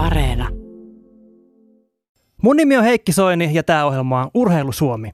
Areena. 0.00 0.48
Mun 2.42 2.56
nimi 2.56 2.76
on 2.76 2.84
Heikki 2.84 3.12
Soini 3.12 3.50
ja 3.52 3.62
tämä 3.62 3.84
ohjelma 3.86 4.20
on 4.22 4.30
Urheilu 4.34 4.72
Suomi. 4.72 5.10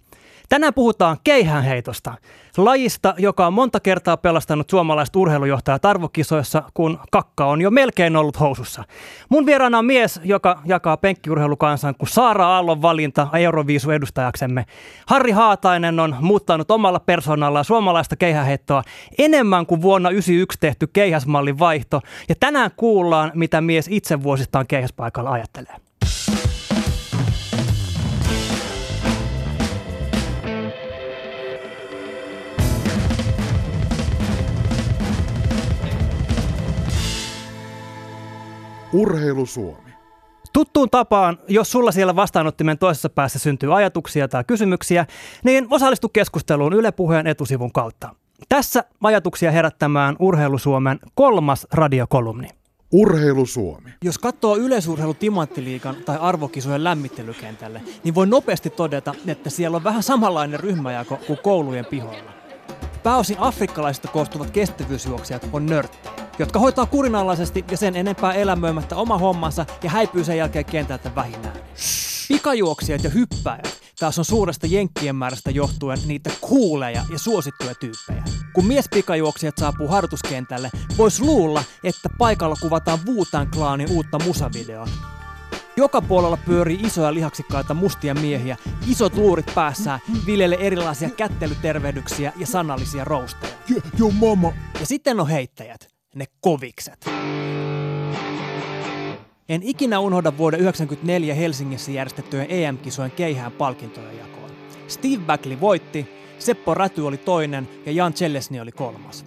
Tänään 0.49 0.75
puhutaan 0.75 1.17
keihäänheitosta, 1.25 2.14
lajista, 2.56 3.14
joka 3.19 3.46
on 3.46 3.53
monta 3.53 3.80
kertaa 3.80 4.16
pelastanut 4.16 4.71
suomalaiset 4.71 5.16
urheilujohtajat 5.16 5.84
arvokisoissa, 5.84 6.62
kun 6.75 6.98
kakka 7.12 7.46
on 7.46 7.61
jo 7.61 7.71
melkein 7.71 8.16
ollut 8.16 8.41
housussa. 8.41 8.85
Mun 9.29 9.46
vieraana 9.46 9.79
on 9.79 9.85
mies, 9.85 10.21
joka 10.25 10.62
jakaa 10.64 10.96
penkkiurheilukansan 10.96 11.95
kuin 11.98 12.09
Saara 12.09 12.46
Aallon 12.46 12.82
valinta 12.82 13.29
Euroviisu 13.32 13.90
edustajaksemme. 13.90 14.64
Harri 15.07 15.30
Haatainen 15.30 16.00
on 16.00 16.17
muuttanut 16.21 16.71
omalla 16.71 17.00
persoonallaan 17.00 17.64
suomalaista 17.64 18.17
keihäheittoa 18.17 18.82
enemmän 19.18 19.67
kuin 19.67 19.82
vuonna 19.82 20.08
1991 20.08 20.58
tehty 20.61 20.86
keihäsmallin 20.86 21.58
vaihto. 21.58 22.00
Ja 22.29 22.35
tänään 22.40 22.71
kuullaan, 22.76 23.32
mitä 23.35 23.61
mies 23.61 23.86
itse 23.90 24.22
vuosistaan 24.22 24.67
keihäspaikalla 24.67 25.31
ajattelee. 25.31 25.86
Urheilu 38.92 39.47
Suomi. 39.47 39.91
Tuttuun 40.53 40.91
tapaan, 40.91 41.39
jos 41.48 41.72
sulla 41.72 41.92
siellä 41.92 42.17
vastaanottimen 42.17 42.78
toisessa 42.78 43.09
päässä 43.09 43.39
syntyy 43.39 43.77
ajatuksia 43.77 44.28
tai 44.28 44.45
kysymyksiä, 44.45 45.06
niin 45.45 45.67
osallistu 45.70 46.09
keskusteluun 46.09 46.72
Yle 46.72 46.92
Puheen 46.92 47.27
etusivun 47.27 47.72
kautta. 47.72 48.14
Tässä 48.48 48.84
ajatuksia 49.03 49.50
herättämään 49.50 50.17
Urheilu 50.19 50.59
Suomen 50.59 50.98
kolmas 51.14 51.67
radiokolumni. 51.72 52.48
Urheilu 52.92 53.47
Suomi. 53.47 53.91
Jos 54.05 54.19
katsoo 54.19 54.56
yleisurheilu 54.56 55.14
Timanttiliikan 55.14 55.97
tai 55.97 56.19
arvokisojen 56.20 56.84
lämmittelykentälle, 56.84 57.81
niin 58.05 58.14
voi 58.14 58.27
nopeasti 58.27 58.70
todeta, 58.70 59.14
että 59.27 59.51
siellä 59.51 59.77
on 59.77 59.84
vähän 59.84 60.03
samanlainen 60.03 60.61
ryhmäjako 60.61 61.19
kuin 61.27 61.39
koulujen 61.42 61.84
pihoilla. 61.84 62.36
Pääosin 63.07 63.39
afrikkalaisista 63.39 64.09
koostuvat 64.09 64.51
kestävyysjuoksijat 64.51 65.49
on 65.53 65.67
nörttejä, 65.67 66.15
jotka 66.39 66.59
hoitaa 66.59 66.87
kurinalaisesti 66.87 67.65
ja 67.71 67.77
sen 67.77 67.97
enempää 67.97 68.33
elämöimättä 68.33 68.97
oma 68.97 69.19
hommansa 69.19 69.67
ja 69.83 69.91
häipyy 69.91 70.25
sen 70.25 70.39
jälkeen 70.39 70.65
kentältä 70.65 71.15
vähinään. 71.15 71.57
Pikajuoksijat 72.29 73.05
ja 73.05 73.11
hyppäjät 73.11 73.81
taas 73.98 74.19
on 74.19 74.25
suuresta 74.25 74.67
jenkkien 74.67 75.17
määrästä 75.17 75.51
johtuen 75.51 75.98
niitä 76.07 76.31
kuuleja 76.41 77.05
ja 77.11 77.19
suosittuja 77.19 77.75
tyyppejä. 77.75 78.25
Kun 78.53 78.67
mies 78.67 78.89
pikajuoksijat 78.95 79.59
saapuu 79.59 79.89
harjoituskentälle, 79.89 80.70
voisi 80.98 81.23
luulla, 81.23 81.65
että 81.85 82.09
paikalla 82.19 82.57
kuvataan 82.61 82.98
Wutan 83.07 83.51
klaanin 83.51 83.91
uutta 83.91 84.19
musavideoa. 84.19 85.16
Joka 85.79 86.03
puolella 86.03 86.37
pyörii 86.47 86.81
isoja 86.83 87.15
lihaksikkaita 87.15 87.75
mustia 87.75 88.15
miehiä, 88.15 88.57
isot 88.91 89.17
luurit 89.17 89.55
päässään, 89.55 90.01
viljelle 90.27 90.59
erilaisia 90.61 91.11
kättelytervehdyksiä 91.11 92.33
ja 92.37 92.47
sanallisia 92.47 93.05
rousteja. 93.05 93.53
Jo, 93.69 93.81
jo 93.99 94.11
mama. 94.11 94.53
Ja 94.81 94.87
sitten 94.87 95.21
on 95.21 95.29
heittäjät, 95.29 95.89
ne 96.15 96.25
kovikset. 96.41 97.07
En 99.49 99.63
ikinä 99.63 99.99
unohda 99.99 100.39
vuoden 100.39 100.61
1994 100.61 101.35
Helsingissä 101.35 101.91
järjestettyjen 101.91 102.47
EM-kisojen 102.51 103.11
keihään 103.11 103.53
palkintojen 103.53 104.19
jakoon. 104.19 104.51
Steve 104.89 105.23
Backley 105.27 105.61
voitti, 105.61 106.09
Seppo 106.39 106.75
Räty 106.75 107.01
oli 107.01 107.17
toinen 107.17 107.69
ja 107.87 107.93
Jan 107.93 108.15
Cellesni 108.15 108.61
oli 108.61 108.73
kolmas. 108.73 109.25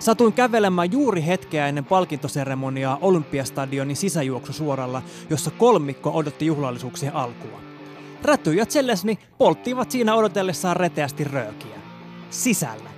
Satuin 0.00 0.32
kävelemään 0.32 0.92
juuri 0.92 1.26
hetkeä 1.26 1.66
ennen 1.68 1.84
palkintoseremoniaa 1.84 2.98
Olympiastadionin 3.00 3.96
sisäjuoksusuoralla, 3.96 5.02
jossa 5.30 5.50
kolmikko 5.50 6.10
odotti 6.14 6.46
juhlallisuuksien 6.46 7.14
alkua. 7.14 7.60
Räty 8.22 8.54
ja 8.54 8.66
Cellesni 8.66 9.18
polttivat 9.38 9.90
siinä 9.90 10.14
odotellessaan 10.14 10.76
reteästi 10.76 11.24
röökiä. 11.24 11.76
Sisällä. 12.30 12.90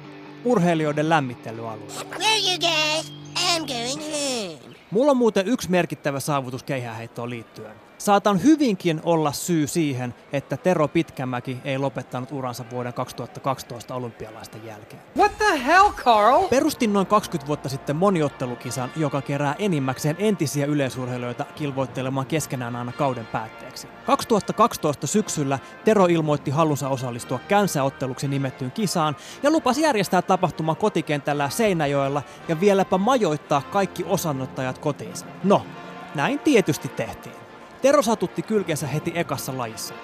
Urheilijoiden 0.44 1.08
lämmittelyalueella. 1.08 2.04
Where 2.18 2.38
you 2.48 2.58
guys? 2.58 3.12
I'm 3.36 3.66
going 3.66 4.02
home. 4.02 4.76
Mulla 4.90 5.10
on 5.10 5.16
muuten 5.16 5.48
yksi 5.48 5.70
merkittävä 5.70 6.20
saavutus 6.20 6.62
keihäänheittoon 6.62 7.30
liittyen. 7.30 7.91
Saatan 8.02 8.42
hyvinkin 8.42 9.00
olla 9.04 9.32
syy 9.32 9.66
siihen, 9.66 10.14
että 10.32 10.56
Tero 10.56 10.88
Pitkämäki 10.88 11.58
ei 11.64 11.78
lopettanut 11.78 12.32
uransa 12.32 12.64
vuoden 12.70 12.92
2012 12.92 13.94
olympialaisten 13.94 14.66
jälkeen. 14.66 15.02
What 15.16 15.38
the 15.38 15.66
hell, 15.66 15.88
Carl? 15.90 16.48
Perustin 16.48 16.92
noin 16.92 17.06
20 17.06 17.46
vuotta 17.46 17.68
sitten 17.68 17.96
moniottelukisan, 17.96 18.90
joka 18.96 19.22
kerää 19.22 19.54
enimmäkseen 19.58 20.16
entisiä 20.18 20.66
yleisurheilijoita 20.66 21.44
kilvoittelemaan 21.54 22.26
keskenään 22.26 22.76
aina 22.76 22.92
kauden 22.92 23.26
päätteeksi. 23.26 23.88
2012 24.06 25.06
syksyllä 25.06 25.58
Tero 25.84 26.06
ilmoitti 26.06 26.50
halunsa 26.50 26.88
osallistua 26.88 27.38
känsäotteluksi 27.48 28.28
nimettyyn 28.28 28.72
kisaan 28.72 29.16
ja 29.42 29.50
lupasi 29.50 29.82
järjestää 29.82 30.22
tapahtuma 30.22 30.74
kotikentällä 30.74 31.50
Seinäjoella 31.50 32.22
ja 32.48 32.60
vieläpä 32.60 32.98
majoittaa 32.98 33.62
kaikki 33.72 34.04
osannottajat 34.04 34.78
kotiinsa. 34.78 35.26
No, 35.44 35.66
näin 36.14 36.38
tietysti 36.38 36.88
tehtiin. 36.88 37.41
Tero 37.82 38.02
satutti 38.02 38.42
kylkensä 38.42 38.86
heti 38.86 39.12
ekassa 39.14 39.58
lajissa. 39.58 39.94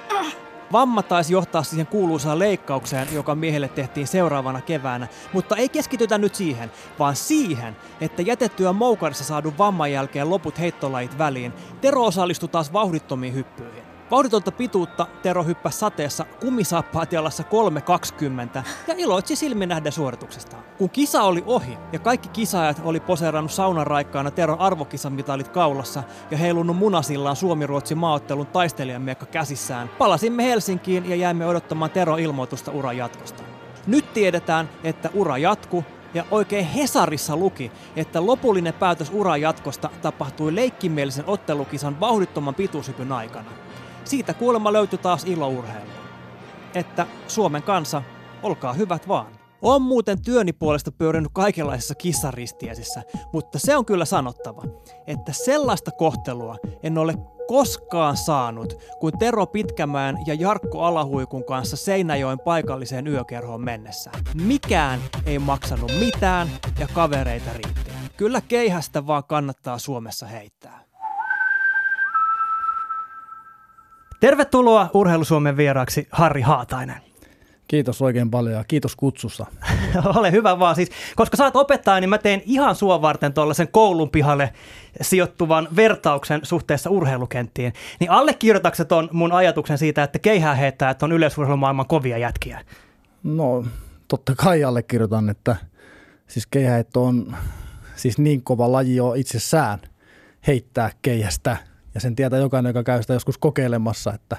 Vamma 0.73 1.03
taisi 1.03 1.33
johtaa 1.33 1.63
siihen 1.63 1.87
kuuluisaan 1.87 2.39
leikkaukseen, 2.39 3.09
joka 3.13 3.35
miehelle 3.35 3.69
tehtiin 3.69 4.07
seuraavana 4.07 4.61
keväänä, 4.61 5.09
mutta 5.33 5.57
ei 5.57 5.69
keskitytä 5.69 6.19
nyt 6.19 6.35
siihen, 6.35 6.71
vaan 6.99 7.17
siihen, 7.17 7.77
että 8.01 8.23
jätettyä 8.23 8.73
moukarissa 8.73 9.25
saadun 9.25 9.59
vamman 9.59 9.93
jälkeen 9.93 10.31
loput 10.31 10.59
heittolajit 10.59 11.19
väliin, 11.19 11.53
Tero 11.81 12.05
osallistui 12.05 12.49
taas 12.49 12.73
vauhdittomiin 12.73 13.35
hyppyihin. 13.35 13.88
Vauhditonta 14.11 14.53
pituutta 14.53 15.07
Tero 15.23 15.45
hyppäsi 15.45 15.79
sateessa 15.79 16.25
kumisaappaat 16.41 17.13
jalassa 17.13 17.43
3.20 18.57 18.63
ja 18.87 18.95
iloitsi 18.97 19.37
silmin 19.37 19.69
nähden 19.69 19.93
suorituksestaan. 19.93 20.63
Kun 20.79 20.91
kisa 20.91 21.23
oli 21.23 21.45
ohi 21.47 21.79
ja 21.93 21.99
kaikki 21.99 22.29
kisaajat 22.29 22.81
oli 22.85 23.01
poseerannut 23.01 23.53
saunan 23.53 23.87
raikkaana 23.87 24.31
Teron 24.31 24.61
arvokisamitalit 24.61 25.49
kaulassa 25.49 26.03
ja 26.31 26.37
heilunut 26.37 26.77
munasillaan 26.77 27.37
Suomi-Ruotsin 27.37 27.99
maaottelun 27.99 28.47
taistelijamiekka 28.47 29.27
käsissään, 29.27 29.89
palasimme 29.99 30.45
Helsinkiin 30.45 31.11
ja 31.11 31.17
jäimme 31.17 31.47
odottamaan 31.47 31.91
Teron 31.91 32.21
ilmoitusta 32.21 32.71
uran 32.71 32.97
jatkosta. 32.97 33.43
Nyt 33.87 34.13
tiedetään, 34.13 34.69
että 34.85 35.11
ura 35.15 35.39
jatkuu 35.39 35.85
ja 36.15 36.25
oikein 36.31 36.67
Hesarissa 36.67 37.37
luki, 37.37 37.73
että 37.97 38.27
lopullinen 38.27 38.75
päätös 38.75 39.11
uran 39.13 39.41
jatkosta 39.41 39.91
tapahtui 40.03 40.55
leikkimielisen 40.55 41.25
ottelukisan 41.27 42.01
vauhdittoman 42.01 42.55
pituushypyn 42.55 43.13
aikana. 43.13 43.51
Siitä 44.09 44.35
kuulemma 44.35 44.73
löytyi 44.73 44.99
taas 44.99 45.25
ilourheilu. 45.25 45.91
Että 46.75 47.07
Suomen 47.27 47.63
kansa, 47.63 48.03
olkaa 48.43 48.73
hyvät 48.73 49.09
vaan. 49.09 49.27
On 49.63 49.83
muuten 49.83 50.23
työni 50.23 50.53
puolesta 50.53 50.93
pyörinyt 50.93 51.31
kaikenlaisissa 51.35 51.95
kissaristiäisissä, 51.95 53.03
mutta 53.33 53.59
se 53.59 53.77
on 53.77 53.85
kyllä 53.85 54.05
sanottava, 54.05 54.63
että 55.07 55.33
sellaista 55.33 55.91
kohtelua 55.91 56.57
en 56.83 56.99
ole 56.99 57.15
koskaan 57.49 58.17
saanut 58.17 58.75
kuin 59.01 59.19
Tero 59.19 59.47
Pitkämään 59.47 60.17
ja 60.27 60.35
Jarkko 60.35 60.83
Alahuikun 60.83 61.45
kanssa 61.45 61.77
Seinäjoen 61.77 62.39
paikalliseen 62.39 63.07
yökerhoon 63.07 63.61
mennessä. 63.61 64.11
Mikään 64.35 65.01
ei 65.27 65.39
maksanut 65.39 65.93
mitään 65.99 66.49
ja 66.79 66.89
kavereita 66.95 67.51
riitti. 67.53 67.91
Kyllä 68.17 68.41
keihästä 68.41 69.07
vaan 69.07 69.25
kannattaa 69.25 69.79
Suomessa 69.79 70.27
heittää. 70.27 70.88
Tervetuloa 74.21 74.91
Urheilu 74.95 75.25
Suomen 75.25 75.57
vieraaksi 75.57 76.09
Harri 76.11 76.41
Haatainen. 76.41 76.97
Kiitos 77.69 78.03
oikein 78.03 78.31
paljon 78.31 78.55
ja 78.55 78.65
kiitos 78.65 78.97
kutsusta. 78.97 79.47
Ole 80.17 80.33
hyvä 80.33 80.59
vaan 80.59 80.75
siis, 80.75 80.91
koska 81.17 81.45
oot 81.45 81.57
opettaja, 81.57 82.01
niin 82.01 82.11
mä 82.11 82.19
teen 82.19 82.43
ihan 82.47 82.75
sua 82.75 83.03
varten 83.03 83.33
tuollaisen 83.33 83.69
koulun 83.69 84.11
pihalle 84.11 84.53
sijoittuvan 85.01 85.69
vertauksen 85.77 86.41
suhteessa 86.43 86.91
urheilukenttiin. 86.91 87.73
Niin 88.01 88.11
allekirjoitatko 88.11 88.85
ton 88.85 89.09
mun 89.13 89.33
ajatuksen 89.33 89.79
siitä, 89.79 90.03
että 90.03 90.19
keihää 90.19 90.55
heittää, 90.55 90.91
että 90.91 91.07
on 91.07 91.13
yleisurheilumaailman 91.13 91.87
kovia 91.87 92.19
jätkiä? 92.19 92.61
No 93.23 93.65
totta 94.09 94.35
kai 94.37 94.65
allekirjoitan, 94.65 95.29
että 95.29 95.57
siis 96.27 96.47
keihäheitto 96.47 97.05
on 97.05 97.37
siis 97.97 98.19
niin 98.19 98.43
kova 98.43 98.73
laji 98.73 98.97
jo 98.97 99.15
itsessään 99.15 99.79
heittää 100.47 100.91
keihästä. 101.03 101.57
Ja 101.99 102.03
sen 102.03 102.17
tietää 102.17 102.39
jokainen, 102.39 102.71
joka 102.71 102.83
käy 102.83 103.03
sitä 103.03 103.13
joskus 103.13 103.39
kokeilemassa, 103.39 104.13
että 104.15 104.37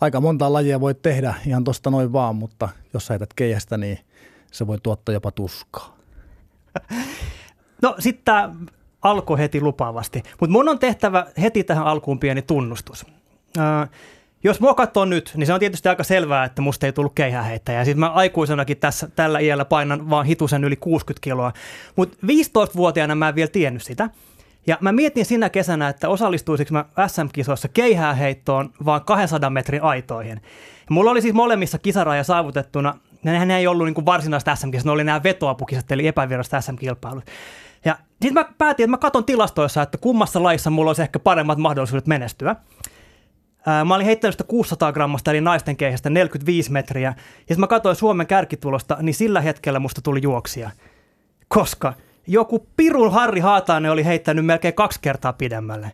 aika 0.00 0.20
monta 0.20 0.52
lajia 0.52 0.80
voi 0.80 0.94
tehdä 0.94 1.34
ihan 1.46 1.64
tosta 1.64 1.90
noin 1.90 2.12
vaan, 2.12 2.36
mutta 2.36 2.68
jos 2.94 3.06
sä 3.06 3.14
heität 3.14 3.34
keihästä, 3.34 3.76
niin 3.76 3.98
se 4.52 4.66
voi 4.66 4.78
tuottaa 4.82 5.12
jopa 5.12 5.30
tuskaa. 5.30 5.96
No 7.82 7.94
sitten 7.98 8.24
tämä 8.24 8.54
alkoi 9.02 9.38
heti 9.38 9.60
lupaavasti, 9.60 10.22
mutta 10.40 10.52
mun 10.52 10.68
on 10.68 10.78
tehtävä 10.78 11.26
heti 11.40 11.64
tähän 11.64 11.86
alkuun 11.86 12.18
pieni 12.18 12.42
tunnustus. 12.42 13.06
Öö, 13.58 13.86
jos 14.44 14.60
mua 14.60 14.74
katsoo 14.74 15.04
nyt, 15.04 15.32
niin 15.36 15.46
se 15.46 15.52
on 15.52 15.60
tietysti 15.60 15.88
aika 15.88 16.04
selvää, 16.04 16.44
että 16.44 16.62
musta 16.62 16.86
ei 16.86 16.92
tullut 16.92 17.14
keihäheittäjä. 17.14 17.84
Siis 17.84 17.96
mä 17.96 18.10
aikuisenakin 18.10 18.76
tässä, 18.76 19.08
tällä 19.16 19.38
iällä 19.38 19.64
painan 19.64 20.10
vaan 20.10 20.26
hitusen 20.26 20.64
yli 20.64 20.76
60 20.76 21.24
kiloa. 21.24 21.52
Mutta 21.96 22.16
15-vuotiaana 22.26 23.14
mä 23.14 23.28
en 23.28 23.34
vielä 23.34 23.50
tiennyt 23.50 23.82
sitä. 23.82 24.10
Ja 24.68 24.78
mä 24.80 24.92
mietin 24.92 25.24
sinä 25.24 25.50
kesänä, 25.50 25.88
että 25.88 26.08
osallistuisinko 26.08 26.72
mä 26.72 26.84
SM-kisoissa 27.06 27.68
keihääheittoon 27.68 28.72
vaan 28.84 29.04
200 29.04 29.50
metrin 29.50 29.82
aitoihin. 29.82 30.40
Ja 30.76 30.86
mulla 30.90 31.10
oli 31.10 31.22
siis 31.22 31.34
molemmissa 31.34 31.78
kisaraja 31.78 32.24
saavutettuna, 32.24 32.98
ja 33.24 33.32
nehän 33.32 33.50
ei 33.50 33.66
ollut 33.66 33.86
niin 33.86 34.06
varsinaista 34.06 34.56
sm 34.56 34.68
ne 34.84 34.90
oli 34.90 35.04
nämä 35.04 35.22
vetoapukisat, 35.22 35.92
eli 35.92 36.06
epäviralliset 36.06 36.64
SM-kilpailut. 36.64 37.24
Ja 37.84 37.98
sitten 38.10 38.34
mä 38.34 38.52
päätin, 38.58 38.84
että 38.84 38.90
mä 38.90 38.98
katson 38.98 39.24
tilastoissa, 39.24 39.82
että 39.82 39.98
kummassa 39.98 40.42
laissa 40.42 40.70
mulla 40.70 40.88
olisi 40.88 41.02
ehkä 41.02 41.18
paremmat 41.18 41.58
mahdollisuudet 41.58 42.06
menestyä. 42.06 42.56
Mä 43.84 43.94
olin 43.94 44.06
heittänyt 44.06 44.34
sitä 44.34 44.44
600 44.44 44.92
grammasta, 44.92 45.30
eli 45.30 45.40
naisten 45.40 45.76
keihästä 45.76 46.10
45 46.10 46.72
metriä. 46.72 47.08
Ja 47.08 47.22
sitten 47.38 47.60
mä 47.60 47.66
katsoin 47.66 47.96
Suomen 47.96 48.26
kärkitulosta, 48.26 48.96
niin 49.00 49.14
sillä 49.14 49.40
hetkellä 49.40 49.78
musta 49.78 50.02
tuli 50.02 50.20
juoksia. 50.22 50.70
Koska 51.48 51.92
joku 52.28 52.66
pirun 52.76 53.12
Harri 53.12 53.40
Haatainen 53.40 53.90
oli 53.90 54.04
heittänyt 54.04 54.46
melkein 54.46 54.74
kaksi 54.74 54.98
kertaa 55.02 55.32
pidemmälle. 55.32 55.92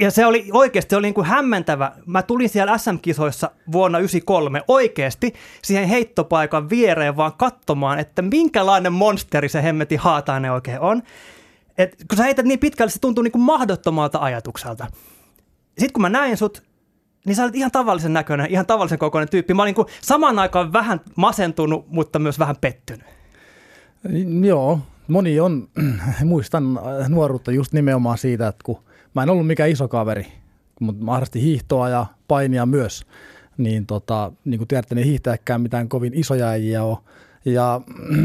Ja 0.00 0.10
se 0.10 0.26
oli 0.26 0.48
oikeasti 0.52 0.94
oli 0.94 1.06
niin 1.06 1.14
kuin 1.14 1.26
hämmentävä. 1.26 1.92
Mä 2.06 2.22
tulin 2.22 2.48
siellä 2.48 2.78
SM-kisoissa 2.78 3.50
vuonna 3.72 3.98
1993 3.98 4.62
oikeasti 4.68 5.34
siihen 5.62 5.88
heittopaikan 5.88 6.70
viereen 6.70 7.16
vaan 7.16 7.32
katsomaan, 7.32 7.98
että 7.98 8.22
minkälainen 8.22 8.92
monsteri 8.92 9.48
se 9.48 9.62
hemmeti 9.62 9.96
Haatainen 9.96 10.52
oikein 10.52 10.80
on. 10.80 11.02
Et 11.78 11.96
kun 12.08 12.18
sä 12.18 12.24
heität 12.24 12.46
niin 12.46 12.58
pitkälle, 12.58 12.90
se 12.90 13.00
tuntuu 13.00 13.22
niin 13.22 13.32
kuin 13.32 13.42
mahdottomalta 13.42 14.18
ajatukselta. 14.18 14.86
Sitten 15.78 15.92
kun 15.92 16.02
mä 16.02 16.08
näin 16.08 16.36
sut, 16.36 16.62
niin 17.24 17.36
sä 17.36 17.42
olet 17.42 17.56
ihan 17.56 17.70
tavallisen 17.70 18.12
näköinen, 18.12 18.50
ihan 18.50 18.66
tavallisen 18.66 18.98
kokoinen 18.98 19.28
tyyppi. 19.28 19.54
Mä 19.54 19.62
olin 19.62 19.68
niin 19.68 19.74
kuin 19.86 19.88
samaan 20.00 20.38
aikaan 20.38 20.72
vähän 20.72 21.00
masentunut, 21.16 21.88
mutta 21.88 22.18
myös 22.18 22.38
vähän 22.38 22.56
pettynyt. 22.60 23.19
Joo, 24.44 24.80
moni 25.08 25.40
on, 25.40 25.68
muistan 26.24 26.78
äh, 26.78 27.08
nuoruutta 27.08 27.52
just 27.52 27.72
nimenomaan 27.72 28.18
siitä, 28.18 28.48
että 28.48 28.62
kun 28.64 28.78
mä 29.14 29.22
en 29.22 29.30
ollut 29.30 29.46
mikään 29.46 29.70
iso 29.70 29.88
kaveri, 29.88 30.26
mutta 30.80 31.04
mä 31.04 31.12
harrastin 31.12 31.42
hiihtoa 31.42 31.88
ja 31.88 32.06
painia 32.28 32.66
myös, 32.66 33.06
niin, 33.56 33.86
tota, 33.86 34.32
niin 34.44 34.58
kuin 34.58 34.68
tiedätte, 34.68 34.94
niin 34.94 35.06
hiihtäjäkään 35.06 35.60
mitään 35.60 35.88
kovin 35.88 36.14
isoja 36.14 36.48
äijiä 36.48 36.84
ole. 36.84 36.98
Ja 37.44 37.80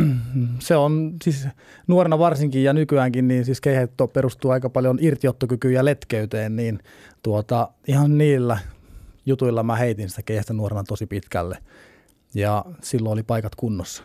se 0.60 0.76
on 0.76 1.14
siis 1.24 1.48
nuorena 1.88 2.20
varsinkin 2.20 2.64
ja 2.64 2.74
nykyäänkin, 2.74 3.28
niin 3.28 3.46
siis 3.46 3.62
keihätto 3.62 4.08
perustuu 4.08 4.52
aika 4.52 4.70
paljon 4.70 4.98
irtiottokykyyn 5.02 5.74
ja 5.74 5.86
letkeyteen, 5.86 6.56
niin 6.56 6.80
tuota, 7.24 7.70
ihan 7.88 8.18
niillä 8.18 8.58
jutuilla 9.26 9.64
mä 9.64 9.76
heitin 9.76 10.10
sitä 10.10 10.22
keihästä 10.22 10.54
nuorena 10.54 10.84
tosi 10.84 11.06
pitkälle. 11.06 11.58
Ja 12.34 12.66
silloin 12.82 13.14
oli 13.14 13.24
paikat 13.24 13.56
kunnossa. 13.56 14.04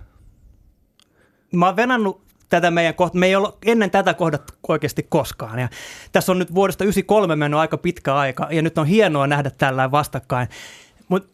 Mä 1.53 1.67
oon 1.67 1.77
venannut 1.77 2.23
tätä 2.49 2.71
meidän 2.71 2.95
kohta, 2.95 3.19
me 3.19 3.27
ei 3.27 3.37
olla 3.37 3.59
ennen 3.67 3.91
tätä 3.91 4.15
kohdat 4.15 4.43
oikeasti 4.69 5.07
koskaan. 5.09 5.59
Ja 5.59 5.69
tässä 6.13 6.33
on 6.33 6.39
nyt 6.39 6.55
vuodesta 6.55 6.85
93 6.85 7.37
mennyt 7.37 7.61
aika 7.61 7.79
pitkä 7.79 8.15
aika, 8.15 8.49
ja 8.51 8.63
nyt 8.63 8.79
on 8.79 8.87
hienoa 8.87 9.27
nähdä 9.27 9.51
tällä 9.51 9.91
vastakkain. 9.91 10.49
Mutta 11.09 11.29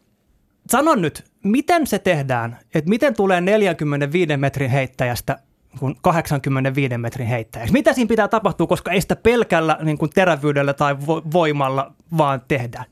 sanon 0.69 1.01
nyt, 1.01 1.23
miten 1.43 1.87
se 1.87 1.99
tehdään, 1.99 2.57
että 2.73 2.89
miten 2.89 3.15
tulee 3.15 3.41
45 3.41 4.37
metrin 4.37 4.69
heittäjästä 4.69 5.39
kun 5.79 5.95
85 6.01 6.97
metrin 6.97 7.27
heittäjäksi? 7.27 7.73
Mitä 7.73 7.93
siinä 7.93 8.07
pitää 8.07 8.27
tapahtua, 8.27 8.67
koska 8.67 8.91
ei 8.91 9.01
sitä 9.01 9.15
pelkällä 9.15 9.77
niin 9.81 9.97
kuin 9.97 10.11
terävyydellä 10.11 10.73
tai 10.73 10.93
vo- 10.93 11.31
voimalla 11.33 11.93
vaan 12.17 12.41
tehdä? 12.47 12.83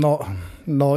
No, 0.00 0.26
no 0.66 0.88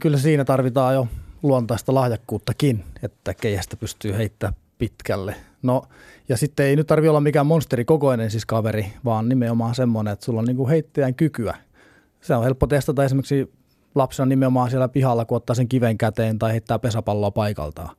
kyllä 0.00 0.18
siinä 0.18 0.44
tarvitaan 0.44 0.94
jo 0.94 1.08
luontaista 1.42 1.94
lahjakkuuttakin, 1.94 2.84
että 3.02 3.34
keihästä 3.34 3.76
pystyy 3.76 4.16
heittämään 4.16 4.61
pitkälle. 4.82 5.34
No, 5.62 5.82
ja 6.28 6.36
sitten 6.36 6.66
ei 6.66 6.76
nyt 6.76 6.86
tarvi 6.86 7.08
olla 7.08 7.20
mikään 7.20 7.46
monsterikokoinen 7.46 8.30
siis 8.30 8.46
kaveri, 8.46 8.92
vaan 9.04 9.28
nimenomaan 9.28 9.74
semmoinen, 9.74 10.12
että 10.12 10.24
sulla 10.24 10.38
on 10.38 10.44
niinku 10.44 10.68
heittäjän 10.68 11.14
kykyä. 11.14 11.56
Se 12.20 12.34
on 12.34 12.44
helppo 12.44 12.66
testata 12.66 13.04
esimerkiksi 13.04 13.52
lapsena 13.94 14.26
nimenomaan 14.26 14.70
siellä 14.70 14.88
pihalla, 14.88 15.24
kun 15.24 15.36
ottaa 15.36 15.54
sen 15.54 15.68
kiven 15.68 15.98
käteen 15.98 16.38
tai 16.38 16.52
heittää 16.52 16.78
pesäpalloa 16.78 17.30
paikaltaan. 17.30 17.96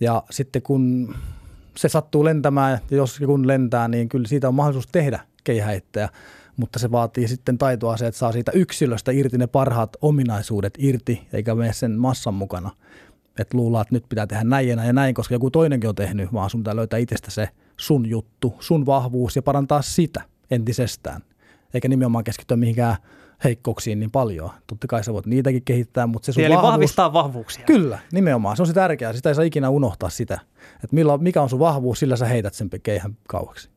Ja 0.00 0.22
sitten 0.30 0.62
kun 0.62 1.14
se 1.76 1.88
sattuu 1.88 2.24
lentämään, 2.24 2.78
ja 2.90 2.96
jos 2.96 3.20
kun 3.26 3.46
lentää, 3.46 3.88
niin 3.88 4.08
kyllä 4.08 4.28
siitä 4.28 4.48
on 4.48 4.54
mahdollisuus 4.54 4.88
tehdä 4.92 5.20
keihäittäjä, 5.44 6.08
mutta 6.56 6.78
se 6.78 6.90
vaatii 6.90 7.28
sitten 7.28 7.58
taitoa 7.58 7.96
se, 7.96 8.06
että 8.06 8.18
saa 8.18 8.32
siitä 8.32 8.52
yksilöstä 8.54 9.12
irti 9.12 9.38
ne 9.38 9.46
parhaat 9.46 9.96
ominaisuudet 10.00 10.74
irti, 10.78 11.28
eikä 11.32 11.54
mene 11.54 11.72
sen 11.72 11.92
massan 11.98 12.34
mukana. 12.34 12.70
Että 13.38 13.56
luullaan, 13.56 13.82
että 13.82 13.94
nyt 13.94 14.04
pitää 14.08 14.26
tehdä 14.26 14.44
näin 14.44 14.68
ja 14.68 14.76
näin 14.76 14.86
ja 14.86 14.92
näin, 14.92 15.14
koska 15.14 15.34
joku 15.34 15.50
toinenkin 15.50 15.88
on 15.88 15.94
tehnyt, 15.94 16.32
vaan 16.32 16.50
sun 16.50 16.60
pitää 16.60 16.76
löytää 16.76 16.98
itsestä 16.98 17.30
se 17.30 17.48
sun 17.76 18.08
juttu, 18.08 18.54
sun 18.60 18.86
vahvuus 18.86 19.36
ja 19.36 19.42
parantaa 19.42 19.82
sitä 19.82 20.22
entisestään. 20.50 21.22
Eikä 21.74 21.88
nimenomaan 21.88 22.24
keskittyä 22.24 22.56
mihinkään 22.56 22.96
heikkouksiin 23.44 24.00
niin 24.00 24.10
paljon. 24.10 24.50
Totta 24.66 24.86
kai 24.86 25.04
sä 25.04 25.12
voit 25.12 25.26
niitäkin 25.26 25.62
kehittää, 25.64 26.06
mutta 26.06 26.26
se 26.26 26.32
sun 26.32 26.42
Eli 26.42 26.54
vahvuus... 26.54 26.72
vahvistaa 26.72 27.12
vahvuuksia. 27.12 27.64
Kyllä, 27.64 27.98
nimenomaan. 28.12 28.56
Se 28.56 28.62
on 28.62 28.66
se 28.66 28.72
tärkeää. 28.72 29.12
Sitä 29.12 29.28
ei 29.28 29.34
saa 29.34 29.44
ikinä 29.44 29.68
unohtaa 29.68 30.10
sitä. 30.10 30.34
Että 30.74 30.94
milloin, 30.94 31.22
mikä 31.22 31.42
on 31.42 31.48
sun 31.50 31.58
vahvuus, 31.58 31.98
sillä 31.98 32.16
sä 32.16 32.26
heität 32.26 32.54
sen 32.54 32.70
keihän 32.82 33.16
kauaksi. 33.28 33.68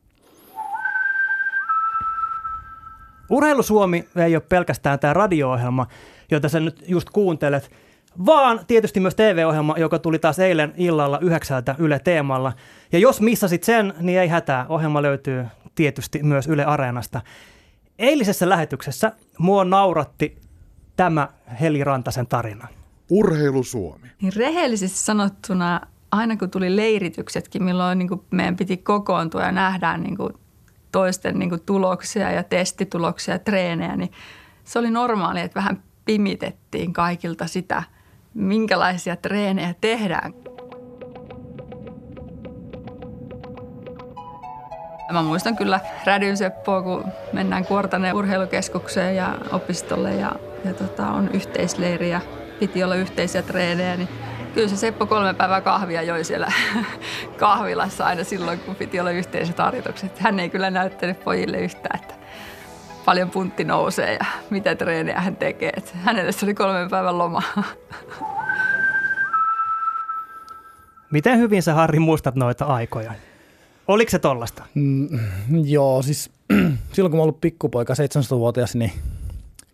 Urheilu 3.30 3.62
Suomi 3.62 4.08
ei 4.16 4.36
ole 4.36 4.42
pelkästään 4.48 4.98
tämä 4.98 5.14
radio-ohjelma, 5.14 5.86
jota 6.30 6.48
sä 6.48 6.60
nyt 6.60 6.84
just 6.86 7.10
kuuntelet, 7.10 7.70
vaan 8.26 8.60
tietysti 8.66 9.00
myös 9.00 9.14
TV-ohjelma, 9.14 9.74
joka 9.78 9.98
tuli 9.98 10.18
taas 10.18 10.38
eilen 10.38 10.72
illalla 10.76 11.18
yhdeksältä 11.18 11.74
Yle 11.78 11.98
Teemalla. 11.98 12.52
Ja 12.92 12.98
jos 12.98 13.20
missasit 13.20 13.64
sen, 13.64 13.94
niin 14.00 14.18
ei 14.18 14.28
hätää. 14.28 14.66
Ohjelma 14.68 15.02
löytyy 15.02 15.44
tietysti 15.74 16.22
myös 16.22 16.46
Yle 16.46 16.64
Areenasta. 16.64 17.20
Eilisessä 17.98 18.48
lähetyksessä 18.48 19.12
mua 19.38 19.64
nauratti 19.64 20.36
tämä 20.96 21.28
Heli 21.60 21.84
Rantasen 21.84 22.26
tarina. 22.26 22.68
Urheilu 23.10 23.62
Suomi. 23.62 24.08
Niin 24.22 24.32
rehellisesti 24.36 24.98
sanottuna, 24.98 25.80
aina 26.10 26.36
kun 26.36 26.50
tuli 26.50 26.76
leirityksetkin, 26.76 27.62
milloin 27.62 27.98
niin 27.98 28.08
kuin 28.08 28.22
meidän 28.30 28.56
piti 28.56 28.76
kokoontua 28.76 29.42
ja 29.42 29.52
nähdään 29.52 30.02
niin 30.02 30.16
kuin 30.16 30.32
toisten 30.92 31.38
niin 31.38 31.48
kuin 31.48 31.60
tuloksia 31.66 32.30
ja 32.30 32.42
testituloksia 32.42 33.34
ja 33.34 33.38
treenejä, 33.38 33.96
niin 33.96 34.12
se 34.64 34.78
oli 34.78 34.90
normaali, 34.90 35.40
että 35.40 35.60
vähän 35.60 35.82
pimitettiin 36.04 36.92
kaikilta 36.92 37.46
sitä, 37.46 37.82
minkälaisia 38.36 39.16
treenejä 39.16 39.74
tehdään. 39.80 40.34
Mä 45.12 45.22
muistan 45.22 45.56
kyllä 45.56 45.80
Rädyn 46.04 46.36
Seppoa, 46.36 46.82
kun 46.82 47.04
mennään 47.32 47.66
Kuortaneen 47.66 48.14
urheilukeskukseen 48.14 49.16
ja 49.16 49.38
opistolle 49.52 50.14
ja, 50.14 50.32
ja 50.64 50.74
tota, 50.74 51.06
on 51.06 51.30
yhteisleiri 51.32 52.10
ja 52.10 52.20
piti 52.60 52.84
olla 52.84 52.94
yhteisiä 52.94 53.42
treenejä, 53.42 53.96
niin 53.96 54.08
kyllä 54.54 54.68
se 54.68 54.76
Seppo 54.76 55.06
kolme 55.06 55.34
päivää 55.34 55.60
kahvia 55.60 56.02
joi 56.02 56.24
siellä 56.24 56.52
kahvilassa 57.36 58.06
aina 58.06 58.24
silloin, 58.24 58.60
kun 58.60 58.74
piti 58.74 59.00
olla 59.00 59.10
yhteiset 59.10 59.58
harjoitukset. 59.58 60.18
Hän 60.18 60.40
ei 60.40 60.50
kyllä 60.50 60.70
näyttänyt 60.70 61.24
pojille 61.24 61.58
yhtään, 61.58 62.00
että 62.02 62.14
paljon 63.06 63.30
puntti 63.30 63.64
nousee 63.64 64.14
ja 64.14 64.26
mitä 64.50 64.74
treenejä 64.74 65.20
hän 65.20 65.36
tekee. 65.36 65.72
Että 65.76 65.90
hänelle 65.94 66.32
se 66.32 66.46
oli 66.46 66.54
kolmen 66.54 66.90
päivän 66.90 67.18
loma. 67.18 67.42
Miten 71.10 71.38
hyvin 71.38 71.62
sä 71.62 71.74
Harri 71.74 71.98
muistat 71.98 72.34
noita 72.34 72.64
aikoja? 72.64 73.14
Oliko 73.88 74.10
se 74.10 74.18
tollasta? 74.18 74.64
Mm, 74.74 75.08
joo, 75.64 76.02
siis 76.02 76.30
silloin 76.92 77.10
kun 77.10 77.18
mä 77.18 77.22
ollut 77.22 77.40
pikkupoika, 77.40 77.94
17-vuotias, 77.94 78.74
niin 78.74 78.92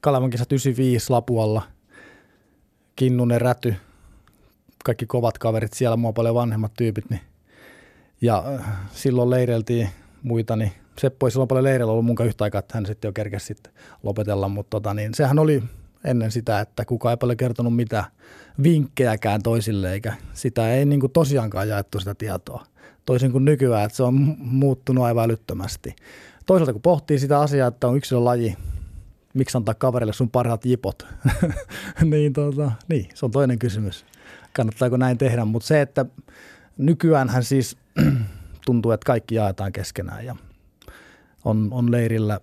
Kalevan 0.01 0.31
kisat 0.31 0.53
95 0.53 1.11
Lapualla, 1.11 1.63
Kinnunen, 2.97 3.41
Räty, 3.41 3.75
kaikki 4.85 5.07
kovat 5.07 5.39
kaverit 5.39 5.73
siellä, 5.73 5.97
mua 5.97 6.13
paljon 6.13 6.35
vanhemmat 6.35 6.73
tyypit, 6.77 7.11
niin 7.11 7.21
ja 8.21 8.45
äh, 8.55 8.65
silloin 8.93 9.31
leireiltiin 9.31 9.89
muita, 10.23 10.57
niin 10.57 10.73
Seppo 10.99 11.27
ei 11.27 11.31
silloin 11.31 11.49
paljon 11.49 11.65
leirillä 11.65 11.93
ollut 11.93 12.05
munkaan 12.05 12.27
yhtä 12.27 12.45
aikaa, 12.45 12.59
että 12.59 12.75
hän 12.75 12.87
sitten 12.87 13.09
jo 13.09 13.13
kerkesi 13.13 13.47
sitten 13.47 13.73
lopetella, 14.03 14.49
mutta 14.49 14.71
tota, 14.71 14.95
niin 14.95 15.15
sehän 15.15 15.39
oli 15.39 15.63
ennen 16.05 16.31
sitä, 16.31 16.61
että 16.61 16.85
kukaan 16.85 17.13
ei 17.13 17.17
paljon 17.17 17.37
kertonut 17.37 17.77
mitään 17.77 18.05
vinkkejäkään 18.63 19.43
toisille, 19.43 19.93
eikä 19.93 20.13
sitä 20.33 20.75
ei 20.75 20.85
niin 20.85 21.01
kuin 21.01 21.13
tosiaankaan 21.13 21.69
jaettu 21.69 21.99
sitä 21.99 22.15
tietoa. 22.15 22.67
Toisin 23.07 23.33
kuin 23.33 23.45
nykyään, 23.45 23.85
että 23.85 23.97
se 23.97 24.03
on 24.03 24.15
mu- 24.15 24.37
muuttunut 24.39 25.05
aivan 25.05 25.25
älyttömästi. 25.25 25.97
Toisaalta 26.47 26.73
kun 26.73 26.83
pohtii 26.83 27.19
sitä 27.19 27.41
asiaa, 27.41 27.69
että 27.69 27.89
on 27.89 27.97
yksilölaji, 27.97 28.57
miksi 29.35 29.57
antaa 29.57 29.75
kaverille 29.75 30.13
sun 30.13 30.31
parhaat 30.31 30.65
jipot, 30.65 31.07
niin, 32.11 32.33
tota, 32.33 32.73
niin 32.89 33.09
se 33.15 33.25
on 33.25 33.31
toinen 33.31 33.59
kysymys. 33.59 34.05
Kannattaako 34.53 34.97
näin 34.97 35.19
tehdä, 35.19 35.45
mutta 35.45 35.67
se, 35.67 35.81
että 35.81 36.07
nykyäänhän 36.79 37.45
siis 37.45 37.77
tuntuu, 38.67 38.93
että 38.93 39.07
kaikki 39.07 39.35
jaetaan 39.35 39.73
keskenään 39.73 40.25
ja 40.25 40.37
on, 41.45 41.69
on 41.71 41.93
leirillä 41.93 42.41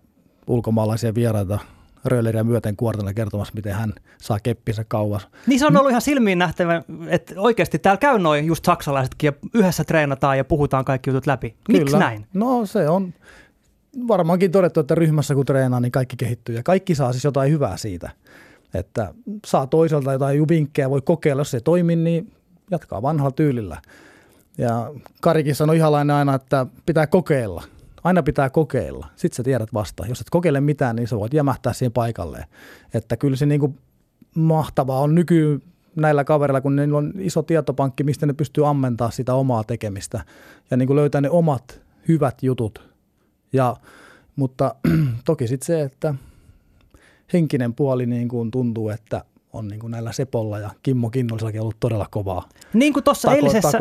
ulkomaalaisia 0.48 1.16
vieraita 1.16 1.60
rööleriä 2.06 2.44
myöten 2.44 2.76
kuortana 2.76 3.14
kertomassa, 3.14 3.54
miten 3.56 3.74
hän 3.74 3.94
saa 4.22 4.40
keppinsä 4.40 4.84
kauas. 4.84 5.28
Niin 5.48 5.60
se 5.60 5.66
on 5.66 5.78
ollut 5.78 5.90
ihan 5.90 6.02
silmiin 6.02 6.38
nähtävä, 6.38 6.84
että 7.08 7.34
oikeasti 7.38 7.80
täällä 7.80 8.00
käy 8.00 8.20
noin 8.20 8.46
just 8.46 8.66
saksalaisetkin 8.66 9.28
ja 9.28 9.34
yhdessä 9.54 9.84
treenataan 9.84 10.38
ja 10.38 10.46
puhutaan 10.46 10.86
kaikki 10.86 11.10
jutut 11.10 11.28
läpi. 11.28 11.56
Miksi 11.68 11.98
näin? 11.98 12.26
No 12.34 12.66
se 12.66 12.90
on, 12.90 13.14
varmaankin 14.08 14.52
todettu, 14.52 14.80
että 14.80 14.96
ryhmässä 14.96 15.36
kun 15.36 15.46
treenaa, 15.46 15.80
niin 15.80 15.92
kaikki 15.92 16.16
kehittyy 16.16 16.56
ja 16.56 16.64
kaikki 16.64 16.96
saa 16.96 17.12
siis 17.12 17.24
jotain 17.24 17.52
hyvää 17.52 17.78
siitä. 17.78 18.10
Että 18.74 19.14
saa 19.46 19.68
toiselta 19.68 20.14
jotain 20.14 20.48
vinkkejä, 20.50 20.90
voi 20.90 21.02
kokeilla, 21.02 21.40
jos 21.40 21.52
se 21.52 21.58
ei 21.58 21.62
toimi, 21.62 21.96
niin 21.96 22.32
jatkaa 22.72 23.02
vanhalla 23.02 23.32
tyylillä. 23.32 23.82
Ja 24.58 24.92
Karikin 25.22 25.56
sanoi 25.56 25.78
ihalainen 25.78 26.16
aina, 26.16 26.34
että 26.34 26.66
pitää 26.86 27.08
kokeilla. 27.08 27.64
Aina 28.04 28.24
pitää 28.24 28.50
kokeilla. 28.50 29.08
Sitten 29.16 29.36
sä 29.36 29.44
tiedät 29.44 29.74
vasta. 29.74 30.06
Jos 30.06 30.22
et 30.22 30.30
kokeile 30.30 30.62
mitään, 30.62 30.96
niin 30.96 31.08
sä 31.08 31.20
voit 31.20 31.34
jämähtää 31.34 31.74
siihen 31.74 31.92
paikalleen. 31.92 32.46
Että 32.94 33.18
kyllä 33.18 33.36
se 33.36 33.46
niin 33.46 33.60
kuin 33.60 33.78
mahtavaa 34.36 35.00
on 35.00 35.16
nyky 35.16 35.62
näillä 35.96 36.24
kavereilla, 36.24 36.62
kun 36.62 36.76
niillä 36.76 36.98
on 36.98 37.14
iso 37.18 37.44
tietopankki, 37.44 38.04
mistä 38.04 38.26
ne 38.26 38.34
pystyy 38.34 38.68
ammentaa 38.68 39.12
sitä 39.12 39.34
omaa 39.34 39.64
tekemistä 39.64 40.24
ja 40.72 40.78
niin 40.78 40.88
kuin 40.88 40.98
löytää 40.98 41.22
ne 41.22 41.30
omat 41.30 41.82
hyvät 42.08 42.44
jutut. 42.44 42.90
Ja, 43.54 43.76
mutta 44.36 44.76
toki 45.26 45.48
sitten 45.48 45.66
se, 45.66 45.82
että 45.82 46.16
henkinen 47.34 47.74
puoli 47.74 48.06
niin 48.06 48.28
kuin 48.28 48.52
tuntuu, 48.52 48.90
että 48.90 49.26
on 49.54 49.68
niin 49.68 49.80
kuin 49.80 49.92
näillä 49.92 50.12
Sepolla 50.12 50.60
ja 50.60 50.70
Kimmo 50.84 51.10
Kinnollisellakin 51.10 51.62
ollut 51.62 51.80
todella 51.80 52.08
kovaa. 52.12 52.50
Niin 52.74 52.94
kuin 52.94 53.04
tuossa 53.04 53.34
eilisessä, 53.34 53.80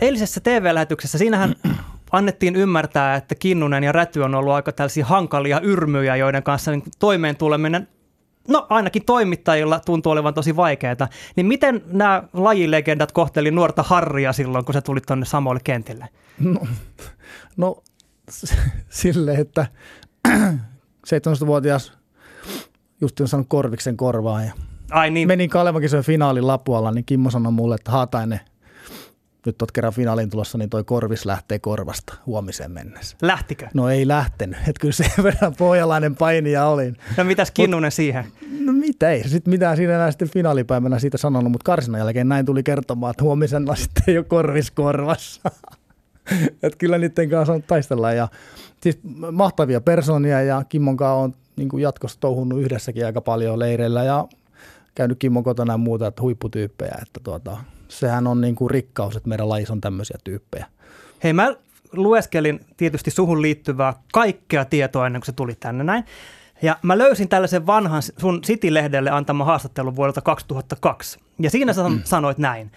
eilisessä 0.00 0.40
TV-lähetyksessä, 0.40 1.18
siinähän 1.18 1.54
annettiin 2.12 2.56
ymmärtää, 2.56 3.16
että 3.16 3.34
Kinnunen 3.34 3.84
ja 3.84 3.92
Räty 3.92 4.20
on 4.20 4.34
ollut 4.34 4.52
aika 4.52 4.72
tällaisia 4.72 5.06
hankalia 5.06 5.60
yrmyjä, 5.60 6.16
joiden 6.16 6.42
kanssa 6.42 6.70
niin 6.70 6.82
toimeen 6.98 7.36
tuleminen 7.36 7.88
no 8.48 8.66
ainakin 8.68 9.04
toimittajilla 9.04 9.80
tuntuu 9.80 10.12
olevan 10.12 10.34
tosi 10.34 10.56
vaikeaa. 10.56 11.08
Niin 11.36 11.46
miten 11.46 11.82
nämä 11.86 12.22
lajilegendat 12.32 13.12
kohteli 13.12 13.50
nuorta 13.50 13.82
Harria 13.82 14.32
silloin, 14.32 14.64
kun 14.64 14.72
se 14.72 14.80
tuli 14.80 15.00
tuonne 15.00 15.26
samoille 15.26 15.60
kentille? 15.64 16.08
No, 16.40 16.60
no 17.56 17.82
s- 18.30 18.56
silleen, 18.88 19.40
että 19.40 19.66
17-vuotias 21.08 21.92
just 23.02 23.20
on 23.20 23.28
saanut 23.28 23.48
korviksen 23.48 23.96
korvaan 23.96 24.44
ja 24.44 24.52
Ai 24.90 25.10
niin, 25.10 25.28
menin 25.28 25.50
Kalevakisojen 25.50 26.04
finaalin 26.04 26.46
lapualla, 26.46 26.92
niin 26.92 27.04
Kimmo 27.04 27.30
sanoi 27.30 27.52
mulle, 27.52 27.74
että 27.74 27.90
Haatainen, 27.90 28.40
nyt 29.46 29.62
oot 29.62 29.72
kerran 29.72 29.92
finaaliin 29.92 30.30
tulossa, 30.30 30.58
niin 30.58 30.70
toi 30.70 30.84
korvis 30.84 31.26
lähtee 31.26 31.58
korvasta 31.58 32.14
huomiseen 32.26 32.70
mennessä. 32.70 33.16
lähtikö? 33.22 33.68
No 33.74 33.88
ei 33.88 34.08
lähtenyt, 34.08 34.58
että 34.58 34.80
kyllä 34.80 34.92
sen 34.92 35.10
verran 35.22 35.54
pohjalainen 35.58 36.16
painija 36.16 36.66
olin. 36.66 36.96
No 37.16 37.24
mitäs 37.24 37.50
Kinnunen 37.50 37.92
siihen? 37.92 38.24
No 38.60 38.72
mitä 38.72 39.10
ei, 39.10 39.28
sitten 39.28 39.50
mitään 39.50 39.76
siinä 39.76 39.94
enää 39.94 40.10
sitten 40.10 40.30
finaalipäivänä 40.30 40.98
siitä 40.98 41.18
sanonut, 41.18 41.52
mutta 41.52 41.64
karsinan 41.64 41.98
jälkeen 41.98 42.28
näin 42.28 42.46
tuli 42.46 42.62
kertomaan, 42.62 43.10
että 43.10 43.24
huomisena 43.24 43.74
sitten 43.74 44.04
ei 44.06 44.18
ole 44.18 44.24
korvis 44.24 44.70
korvassa. 44.70 45.50
että 46.62 46.78
kyllä 46.78 46.98
niiden 46.98 47.30
kanssa 47.30 47.52
on 47.52 47.62
taistella 47.62 48.12
ja 48.12 48.28
siis 48.82 49.00
mahtavia 49.32 49.80
persoonia 49.80 50.42
ja 50.42 50.64
Kimmon 50.68 50.96
kanssa 50.96 51.14
on 51.14 51.34
niin 51.56 51.68
kuin 51.68 51.82
jatkossa 51.82 52.20
touhunut 52.20 52.60
yhdessäkin 52.60 53.06
aika 53.06 53.20
paljon 53.20 53.58
leireillä 53.58 54.04
ja 54.04 54.28
käynyt 54.94 55.18
Kimmon 55.18 55.44
kotona 55.44 55.72
ja 55.72 55.78
muuta, 55.78 56.06
että 56.06 56.22
huipputyyppejä, 56.22 56.94
että 57.02 57.20
tuota, 57.24 57.58
sehän 57.88 58.26
on 58.26 58.40
niin 58.40 58.54
kuin 58.54 58.70
rikkaus, 58.70 59.16
että 59.16 59.28
meidän 59.28 59.48
lajissa 59.48 59.72
on 59.72 59.80
tämmöisiä 59.80 60.16
tyyppejä. 60.24 60.66
Hei, 61.24 61.32
mä 61.32 61.54
lueskelin 61.92 62.60
tietysti 62.76 63.10
suhun 63.10 63.42
liittyvää 63.42 63.94
kaikkea 64.12 64.64
tietoa 64.64 65.06
ennen 65.06 65.20
kuin 65.20 65.26
se 65.26 65.32
tuli 65.32 65.54
tänne 65.54 65.84
näin. 65.84 66.04
Ja 66.62 66.76
mä 66.82 66.98
löysin 66.98 67.28
tällaisen 67.28 67.66
vanhan 67.66 68.02
sun 68.02 68.42
City-lehdelle 68.42 69.10
antama 69.10 69.44
haastattelun 69.44 69.96
vuodelta 69.96 70.20
2002. 70.20 71.18
Ja 71.38 71.50
siinä 71.50 71.72
sä 71.72 71.82
sanoit 72.04 72.38
näin. 72.38 72.72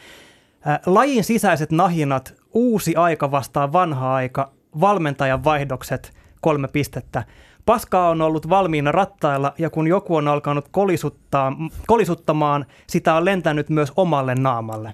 Lajin 0.85 1.23
sisäiset 1.23 1.71
nahinat, 1.71 2.33
uusi 2.53 2.95
aika 2.95 3.31
vastaa 3.31 3.71
vanha 3.71 4.15
aika, 4.15 4.51
valmentajan 4.79 5.43
vaihdokset, 5.43 6.13
kolme 6.41 6.67
pistettä. 6.67 7.23
Paskaa 7.65 8.09
on 8.09 8.21
ollut 8.21 8.49
valmiina 8.49 8.91
rattailla 8.91 9.53
ja 9.57 9.69
kun 9.69 9.87
joku 9.87 10.15
on 10.15 10.27
alkanut 10.27 10.67
kolisuttaa, 10.71 11.57
kolisuttamaan, 11.87 12.65
sitä 12.87 13.13
on 13.13 13.25
lentänyt 13.25 13.69
myös 13.69 13.91
omalle 13.95 14.35
naamalle. 14.35 14.93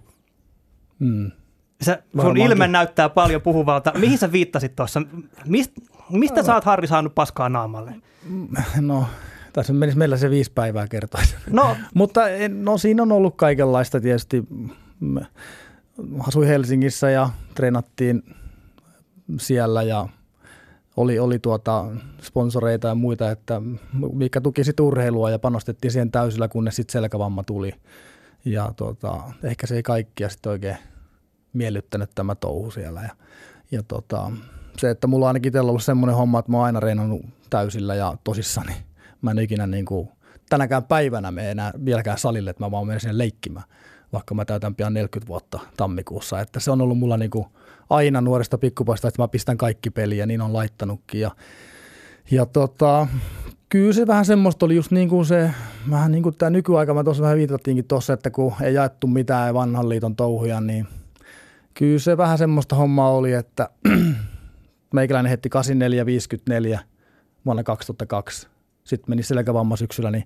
Mm. 0.99 1.31
Se, 1.81 2.03
sun 2.21 2.37
ilme 2.37 2.67
näyttää 2.67 3.09
paljon 3.09 3.41
puhuvalta. 3.41 3.93
Mihin 3.97 4.17
sä 4.17 4.31
viittasit 4.31 4.75
tuossa? 4.75 5.01
Mist, 5.45 5.71
mistä 6.09 6.43
sä 6.43 6.55
oot 6.55 6.63
Harri 6.63 6.87
saanut 6.87 7.15
paskaa 7.15 7.49
naamalle? 7.49 7.95
No, 8.81 9.05
tässä 9.53 9.73
menisi 9.73 9.97
meillä 9.97 10.17
se 10.17 10.29
viisi 10.29 10.51
päivää 10.51 10.87
kertoisi. 10.87 11.35
No, 11.49 11.77
Mutta 11.93 12.21
no, 12.49 12.77
siinä 12.77 13.03
on 13.03 13.11
ollut 13.11 13.35
kaikenlaista 13.35 14.01
tietysti. 14.01 14.43
Mä 14.99 15.21
asuin 16.27 16.47
Helsingissä 16.47 17.09
ja 17.09 17.29
treenattiin 17.55 18.23
siellä 19.39 19.83
ja 19.83 20.07
oli, 20.98 21.19
oli 21.19 21.39
tuota 21.39 21.86
sponsoreita 22.21 22.88
ja 22.88 22.95
muita, 22.95 23.31
että 23.31 23.62
mikä 24.13 24.41
tuki 24.41 24.63
sit 24.63 24.79
urheilua 24.79 25.29
ja 25.29 25.39
panostettiin 25.39 25.91
siihen 25.91 26.12
täysillä, 26.12 26.48
kunnes 26.48 26.75
sitten 26.75 26.91
selkävamma 26.91 27.43
tuli. 27.43 27.74
Ja 28.45 28.74
tuota, 28.75 29.21
ehkä 29.43 29.67
se 29.67 29.75
ei 29.75 29.83
kaikkia 29.83 30.29
sitten 30.29 30.50
oikein 30.50 30.77
miellyttänyt 31.53 32.10
tämä 32.15 32.36
touhu 32.36 32.71
siellä. 32.71 33.01
Ja, 33.01 33.10
ja 33.71 33.83
tota, 33.83 34.31
se, 34.77 34.89
että 34.89 35.07
mulla 35.07 35.25
on 35.25 35.27
ainakin 35.27 35.57
ollut 35.57 35.83
semmoinen 35.83 36.15
homma, 36.15 36.39
että 36.39 36.51
mä 36.51 36.57
oon 36.57 36.65
aina 36.65 36.79
reenannut 36.79 37.21
täysillä 37.50 37.95
ja 37.95 38.17
tosissani. 38.24 38.74
Mä 39.21 39.31
en 39.31 39.39
ikinä 39.39 39.67
niin 39.67 39.86
kuin, 39.86 40.10
tänäkään 40.50 40.83
päivänä 40.83 41.31
me 41.31 41.51
enää 41.51 41.71
vieläkään 41.86 42.17
salille, 42.17 42.50
että 42.50 42.63
mä 42.63 42.71
vaan 42.71 42.88
menen 42.88 43.00
sinne 43.00 43.17
leikkimään, 43.17 43.65
vaikka 44.13 44.36
mä 44.36 44.45
täytän 44.45 44.75
pian 44.75 44.93
40 44.93 45.27
vuotta 45.27 45.60
tammikuussa. 45.77 46.39
Että 46.39 46.60
se 46.60 46.71
on 46.71 46.81
ollut 46.81 46.98
mulla 46.98 47.17
niin 47.17 47.31
kuin 47.31 47.45
aina 47.91 48.21
nuoresta 48.21 48.57
pikkupasta, 48.57 49.07
että 49.07 49.21
mä 49.21 49.27
pistän 49.27 49.57
kaikki 49.57 49.89
peliä, 49.89 50.25
niin 50.25 50.41
on 50.41 50.53
laittanutkin. 50.53 51.21
Ja, 51.21 51.31
ja 52.31 52.45
tota, 52.45 53.07
kyllä 53.69 53.93
se 53.93 54.07
vähän 54.07 54.25
semmoista 54.25 54.65
oli 54.65 54.75
just 54.75 54.91
niin 54.91 55.10
kuin 55.10 55.25
se, 55.25 55.51
vähän 55.89 56.12
niin 56.12 56.24
kuin 56.24 56.38
tämä 56.38 56.50
nykyaika, 56.50 56.93
mä 56.93 57.03
tuossa 57.03 57.24
vähän 57.24 57.38
viitattiinkin 57.38 57.86
tuossa, 57.86 58.13
että 58.13 58.29
kun 58.29 58.53
ei 58.62 58.74
jaettu 58.74 59.07
mitään 59.07 59.53
vanhan 59.53 59.89
liiton 59.89 60.15
touhuja, 60.15 60.62
niin 60.62 60.88
kyllä 61.74 62.00
se 62.00 62.17
vähän 62.17 62.38
semmoista 62.38 62.75
hommaa 62.75 63.12
oli, 63.12 63.33
että 63.33 63.69
meikäläinen 64.93 65.29
heitti 65.29 65.50
84-54 66.74 66.79
vuonna 67.45 67.63
2002. 67.63 68.48
Sitten 68.83 69.12
meni 69.12 69.24
selkävamma 69.24 69.75
syksyllä, 69.75 70.12
niin 70.12 70.24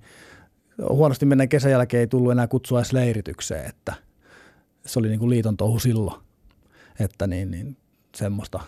huonosti 0.89 1.25
menneen 1.25 1.50
kesän 1.50 1.72
jälkeen 1.72 2.01
ei 2.01 2.07
tullut 2.07 2.31
enää 2.31 2.48
kutsua 2.48 2.79
edes 2.79 2.93
leiritykseen, 2.93 3.65
että 3.65 3.93
se 4.86 5.00
oli 5.00 5.07
niin 5.07 5.19
kuin 5.19 5.29
liiton 5.29 5.57
touhu 5.57 5.79
silloin. 5.79 6.25
Että 6.99 7.27
niin, 7.27 7.51
niin 7.51 7.77
semmoista 8.15 8.59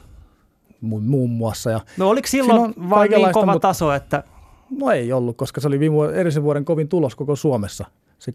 mu- 0.84 1.00
muun 1.02 1.30
muassa. 1.30 1.72
Ja 1.72 1.80
no 1.98 2.10
oliko 2.10 2.28
silloin 2.28 2.74
vaan 2.90 3.10
niin 3.10 3.32
kova 3.32 3.52
mutta- 3.54 3.68
taso, 3.68 3.94
että 3.94 4.24
No 4.70 4.92
ei 4.92 5.14
ollut, 5.14 5.38
koska 5.38 5.62
se 5.62 5.68
oli 5.68 5.80
viime 5.80 5.94
vuoden, 5.94 6.16
edellisen 6.16 6.44
vuoden 6.44 6.66
kovin 6.66 6.88
tulos 6.90 7.16
koko 7.16 7.36
Suomessa, 7.36 7.86
se 8.20 8.32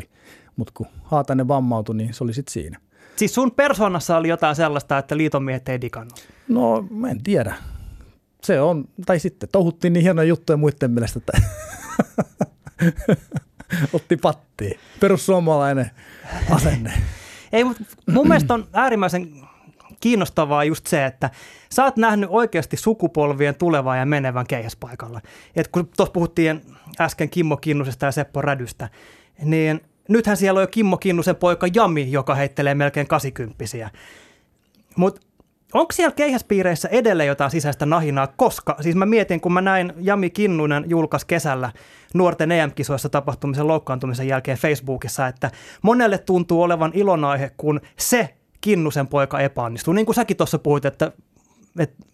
84,5. 0.00 0.08
Mutta 0.56 0.72
kun 0.76 0.86
Haatainen 1.04 1.48
vammautui, 1.48 1.94
niin 1.96 2.14
se 2.14 2.24
oli 2.24 2.34
sitten 2.34 2.52
siinä. 2.52 2.80
siis 3.16 3.34
sun 3.34 3.50
persoonassa 3.52 4.16
oli 4.16 4.28
jotain 4.28 4.56
sellaista, 4.56 4.98
että 4.98 5.16
liiton 5.16 5.42
miehet 5.44 5.68
ei 5.68 5.80
digannut. 5.80 6.28
No, 6.48 6.86
mä 6.90 7.10
en 7.10 7.22
tiedä. 7.22 7.54
Se 8.42 8.60
on, 8.60 8.84
tai 9.06 9.18
sitten 9.18 9.48
touhuttiin 9.52 9.92
niin 9.92 10.02
hienoja 10.02 10.28
juttuja 10.28 10.56
muiden 10.56 10.90
mielestä, 10.90 11.18
että 11.18 11.42
otti 13.92 14.16
pattiin. 14.16 14.78
Perussuomalainen 15.00 15.90
asenne. 16.50 16.92
Ei, 17.52 17.64
mutta 17.64 17.82
mun 18.12 18.28
mielestä 18.28 18.54
on 18.54 18.68
äärimmäisen 18.72 19.28
kiinnostavaa 20.00 20.64
just 20.64 20.86
se, 20.86 21.06
että 21.06 21.30
sä 21.72 21.84
oot 21.84 21.96
nähnyt 21.96 22.30
oikeasti 22.32 22.76
sukupolvien 22.76 23.54
tulevaa 23.54 23.96
ja 23.96 24.06
menevän 24.06 24.46
keihäspaikalla. 24.46 25.20
Et 25.56 25.68
kun 25.68 25.88
tuossa 25.96 26.12
puhuttiin 26.12 26.62
äsken 27.00 27.30
Kimmo 27.30 27.56
Kinnusesta 27.56 28.06
ja 28.06 28.12
Seppo 28.12 28.42
Rädystä, 28.42 28.88
niin 29.42 29.80
nythän 30.08 30.36
siellä 30.36 30.58
on 30.58 30.62
jo 30.62 30.68
Kimmo 30.68 30.96
Kinnusen 30.96 31.36
poika 31.36 31.66
Jami, 31.74 32.12
joka 32.12 32.34
heittelee 32.34 32.74
melkein 32.74 33.06
80 33.06 33.64
Mutta 34.96 35.20
onko 35.74 35.92
siellä 35.92 36.14
keihäspiireissä 36.14 36.88
edelleen 36.88 37.26
jotain 37.26 37.50
sisäistä 37.50 37.86
nahinaa, 37.86 38.26
koska 38.26 38.76
siis 38.80 38.96
mä 38.96 39.06
mietin, 39.06 39.40
kun 39.40 39.52
mä 39.52 39.60
näin 39.60 39.92
Jami 40.00 40.30
Kinnunen 40.30 40.84
julkaisi 40.88 41.26
kesällä 41.26 41.72
nuorten 42.14 42.52
EM-kisoissa 42.52 43.08
tapahtumisen 43.08 43.68
loukkaantumisen 43.68 44.28
jälkeen 44.28 44.58
Facebookissa, 44.58 45.26
että 45.26 45.50
monelle 45.82 46.18
tuntuu 46.18 46.62
olevan 46.62 46.90
ilonaihe, 46.94 47.50
kun 47.56 47.80
se 47.98 48.34
Kinnusen 48.60 49.06
poika 49.06 49.40
epäonnistuu. 49.40 49.94
Niin 49.94 50.06
kuin 50.06 50.16
säkin 50.16 50.36
tuossa 50.36 50.58
puhuit, 50.58 50.84
että, 50.84 51.12
että 51.78 52.04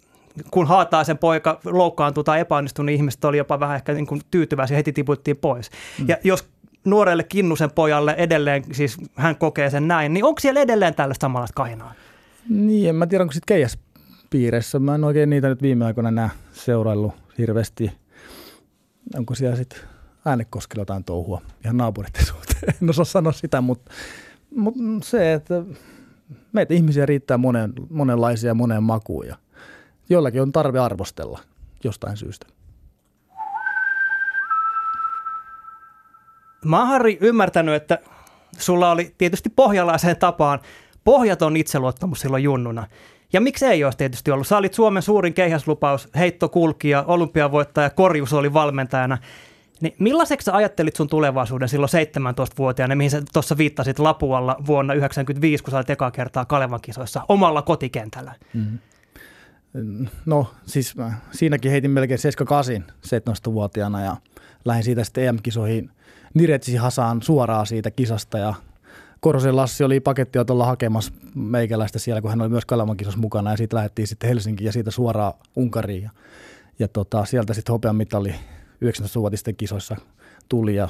kun 0.51 0.67
Haataisen 0.67 1.19
poika 1.19 1.61
loukkaantui 1.65 2.25
tai 2.25 2.41
epäonnistui, 2.41 2.85
niin 2.85 2.97
ihmiset 2.97 3.25
oli 3.25 3.39
jopa 3.39 3.61
vähän 3.61 3.77
ehkä 3.77 3.93
niin 3.93 4.07
kuin 4.07 4.21
tyytyväisiä, 4.31 4.77
heti 4.77 4.93
tiputtiin 4.93 5.37
pois. 5.37 5.71
Mm. 5.99 6.09
Ja 6.09 6.17
jos 6.25 6.49
nuorelle 6.85 7.23
Kinnusen 7.23 7.71
pojalle 7.71 8.15
edelleen, 8.19 8.65
siis 8.73 8.97
hän 9.15 9.37
kokee 9.37 9.71
sen 9.71 9.89
näin, 9.89 10.15
niin 10.15 10.25
onko 10.25 10.41
siellä 10.41 10.61
edelleen 10.61 10.95
tällaista 10.95 11.25
samanlaista 11.25 11.55
kahinaa? 11.55 11.95
Niin, 12.49 12.89
en 12.89 12.97
mä 12.97 13.07
tiedä, 13.07 13.23
onko 13.23 13.33
sitten 13.33 13.55
keijäspiireissä. 13.55 14.79
Mä 14.79 14.95
en 14.95 15.05
oikein 15.05 15.31
niitä 15.31 15.49
nyt 15.49 15.63
viime 15.63 15.85
aikoina 15.85 16.09
enää 16.09 16.31
seuraillut 16.53 17.13
hirveästi. 17.39 17.93
Onko 19.15 19.35
siellä 19.35 19.57
sitten 19.57 19.81
äänekoskella 20.25 20.81
jotain 20.81 21.05
touhua 21.05 21.43
ihan 21.65 21.77
naapuritten 21.77 22.27
suhteen. 22.27 22.75
En 22.83 22.91
osaa 22.91 23.05
sanoa 23.05 23.33
sitä, 23.33 23.61
mutta, 23.61 23.93
mutta 24.57 25.07
se, 25.09 25.33
että 25.33 25.55
meitä 26.53 26.75
ihmisiä 26.75 27.07
riittää 27.07 27.39
monen, 27.39 27.73
monenlaisia 27.91 28.55
moneen 28.55 28.83
makuun. 28.83 29.27
Ja 29.27 29.37
joillakin 30.09 30.43
on 30.43 30.53
tarve 30.53 30.79
arvostella 30.79 31.41
jostain 31.85 32.17
syystä. 32.17 32.47
Mä 36.65 36.79
oon 36.79 36.89
Harri 36.89 37.19
ymmärtänyt, 37.21 37.75
että 37.75 37.99
sulla 38.59 38.91
oli 38.91 39.15
tietysti 39.19 39.51
pohjalaiseen 39.51 40.17
tapaan 40.17 40.61
pohjaton 41.05 41.57
itseluottamus 41.57 42.21
silloin 42.21 42.43
junnuna. 42.43 42.87
Ja 43.33 43.41
miksi 43.41 43.67
ei 43.67 43.85
olisi 43.85 43.99
tietysti 43.99 44.31
ollut? 44.31 44.47
Sä 44.47 44.57
olit 44.57 44.75
Suomen 44.75 45.03
suurin 45.03 45.35
keihäslupaus, 45.35 46.09
heittokulkija, 46.17 47.05
olympiavoittaja, 47.07 47.91
Korjus 47.91 48.33
oli 48.33 48.53
valmentajana. 48.53 49.19
Niin 49.81 49.95
millaiseksi 49.99 50.45
sä 50.45 50.55
ajattelit 50.57 50.97
sun 50.97 51.09
tulevaisuuden 51.09 51.69
silloin 51.69 51.91
17-vuotiaana, 51.91 52.95
mihin 52.95 53.11
sä 53.11 53.23
tuossa 53.33 53.59
viittasit 53.59 53.99
Lapualla 53.99 54.57
vuonna 54.67 54.93
1995, 54.95 55.65
kun 55.65 55.71
sä 55.71 55.77
olit 55.77 56.13
kertaa 56.13 56.45
Kalevan 56.45 56.81
kisoissa 56.81 57.25
omalla 57.29 57.63
kotikentällä? 57.63 58.35
Mm. 58.55 58.79
No 60.27 60.47
siis 60.67 60.95
siinäkin 61.31 61.71
heitin 61.71 61.91
melkein 61.91 62.19
78 62.19 62.85
17-vuotiaana 63.07 64.05
ja 64.05 64.17
lähdin 64.65 64.85
siitä 64.85 65.05
sitten 65.05 65.25
EM-kisoihin 65.25 65.91
Niretsi 66.35 66.77
Hasaan 66.77 67.23
suoraan 67.23 67.67
siitä 67.67 67.91
kisasta 67.91 68.39
ja 68.39 68.55
Korosen 69.23 69.57
Lassi 69.57 69.85
oli 69.85 70.01
pakettiotolla 70.01 70.67
hakemassa 70.67 71.13
meikäläistä 71.35 71.99
siellä, 71.99 72.21
kun 72.21 72.31
hän 72.31 72.41
oli 72.41 72.49
myös 72.49 72.65
kisassa 72.97 73.21
mukana 73.21 73.51
ja 73.51 73.57
siitä 73.57 73.77
lähdettiin 73.77 74.09
sitten 74.09 74.29
Helsinkiin 74.29 74.67
ja 74.67 74.73
siitä 74.73 74.91
suoraan 74.91 75.33
Unkariin 75.57 76.03
ja, 76.03 76.11
ja 76.79 76.89
tota, 76.89 77.25
sieltä 77.25 77.55
sitten 77.55 77.73
hopean 77.73 77.97
mitali 77.97 78.35
19-vuotisten 78.85 79.57
kisoissa 79.57 79.97
tuli 80.49 80.75
ja 80.75 80.89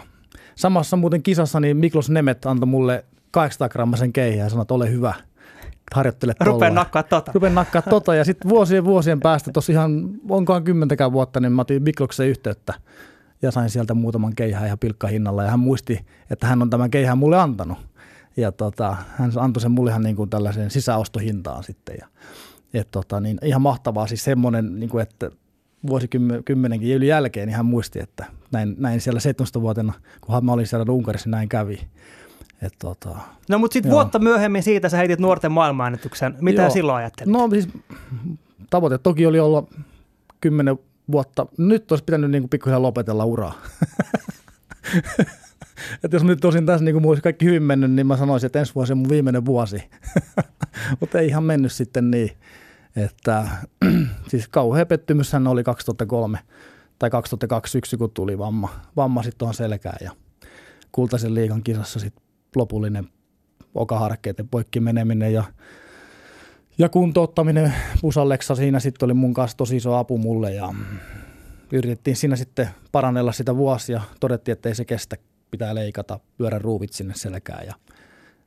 samassa 0.54 0.96
muuten 0.96 1.22
kisassa 1.22 1.60
niin 1.60 1.76
Miklos 1.76 2.10
Nemet 2.10 2.46
antoi 2.46 2.66
mulle 2.66 3.04
800 3.30 3.68
grammasen 3.68 4.12
keihään 4.12 4.46
ja 4.46 4.50
sanoi, 4.50 4.62
että 4.62 4.74
ole 4.74 4.90
hyvä, 4.90 5.14
harjoittele 5.94 6.32
Rupeen 6.40 6.52
tollaan. 6.52 6.74
nakkaa 6.74 7.02
tota. 7.02 7.32
Rupen 7.34 7.54
nakkaa 7.54 7.82
tota 7.82 8.14
ja 8.14 8.24
sitten 8.24 8.48
vuosien 8.48 8.84
vuosien 8.84 9.20
päästä, 9.20 9.50
tossa 9.52 9.72
ihan 9.72 10.10
onkohan 10.28 10.64
kymmentäkään 10.64 11.12
vuotta, 11.12 11.40
niin 11.40 11.52
mä 11.52 11.62
otin 11.62 11.82
Mikloksen 11.82 12.28
yhteyttä 12.28 12.74
ja 13.42 13.50
sain 13.50 13.70
sieltä 13.70 13.94
muutaman 13.94 14.34
keihään 14.34 14.66
ihan 14.66 14.78
pilkkahinnalla 14.78 15.42
ja 15.42 15.50
hän 15.50 15.60
muisti, 15.60 16.06
että 16.30 16.46
hän 16.46 16.62
on 16.62 16.70
tämän 16.70 16.90
keihään 16.90 17.18
mulle 17.18 17.38
antanut. 17.38 17.91
Ja 18.36 18.52
tota, 18.52 18.96
hän 19.16 19.32
antoi 19.36 19.60
sen 19.60 19.70
mulle 19.70 19.90
ihan 19.90 20.02
niin 20.02 20.16
kuin 20.16 20.30
tällaiseen 20.30 20.70
sisäostohintaan 20.70 21.64
sitten 21.64 21.96
ja 22.00 22.08
et 22.74 22.90
tota, 22.90 23.20
niin 23.20 23.38
ihan 23.44 23.62
mahtavaa 23.62 24.06
siis 24.06 24.24
semmoinen, 24.24 24.80
niin 24.80 24.90
kuin, 24.90 25.02
että 25.02 25.30
vuosikymmenenkin 25.86 26.96
yli 26.96 27.06
jälkeen 27.06 27.46
niin 27.46 27.56
hän 27.56 27.66
muisti, 27.66 28.00
että 28.00 28.26
näin, 28.52 28.74
näin 28.78 29.00
siellä 29.00 29.20
17-vuotena, 29.20 29.92
kun 30.20 30.44
mä 30.44 30.52
olin 30.52 30.66
siellä 30.66 30.92
Unkarissa, 30.92 31.30
näin 31.30 31.48
kävi. 31.48 31.80
Et 32.62 32.74
tota, 32.78 33.18
No 33.48 33.58
mutta 33.58 33.72
sitten 33.72 33.92
vuotta 33.92 34.18
myöhemmin 34.18 34.62
siitä 34.62 34.88
sä 34.88 34.96
heitit 34.96 35.20
nuorten 35.20 35.52
maailmanennätyksen. 35.52 36.36
Mitä 36.40 36.62
Joo. 36.62 36.70
silloin 36.70 36.96
ajattelit? 36.96 37.32
No 37.32 37.50
siis 37.50 37.68
tavoite 38.70 38.98
toki 38.98 39.26
oli 39.26 39.40
olla 39.40 39.66
kymmenen 40.40 40.78
vuotta. 41.12 41.46
Nyt 41.58 41.92
olisi 41.92 42.04
pitänyt 42.04 42.30
niin 42.30 42.42
kuin 42.42 42.50
pikkuhiljaa 42.50 42.82
lopetella 42.82 43.24
uraa. 43.24 43.54
että 46.04 46.16
jos 46.16 46.24
nyt 46.24 46.40
tosin 46.40 46.66
tässä 46.66 46.84
niin 46.84 46.94
kuin 46.94 47.06
olisi 47.06 47.22
kaikki 47.22 47.44
hyvin 47.44 47.62
mennyt, 47.62 47.90
niin 47.90 48.06
mä 48.06 48.16
sanoisin, 48.16 48.46
että 48.46 48.58
ensi 48.58 48.74
vuosi 48.74 48.92
on 48.92 48.98
mun 48.98 49.08
viimeinen 49.08 49.44
vuosi. 49.44 49.82
Mutta 51.00 51.18
ei 51.18 51.26
ihan 51.26 51.44
mennyt 51.44 51.72
sitten 51.72 52.10
niin. 52.10 52.30
Että 52.96 53.48
siis 54.30 54.48
kauhea 54.48 54.86
pettymyshän 54.86 55.46
oli 55.46 55.64
2003 55.64 56.38
tai 56.98 57.10
2002 57.10 57.72
syksy, 57.72 57.96
kun 57.96 58.10
tuli 58.10 58.38
vamma, 58.38 58.68
vamma 58.96 59.22
sitten 59.22 59.38
tuohon 59.38 59.54
selkään 59.54 59.98
ja 60.00 60.10
kultaisen 60.92 61.34
liigan 61.34 61.62
kisassa 61.62 62.00
sitten 62.00 62.24
lopullinen 62.56 63.08
okaharkkeiden 63.74 64.48
poikki 64.48 64.80
meneminen 64.80 65.32
ja 65.32 65.44
ja 66.78 66.88
kuntouttaminen 66.88 67.74
Pusaleksa 68.00 68.54
siinä 68.54 68.80
sitten 68.80 69.06
oli 69.06 69.14
mun 69.14 69.34
kanssa 69.34 69.56
tosi 69.56 69.76
iso 69.76 69.94
apu 69.94 70.18
mulle 70.18 70.54
ja 70.54 70.74
yritettiin 71.72 72.16
siinä 72.16 72.36
sitten 72.36 72.68
parannella 72.92 73.32
sitä 73.32 73.56
vuosia. 73.56 74.00
Todettiin, 74.20 74.52
että 74.52 74.68
ei 74.68 74.74
se 74.74 74.84
kestä, 74.84 75.16
pitää 75.52 75.74
leikata, 75.74 76.20
lyödä 76.38 76.58
ruuvit 76.58 76.92
sinne 76.92 77.14
selkään 77.16 77.66
ja 77.66 77.74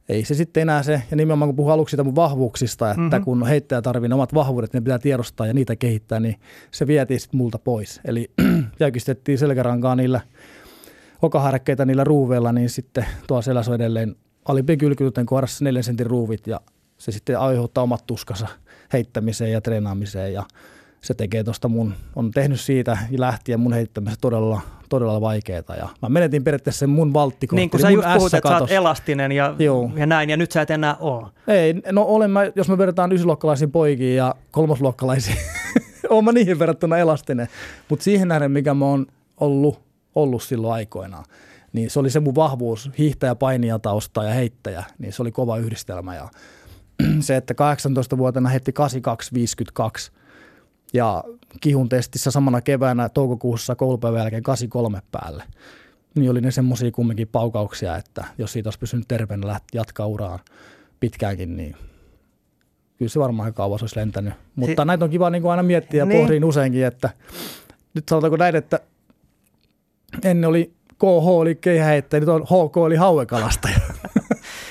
ei 0.10 0.26
se 0.26 0.36
sitten 0.36 0.62
enää 0.62 0.84
se, 0.84 1.02
ja 1.12 1.18
nimenomaan 1.18 1.50
kun 1.50 1.56
puhun 1.56 1.72
aluksi 1.74 1.92
siitä 1.92 2.04
mun 2.04 2.16
vahvuuksista, 2.16 2.92
että 2.92 3.02
mm-hmm. 3.02 3.24
kun 3.24 3.48
heittäjä 3.48 3.82
tarvii 3.82 4.10
ne 4.10 4.16
omat 4.16 4.34
vahvuudet, 4.34 4.74
ne 4.74 4.82
pitää 4.82 5.00
tiedostaa 5.00 5.48
ja 5.48 5.54
niitä 5.54 5.76
kehittää, 5.76 6.20
niin 6.20 6.36
se 6.72 6.88
vietiin 6.88 7.20
sitten 7.20 7.38
multa 7.38 7.60
pois. 7.60 8.02
Eli 8.06 8.32
jäykistettiin 8.80 9.38
selkärankaa 9.38 9.96
niillä 9.96 10.22
okaharkkeita 11.22 11.86
niillä 11.86 12.04
ruuveilla, 12.04 12.52
niin 12.52 12.70
sitten 12.70 13.06
tuo 13.28 13.42
selässä 13.42 13.72
on 13.72 13.76
edelleen 13.76 14.16
alimpien 14.46 14.80
kylkytuten 14.80 15.26
kohdassa 15.26 15.64
neljän 15.64 15.84
sentin 15.84 16.06
ruuvit 16.06 16.48
ja 16.48 16.62
se 16.98 17.12
sitten 17.12 17.40
aiheuttaa 17.40 17.84
omat 17.84 18.08
tuskansa 18.08 18.48
heittämiseen 18.94 19.52
ja 19.52 19.62
treenaamiseen 19.62 20.34
ja 20.34 20.44
se 21.06 21.14
tekee 21.14 21.44
tuosta 21.44 21.68
mun, 21.68 21.94
on 22.16 22.32
tehnyt 22.32 22.60
siitä 22.60 22.98
lähtien 23.18 23.60
mun 23.60 23.74
heittämisestä 23.74 24.22
todella, 24.22 24.62
todella 24.90 25.22
vaikeaa 25.22 25.76
ja 25.78 25.90
mä 26.02 26.10
menetin 26.10 26.44
periaatteessa 26.44 26.80
sen 26.80 26.90
mun 26.90 27.14
valttikohti. 27.14 27.60
Niin 27.60 27.70
kuin 27.70 27.82
sä 27.82 27.90
just 27.90 28.08
puhut, 28.14 28.34
että 28.34 28.50
sä 28.50 28.58
oot 28.58 28.72
elastinen 28.72 29.32
ja, 29.32 29.56
Joo. 29.60 29.92
ja 29.96 30.06
näin, 30.06 30.30
ja 30.30 30.38
nyt 30.38 30.52
sä 30.52 30.62
et 30.62 30.72
enää 30.72 30.96
oo. 31.00 31.30
Ei, 31.48 31.74
no 31.92 32.04
olen 32.04 32.32
mä, 32.32 32.52
jos 32.56 32.70
me 32.70 32.78
verrataan 32.78 33.12
ysiluokkalaisiin 33.12 33.72
poikiin 33.72 34.16
ja 34.16 34.36
kolmosluokkalaisiin, 34.52 35.38
oon 36.10 36.26
mä 36.26 36.32
niihin 36.32 36.60
verrattuna 36.60 36.98
elastinen. 36.98 37.48
Mutta 37.90 38.04
siihen 38.04 38.28
nähden, 38.28 38.52
mikä 38.52 38.74
mä 38.74 38.86
oon 38.86 39.06
ollut, 39.38 39.82
ollut 40.16 40.44
silloin 40.44 40.74
aikoinaan, 40.74 41.26
niin 41.74 41.90
se 41.90 42.00
oli 42.00 42.10
se 42.10 42.20
mun 42.20 42.36
vahvuus, 42.36 42.92
hiihtäjä, 42.98 43.36
painija, 43.36 43.80
tausta 43.80 44.24
ja 44.24 44.34
heittäjä, 44.34 44.84
niin 44.98 45.14
se 45.14 45.22
oli 45.22 45.32
kova 45.32 45.58
yhdistelmä. 45.58 46.16
Ja 46.16 46.30
se, 47.20 47.36
että 47.36 47.54
18-vuotena 47.54 48.50
heitti 48.50 48.74
8252 48.74 50.12
ja 50.96 51.24
kihun 51.62 51.90
testissä 51.90 52.32
samana 52.32 52.62
keväänä 52.62 53.10
toukokuussa 53.10 53.76
koulupäivän 53.76 54.20
jälkeen 54.22 54.44
83 54.44 55.02
päälle, 55.12 55.44
niin 56.16 56.32
oli 56.32 56.42
ne 56.42 56.52
semmoisia 56.52 56.92
kumminkin 56.92 57.28
paukauksia, 57.28 57.96
että 57.98 58.24
jos 58.38 58.54
siitä 58.54 58.68
olisi 58.68 58.80
pysynyt 58.80 59.08
terveenä 59.08 59.54
läht- 59.54 59.70
jatkaa 59.74 60.08
uraan 60.08 60.40
pitkäänkin, 61.00 61.58
niin 61.58 61.76
kyllä 62.98 63.10
se 63.10 63.20
varmaan 63.20 63.54
kauas 63.54 63.84
olisi 63.84 64.00
lentänyt. 64.00 64.34
Mutta 64.56 64.82
Si- 64.84 64.88
näitä 64.88 65.06
on 65.06 65.12
kiva 65.12 65.30
niin 65.30 65.42
kuin 65.42 65.52
aina 65.52 65.64
miettiä 65.64 66.02
ja 66.02 66.06
Niin. 66.06 66.22
pohdin 66.22 66.46
useinkin, 66.46 66.86
että 66.86 67.10
nyt 67.94 68.04
sanotaanko 68.10 68.38
näin, 68.38 68.56
että 68.56 68.80
ennen 70.24 70.50
oli 70.50 70.74
KH 71.00 71.28
oli 71.28 71.56
keihäheittäjä, 71.56 72.20
nyt 72.20 72.30
on 72.30 72.44
HK 72.44 72.78
oli 72.78 72.96
hauekalastaja. 72.96 73.78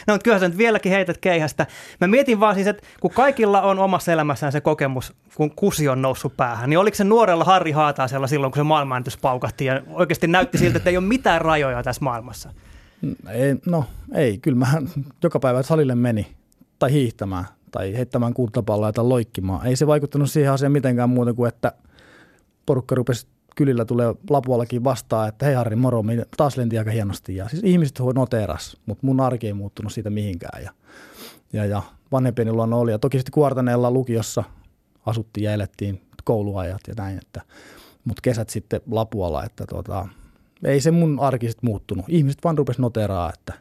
No 0.06 0.14
mutta 0.14 0.24
kyllä 0.24 0.38
sä 0.38 0.48
nyt 0.48 0.58
vieläkin 0.58 0.92
heität 0.92 1.18
keihästä. 1.18 1.66
Mä 2.00 2.06
mietin 2.06 2.40
vaan 2.40 2.54
siis, 2.54 2.66
että 2.66 2.86
kun 3.00 3.10
kaikilla 3.10 3.62
on 3.62 3.78
omassa 3.78 4.12
elämässään 4.12 4.52
se 4.52 4.60
kokemus, 4.60 5.12
kun 5.34 5.50
kusi 5.50 5.88
on 5.88 6.02
noussut 6.02 6.36
päähän, 6.36 6.70
niin 6.70 6.78
oliko 6.78 6.94
se 6.94 7.04
nuorella 7.04 7.44
Harri 7.44 7.72
Haataisella 7.72 8.26
silloin, 8.26 8.52
kun 8.52 8.58
se 8.58 8.62
maailmanennätys 8.62 9.16
paukahti 9.16 9.64
ja 9.64 9.82
oikeasti 9.88 10.26
näytti 10.26 10.58
siltä, 10.58 10.76
että 10.76 10.90
ei 10.90 10.96
ole 10.96 11.06
mitään 11.06 11.40
rajoja 11.40 11.82
tässä 11.82 12.04
maailmassa? 12.04 12.50
ei, 13.28 13.56
no 13.66 13.84
ei, 14.14 14.38
kyllä 14.38 14.58
mä 14.58 14.66
joka 15.22 15.40
päivä 15.40 15.62
salille 15.62 15.94
meni 15.94 16.26
tai 16.78 16.92
hiihtämään 16.92 17.44
tai 17.70 17.96
heittämään 17.96 18.34
kultapalloa 18.34 18.92
tai 18.92 19.04
loikkimaan. 19.04 19.66
Ei 19.66 19.76
se 19.76 19.86
vaikuttanut 19.86 20.30
siihen 20.30 20.52
asiaan 20.52 20.72
mitenkään 20.72 21.10
muuta 21.10 21.34
kuin, 21.34 21.48
että 21.48 21.72
porukka 22.66 22.94
rupesi 22.94 23.26
kylillä 23.54 23.84
tulee 23.84 24.14
Lapuallakin 24.30 24.84
vastaan, 24.84 25.28
että 25.28 25.46
hei 25.46 25.54
Harri, 25.54 25.76
moro, 25.76 26.04
taas 26.36 26.56
lenti 26.56 26.78
aika 26.78 26.90
hienosti. 26.90 27.36
Ja 27.36 27.48
siis 27.48 27.62
ihmiset 27.64 27.98
noteras, 28.14 28.76
mutta 28.86 29.06
mun 29.06 29.20
arki 29.20 29.46
ei 29.46 29.52
muuttunut 29.52 29.92
siitä 29.92 30.10
mihinkään. 30.10 30.62
Ja, 30.62 30.72
ja, 31.52 31.64
ja 31.64 31.82
vanhempieni 32.12 32.52
luona 32.52 32.76
oli. 32.76 32.90
Ja 32.90 32.98
toki 32.98 33.18
sitten 33.18 33.32
Kuortaneella 33.32 33.90
lukiossa 33.90 34.44
asuttiin 35.06 35.44
ja 35.44 35.52
elettiin 35.52 36.02
kouluajat 36.24 36.80
ja 36.88 36.94
näin. 36.96 37.18
Että, 37.18 37.40
mutta 38.04 38.20
kesät 38.22 38.50
sitten 38.50 38.80
Lapualla, 38.90 39.44
että 39.44 39.66
tota, 39.66 40.08
ei 40.64 40.80
se 40.80 40.90
mun 40.90 41.18
arki 41.20 41.48
sitten 41.48 41.70
muuttunut. 41.70 42.04
Ihmiset 42.08 42.44
vaan 42.44 42.58
rupesi 42.58 42.80
noteraa, 42.80 43.32
että 43.34 43.52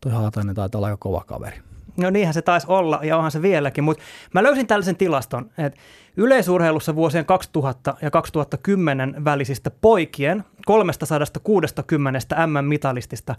toi 0.00 0.12
Haatainen 0.12 0.54
taitaa 0.54 0.78
olla 0.78 0.86
aika 0.86 0.96
kova 0.96 1.24
kaveri. 1.26 1.71
No 1.96 2.10
niinhän 2.10 2.34
se 2.34 2.42
taisi 2.42 2.66
olla 2.70 3.00
ja 3.02 3.16
onhan 3.16 3.30
se 3.30 3.42
vieläkin, 3.42 3.84
mutta 3.84 4.02
mä 4.34 4.42
löysin 4.42 4.66
tällaisen 4.66 4.96
tilaston, 4.96 5.50
että 5.58 5.80
yleisurheilussa 6.16 6.94
vuosien 6.94 7.24
2000 7.24 7.94
ja 8.02 8.10
2010 8.10 9.24
välisistä 9.24 9.70
poikien 9.80 10.44
360 10.66 12.18
M-mitalistista 12.46 13.34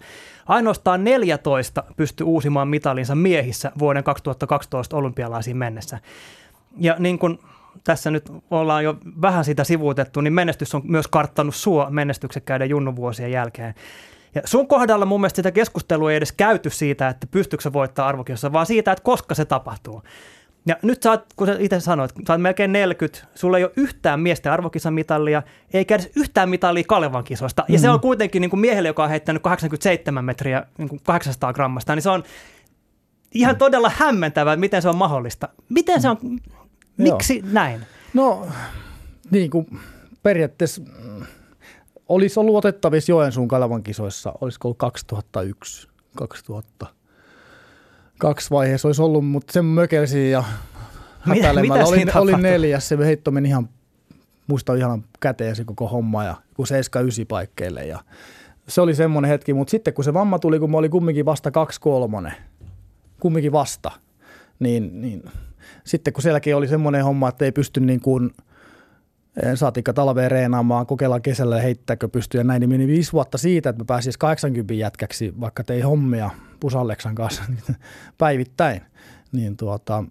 ainoastaan 0.46 1.04
14 1.04 1.84
pystyi 1.96 2.24
uusimaan 2.24 2.68
mitalinsa 2.68 3.14
miehissä 3.14 3.72
vuoden 3.78 4.04
2012 4.04 4.96
olympialaisiin 4.96 5.56
mennessä. 5.56 5.98
Ja 6.76 6.96
niin 6.98 7.18
kuin 7.18 7.38
tässä 7.84 8.10
nyt 8.10 8.32
ollaan 8.50 8.84
jo 8.84 8.96
vähän 9.22 9.44
sitä 9.44 9.64
sivuutettu, 9.64 10.20
niin 10.20 10.32
menestys 10.32 10.74
on 10.74 10.82
myös 10.84 11.08
karttanut 11.08 11.54
sua 11.54 11.90
menestyksekkäiden 11.90 12.70
junnuvuosien 12.70 13.32
jälkeen. 13.32 13.74
Ja 14.34 14.42
sun 14.44 14.68
kohdalla 14.68 15.06
mun 15.06 15.20
mielestä 15.20 15.36
sitä 15.36 15.50
keskustelua 15.52 16.10
ei 16.10 16.16
edes 16.16 16.32
käyty 16.32 16.70
siitä, 16.70 17.08
että 17.08 17.26
pystyykö 17.30 17.62
se 17.62 17.72
voittaa 17.72 18.08
arvokiossa, 18.08 18.52
vaan 18.52 18.66
siitä, 18.66 18.92
että 18.92 19.02
koska 19.04 19.34
se 19.34 19.44
tapahtuu. 19.44 20.02
Ja 20.66 20.76
nyt 20.82 21.02
sä 21.02 21.10
oot, 21.10 21.24
kun 21.36 21.46
sä 21.46 21.56
itse 21.58 21.80
sanoit, 21.80 22.12
sä 22.26 22.32
oot 22.32 22.42
melkein 22.42 22.72
40, 22.72 23.26
sulla 23.34 23.58
ei 23.58 23.64
ole 23.64 23.72
yhtään 23.76 24.20
miesten 24.20 24.52
arvokisamitalia, 24.52 25.42
eikä 25.72 25.94
edes 25.94 26.10
yhtään 26.16 26.48
mitalia 26.48 26.84
Kalevan 26.88 27.24
kisoista. 27.24 27.64
Ja 27.68 27.78
Mm. 27.78 27.82
se 27.82 27.90
on 27.90 28.00
kuitenkin 28.00 28.40
niin 28.40 28.50
kuin 28.50 28.60
miehelle, 28.60 28.88
joka 28.88 29.04
on 29.04 29.10
heittänyt 29.10 29.42
87 29.42 30.24
metriä 30.24 30.64
niin 30.78 30.88
kuin 30.88 31.00
800 31.04 31.52
grammasta, 31.52 31.94
niin 31.94 32.02
se 32.02 32.10
on 32.10 32.22
ihan 33.34 33.56
todella 33.56 33.92
hämmentävää, 33.96 34.56
miten 34.56 34.82
se 34.82 34.88
on 34.88 34.96
mahdollista. 34.96 35.48
Miten 35.68 36.02
se 36.02 36.08
on, 36.08 36.18
miksi 36.96 37.42
näin? 37.52 37.80
No, 38.14 38.46
niin 39.30 39.50
kuin 39.50 39.66
periaatteessa 40.22 40.82
mm, 40.82 41.26
olisi 42.08 42.40
ollut 42.40 42.56
otettavissa 42.56 43.12
Joensuun 43.12 43.48
Kalevan 43.48 43.82
kisoissa, 43.82 44.32
olisiko 44.40 44.68
ollut 44.68 44.78
2001, 44.78 45.88
2000. 46.14 46.86
Kaksi 48.18 48.50
vaiheessa 48.50 48.88
olisi 48.88 49.02
ollut, 49.02 49.26
mutta 49.26 49.52
sen 49.52 49.64
mökelsi 49.64 50.30
ja 50.30 50.44
mitä 51.26 51.50
olin, 51.50 51.64
siinä 51.66 51.92
olin 51.92 52.06
tapahtui? 52.06 52.42
neljäs. 52.42 52.88
Se 52.88 52.98
heitto 52.98 53.30
meni 53.30 53.48
ihan, 53.48 53.68
muista 54.46 54.74
ihan 54.74 55.04
käteen 55.20 55.56
se 55.56 55.64
koko 55.64 55.88
homma 55.88 56.24
ja 56.24 56.34
kun 56.56 56.66
7-9 56.66 56.70
paikkeille. 57.28 57.86
Ja 57.86 57.98
se 58.68 58.80
oli 58.80 58.94
semmoinen 58.94 59.28
hetki, 59.28 59.54
mutta 59.54 59.70
sitten 59.70 59.94
kun 59.94 60.04
se 60.04 60.14
vamma 60.14 60.38
tuli, 60.38 60.58
kun 60.58 60.70
mä 60.70 60.76
olin 60.76 60.90
kumminkin 60.90 61.24
vasta 61.24 61.50
2-3, 62.28 62.32
kumminkin 63.20 63.52
vasta, 63.52 63.90
niin, 64.58 65.00
niin 65.00 65.22
sitten 65.84 66.12
kun 66.12 66.22
sielläkin 66.22 66.56
oli 66.56 66.68
semmoinen 66.68 67.04
homma, 67.04 67.28
että 67.28 67.44
ei 67.44 67.52
pysty 67.52 67.80
niin 67.80 68.00
kuin, 68.00 68.30
saatikka 69.54 69.92
talveen 69.92 70.30
reenaamaan, 70.30 70.86
kokeillaan 70.86 71.22
kesällä 71.22 71.60
heittääkö 71.60 72.08
pystyy 72.08 72.40
ja 72.40 72.44
näin, 72.44 72.60
niin 72.60 72.70
meni 72.70 72.86
viisi 72.86 73.12
vuotta 73.12 73.38
siitä, 73.38 73.70
että 73.70 73.82
mä 73.82 73.86
pääsin 73.86 74.12
80 74.18 74.74
jätkäksi, 74.74 75.34
vaikka 75.40 75.64
tein 75.64 75.84
hommia 75.84 76.30
Pusalleksan 76.60 77.14
kanssa 77.14 77.42
päivittäin. 78.18 78.82
Niin 79.32 79.56
tuota, 79.56 80.04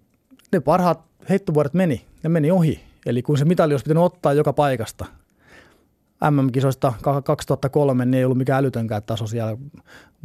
ne 0.52 0.60
parhaat 0.60 1.04
heittovuodet 1.28 1.74
meni, 1.74 2.06
ne 2.22 2.28
meni 2.28 2.50
ohi. 2.50 2.80
Eli 3.06 3.22
kun 3.22 3.38
se 3.38 3.44
mitali 3.44 3.74
olisi 3.74 3.84
pitänyt 3.84 4.02
ottaa 4.02 4.32
joka 4.32 4.52
paikasta, 4.52 5.04
MM-kisoista 6.30 6.92
2003, 7.24 8.04
niin 8.04 8.14
ei 8.14 8.24
ollut 8.24 8.38
mikään 8.38 8.58
älytönkään 8.58 9.02
taso 9.02 9.26
siellä, 9.26 9.56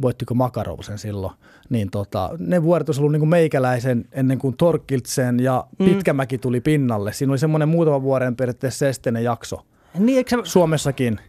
voittiko 0.02 0.34
Makarov 0.34 0.80
sen 0.80 0.98
silloin. 0.98 1.34
Niin 1.70 1.90
tota, 1.90 2.30
ne 2.38 2.62
vuodet 2.62 2.88
olisi 2.88 3.00
ollut 3.00 3.12
niin 3.12 3.20
kuin 3.20 3.28
meikäläisen 3.28 4.04
ennen 4.12 4.38
kuin 4.38 4.56
Torkiltsen 4.56 5.40
ja 5.40 5.66
Pitkämäki 5.78 6.38
tuli 6.38 6.60
pinnalle. 6.60 7.12
Siinä 7.12 7.32
oli 7.32 7.38
semmoinen 7.38 7.68
muutama 7.68 8.02
vuoden 8.02 8.36
periaatteessa 8.36 8.88
esteinen 8.88 9.24
jakso 9.24 9.60
Niin, 9.98 10.18
eikö 10.18 10.30
se, 10.30 10.36
Suomessakin. 10.50 11.20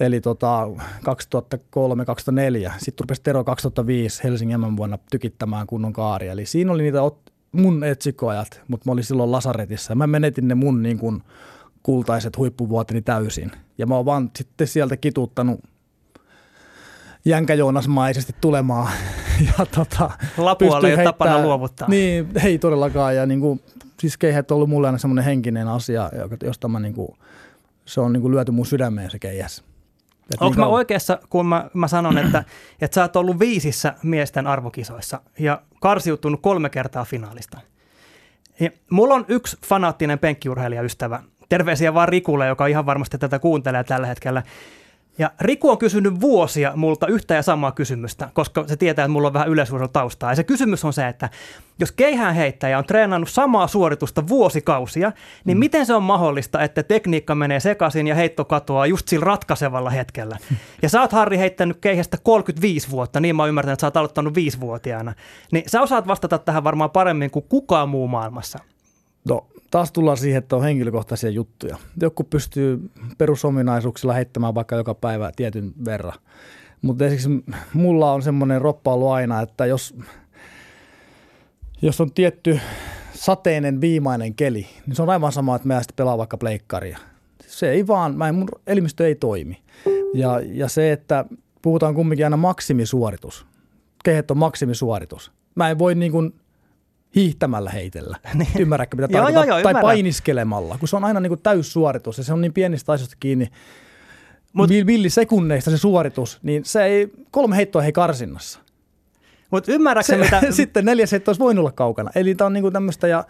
Eli 0.00 0.20
tota, 0.20 0.66
2003-2004. 0.66 2.72
Sitten 2.78 3.04
rupesi 3.04 3.22
Tero 3.22 3.44
2005 3.44 4.24
Helsingin 4.24 4.60
MM 4.60 4.76
vuonna 4.76 4.98
tykittämään 5.10 5.66
kunnon 5.66 5.92
kaari. 5.92 6.28
Eli 6.28 6.46
siinä 6.46 6.72
oli 6.72 6.82
niitä 6.82 6.98
ot- 6.98 7.32
mun 7.52 7.84
etsikkoajat, 7.84 8.62
mutta 8.68 8.88
mä 8.88 8.92
olin 8.92 9.04
silloin 9.04 9.32
lasaretissa. 9.32 9.94
Mä 9.94 10.06
menetin 10.06 10.48
ne 10.48 10.54
mun 10.54 10.82
niin 10.82 10.98
kuin, 10.98 11.22
kultaiset 11.82 12.36
huippuvuoteni 12.36 13.02
täysin. 13.02 13.52
Ja 13.78 13.86
mä 13.86 13.96
oon 13.96 14.04
vaan 14.04 14.30
sitten 14.36 14.66
sieltä 14.66 14.96
kituttanut 14.96 15.60
jänkäjoonasmaisesti 17.24 18.34
tulemaan. 18.40 18.92
Ja 19.58 19.66
tota, 19.66 20.10
pystyin 20.58 20.86
ei 20.86 20.94
ole 20.94 21.04
tapana 21.04 21.42
luovuttaa. 21.42 21.88
Niin, 21.88 22.28
ei 22.44 22.58
todellakaan. 22.58 23.16
Ja 23.16 23.26
niin 23.26 23.40
kuin, 23.40 23.60
siis 24.00 24.18
keihät 24.18 24.50
on 24.50 24.54
ollut 24.54 24.68
mulle 24.68 24.88
aina 24.88 24.98
semmoinen 24.98 25.24
henkinen 25.24 25.68
asia, 25.68 26.10
josta 26.42 26.68
mä 26.68 26.80
niin 26.80 26.94
kuin, 26.94 27.08
se 27.84 28.00
on 28.00 28.12
niin 28.12 28.20
kuin 28.20 28.34
lyöty 28.34 28.52
mun 28.52 28.66
sydämeen 28.66 29.10
se 29.10 29.18
keihäs. 29.18 29.64
Onko 30.32 30.44
niin 30.44 30.58
mä 30.58 30.64
kauan- 30.64 30.74
oikeassa, 30.74 31.18
kun 31.30 31.46
mä, 31.46 31.70
mä 31.74 31.88
sanon, 31.88 32.18
että, 32.18 32.44
että 32.80 32.94
sä 32.94 33.02
oot 33.02 33.16
ollut 33.16 33.38
viisissä 33.38 33.94
miesten 34.02 34.46
arvokisoissa 34.46 35.20
ja 35.38 35.62
karsiutunut 35.80 36.42
kolme 36.42 36.70
kertaa 36.70 37.04
finaalista? 37.04 37.60
Ja 38.60 38.70
mulla 38.90 39.14
on 39.14 39.24
yksi 39.28 39.56
fanaattinen 39.66 40.18
penkkiurheilijaystävä. 40.18 41.22
Terveisiä 41.52 41.94
vaan 41.94 42.08
Rikulle, 42.08 42.46
joka 42.46 42.66
ihan 42.66 42.86
varmasti 42.86 43.18
tätä 43.18 43.38
kuuntelee 43.38 43.84
tällä 43.84 44.06
hetkellä. 44.06 44.42
Ja 45.18 45.30
Riku 45.40 45.70
on 45.70 45.78
kysynyt 45.78 46.20
vuosia 46.20 46.72
multa 46.76 47.06
yhtä 47.06 47.34
ja 47.34 47.42
samaa 47.42 47.72
kysymystä, 47.72 48.28
koska 48.32 48.64
se 48.66 48.76
tietää, 48.76 49.04
että 49.04 49.12
mulla 49.12 49.26
on 49.26 49.32
vähän 49.32 49.48
yleisurheilutaustaa. 49.48 50.30
Ja 50.30 50.36
se 50.36 50.44
kysymys 50.44 50.84
on 50.84 50.92
se, 50.92 51.08
että 51.08 51.28
jos 51.78 51.92
keihäänheittäjä 51.92 52.78
on 52.78 52.84
treenannut 52.84 53.28
samaa 53.28 53.66
suoritusta 53.66 54.28
vuosikausia, 54.28 55.12
niin 55.44 55.56
mm. 55.56 55.58
miten 55.58 55.86
se 55.86 55.94
on 55.94 56.02
mahdollista, 56.02 56.62
että 56.62 56.82
tekniikka 56.82 57.34
menee 57.34 57.60
sekaisin 57.60 58.06
ja 58.06 58.14
heitto 58.14 58.44
katoaa 58.44 58.86
just 58.86 59.08
sillä 59.08 59.24
ratkaisevalla 59.24 59.90
hetkellä? 59.90 60.38
Ja 60.82 60.88
sä 60.88 61.00
oot 61.00 61.12
Harri 61.12 61.38
heittänyt 61.38 61.78
keihästä 61.80 62.16
35 62.22 62.90
vuotta, 62.90 63.20
niin 63.20 63.36
mä 63.36 63.42
oon 63.42 63.48
ymmärtänyt, 63.48 63.72
että 63.72 63.80
sä 63.80 63.86
oot 63.86 63.96
aloittanut 63.96 64.34
viisivuotiaana. 64.34 65.12
Niin 65.52 65.64
sä 65.66 65.82
osaat 65.82 66.06
vastata 66.06 66.38
tähän 66.38 66.64
varmaan 66.64 66.90
paremmin 66.90 67.30
kuin 67.30 67.44
kukaan 67.48 67.88
muu 67.88 68.08
maailmassa. 68.08 68.58
No, 69.28 69.46
taas 69.72 69.92
tullaan 69.92 70.16
siihen, 70.16 70.38
että 70.38 70.56
on 70.56 70.62
henkilökohtaisia 70.62 71.30
juttuja. 71.30 71.76
Joku 72.00 72.24
pystyy 72.24 72.90
perusominaisuuksilla 73.18 74.12
heittämään 74.12 74.54
vaikka 74.54 74.76
joka 74.76 74.94
päivä 74.94 75.32
tietyn 75.36 75.72
verran. 75.84 76.18
Mutta 76.82 77.04
esimerkiksi 77.04 77.54
mulla 77.74 78.12
on 78.12 78.22
semmoinen 78.22 78.60
roppa 78.60 78.94
ollut 78.94 79.10
aina, 79.10 79.40
että 79.40 79.66
jos, 79.66 79.96
jos 81.82 82.00
on 82.00 82.12
tietty 82.12 82.60
sateinen 83.14 83.80
viimainen 83.80 84.34
keli, 84.34 84.66
niin 84.86 84.96
se 84.96 85.02
on 85.02 85.10
aivan 85.10 85.32
sama, 85.32 85.56
että 85.56 85.68
mä 85.68 85.80
sitten 85.80 85.96
pelaan 85.96 86.18
vaikka 86.18 86.36
pleikkaria. 86.36 86.98
Se 87.46 87.70
ei 87.70 87.86
vaan, 87.86 88.16
mä 88.16 88.28
en, 88.28 88.34
mun 88.34 88.48
elimistö 88.66 89.06
ei 89.06 89.14
toimi. 89.14 89.62
Ja, 90.14 90.40
ja 90.44 90.68
se, 90.68 90.92
että 90.92 91.24
puhutaan 91.62 91.94
kumminkin 91.94 92.26
aina 92.26 92.36
maksimisuoritus. 92.36 93.46
Kehet 94.04 94.30
on 94.30 94.38
maksimisuoritus. 94.38 95.32
Mä 95.54 95.70
en 95.70 95.78
voi 95.78 95.94
niin 95.94 96.12
kuin 96.12 96.34
hiihtämällä 97.14 97.70
heitellä. 97.70 98.16
Ymmärrätkö, 98.58 98.96
mitä 98.96 99.08
Joo, 99.10 99.18
joo, 99.18 99.24
tarkoitan? 99.26 99.48
joo, 99.48 99.62
tai 99.62 99.70
ymmärrän. 99.70 99.82
painiskelemalla, 99.82 100.78
kun 100.78 100.88
se 100.88 100.96
on 100.96 101.04
aina 101.04 101.20
niin 101.20 101.30
kuin 101.30 101.42
täyssuoritus 101.42 102.18
ja 102.18 102.24
se 102.24 102.32
on 102.32 102.40
niin 102.40 102.52
pienistä 102.52 102.92
asioista 102.92 103.16
kiinni. 103.20 103.48
Mut- 104.52 104.84
millisekunneista 104.84 105.70
se 105.70 105.78
suoritus, 105.78 106.38
niin 106.42 106.64
se 106.64 106.84
ei, 106.84 107.12
kolme 107.30 107.56
heittoa 107.56 107.84
ei 107.84 107.92
karsinnassa. 107.92 108.58
Mutta 109.50 109.72
ymmärrätkö 109.72 110.18
mitä... 110.18 110.42
sitten 110.50 110.84
neljäs 110.84 111.12
heitto 111.12 111.28
olisi 111.28 111.40
voinut 111.40 111.62
olla 111.62 111.72
kaukana. 111.72 112.10
Eli 112.14 112.34
tämä 112.34 112.46
on 112.46 112.52
niinku 112.52 112.70
tämmöistä 112.70 113.08
ja, 113.08 113.24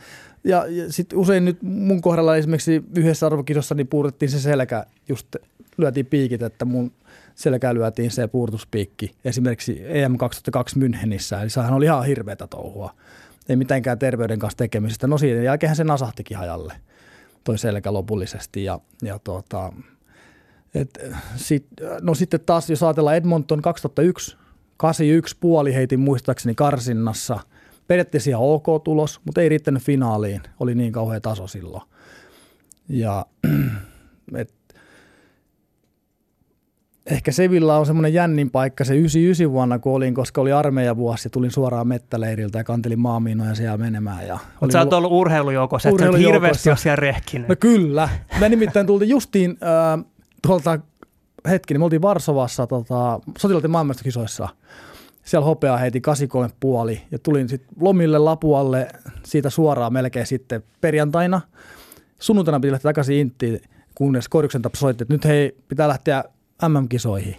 ja, 0.44 0.66
ja 0.66 0.92
sitten 0.92 1.18
usein 1.18 1.44
nyt 1.44 1.62
mun 1.62 2.00
kohdalla 2.00 2.36
esimerkiksi 2.36 2.82
yhdessä 2.96 3.26
arvokisossa 3.26 3.74
niin 3.74 3.86
puurrettiin 3.86 4.30
se 4.30 4.40
selkä, 4.40 4.86
just 5.08 5.36
lyötiin 5.76 6.06
piikit, 6.06 6.42
että 6.42 6.64
mun 6.64 6.92
selkää 7.34 7.74
lyötiin 7.74 8.10
se 8.10 8.26
puurtuspiikki. 8.26 9.14
Esimerkiksi 9.24 9.82
E 9.84 10.02
EM 10.02 10.16
2002 10.16 10.78
Münchenissä, 10.78 11.42
eli 11.42 11.50
sehän 11.50 11.74
oli 11.74 11.84
ihan 11.84 12.06
hirveätä 12.06 12.46
touhua. 12.46 12.94
Ei 13.48 13.56
mitenkään 13.56 13.98
terveyden 13.98 14.38
kanssa 14.38 14.56
tekemisestä. 14.56 15.06
No 15.06 15.18
siinä 15.18 15.42
jälkeen 15.42 15.76
se 15.76 15.84
nasahtikin 15.84 16.36
hajalle, 16.36 16.74
toi 17.44 17.58
selkä 17.58 17.92
lopullisesti. 17.92 18.64
Ja, 18.64 18.80
ja 19.02 19.18
tuota, 19.18 19.72
et, 20.74 20.98
sit, 21.36 21.66
no 22.00 22.14
sitten 22.14 22.40
taas, 22.40 22.70
jos 22.70 22.82
ajatellaan 22.82 23.16
Edmonton 23.16 23.62
2001, 23.62 24.36
81 24.76 25.36
puoli 25.40 25.74
heitin 25.74 26.00
muistaakseni 26.00 26.54
karsinnassa. 26.54 27.38
Periaatteessa 27.86 28.30
ihan 28.30 28.42
ok 28.42 28.84
tulos, 28.84 29.20
mutta 29.24 29.40
ei 29.40 29.48
riittänyt 29.48 29.82
finaaliin. 29.82 30.42
Oli 30.60 30.74
niin 30.74 30.92
kauhea 30.92 31.20
taso 31.20 31.46
silloin. 31.46 31.82
Ja 32.88 33.26
et, 34.36 34.54
ehkä 37.06 37.32
Sevilla 37.32 37.76
on 37.78 37.86
semmoinen 37.86 38.14
jännin 38.14 38.50
paikka 38.50 38.84
se 38.84 38.94
99 38.94 39.52
vuonna, 39.52 39.78
kun 39.78 39.92
olin, 39.94 40.14
koska 40.14 40.40
oli 40.40 40.52
armeijavuosi 40.52 41.26
ja 41.26 41.30
tulin 41.30 41.50
suoraan 41.50 41.88
mettäleiriltä 41.88 42.58
ja 42.58 42.64
kantelin 42.64 43.00
maamiinoja 43.00 43.54
siellä 43.54 43.76
menemään. 43.78 44.26
Ja 44.26 44.38
Mutta 44.60 44.72
sä 44.72 44.78
oot 44.78 44.92
ollut- 44.92 45.12
urheilujoukossa, 45.12 45.88
että 45.88 46.02
sä 46.02 46.04
et 46.04 46.08
Urheilujoukossa. 46.08 46.42
hirveästi 46.46 46.70
ole 46.70 46.76
siellä 46.76 46.96
rehkinen. 46.96 47.48
No 47.48 47.56
kyllä. 47.60 48.08
Me 48.40 48.48
nimittäin 48.48 48.86
tultiin 48.86 49.08
justiin 49.08 49.50
äh, 49.50 50.04
tuolta 50.46 50.78
hetki, 51.48 51.74
niin 51.74 51.80
me 51.80 51.84
oltiin 51.84 52.02
Varsovassa 52.02 52.66
tota, 52.66 53.20
sotilaiden 53.38 53.70
maailmankisoissa. 53.70 54.48
Siellä 55.24 55.44
hopeaa 55.44 55.76
heitin 55.76 56.02
83 56.02 56.54
puoli 56.60 57.02
ja 57.10 57.18
tulin 57.18 57.48
sitten 57.48 57.68
lomille 57.80 58.18
Lapualle 58.18 58.88
siitä 59.24 59.50
suoraan 59.50 59.92
melkein 59.92 60.26
sitten 60.26 60.62
perjantaina. 60.80 61.40
Sunnuntaina 62.18 62.60
piti 62.60 62.72
lähteä 62.72 62.88
takaisin 62.88 63.16
Inttiin, 63.16 63.60
kunnes 63.94 64.28
Korjuksen 64.28 64.62
soitti, 64.76 65.04
että 65.04 65.14
nyt 65.14 65.24
hei, 65.24 65.56
pitää 65.68 65.88
lähteä 65.88 66.24
MM-kisoihin. 66.68 67.36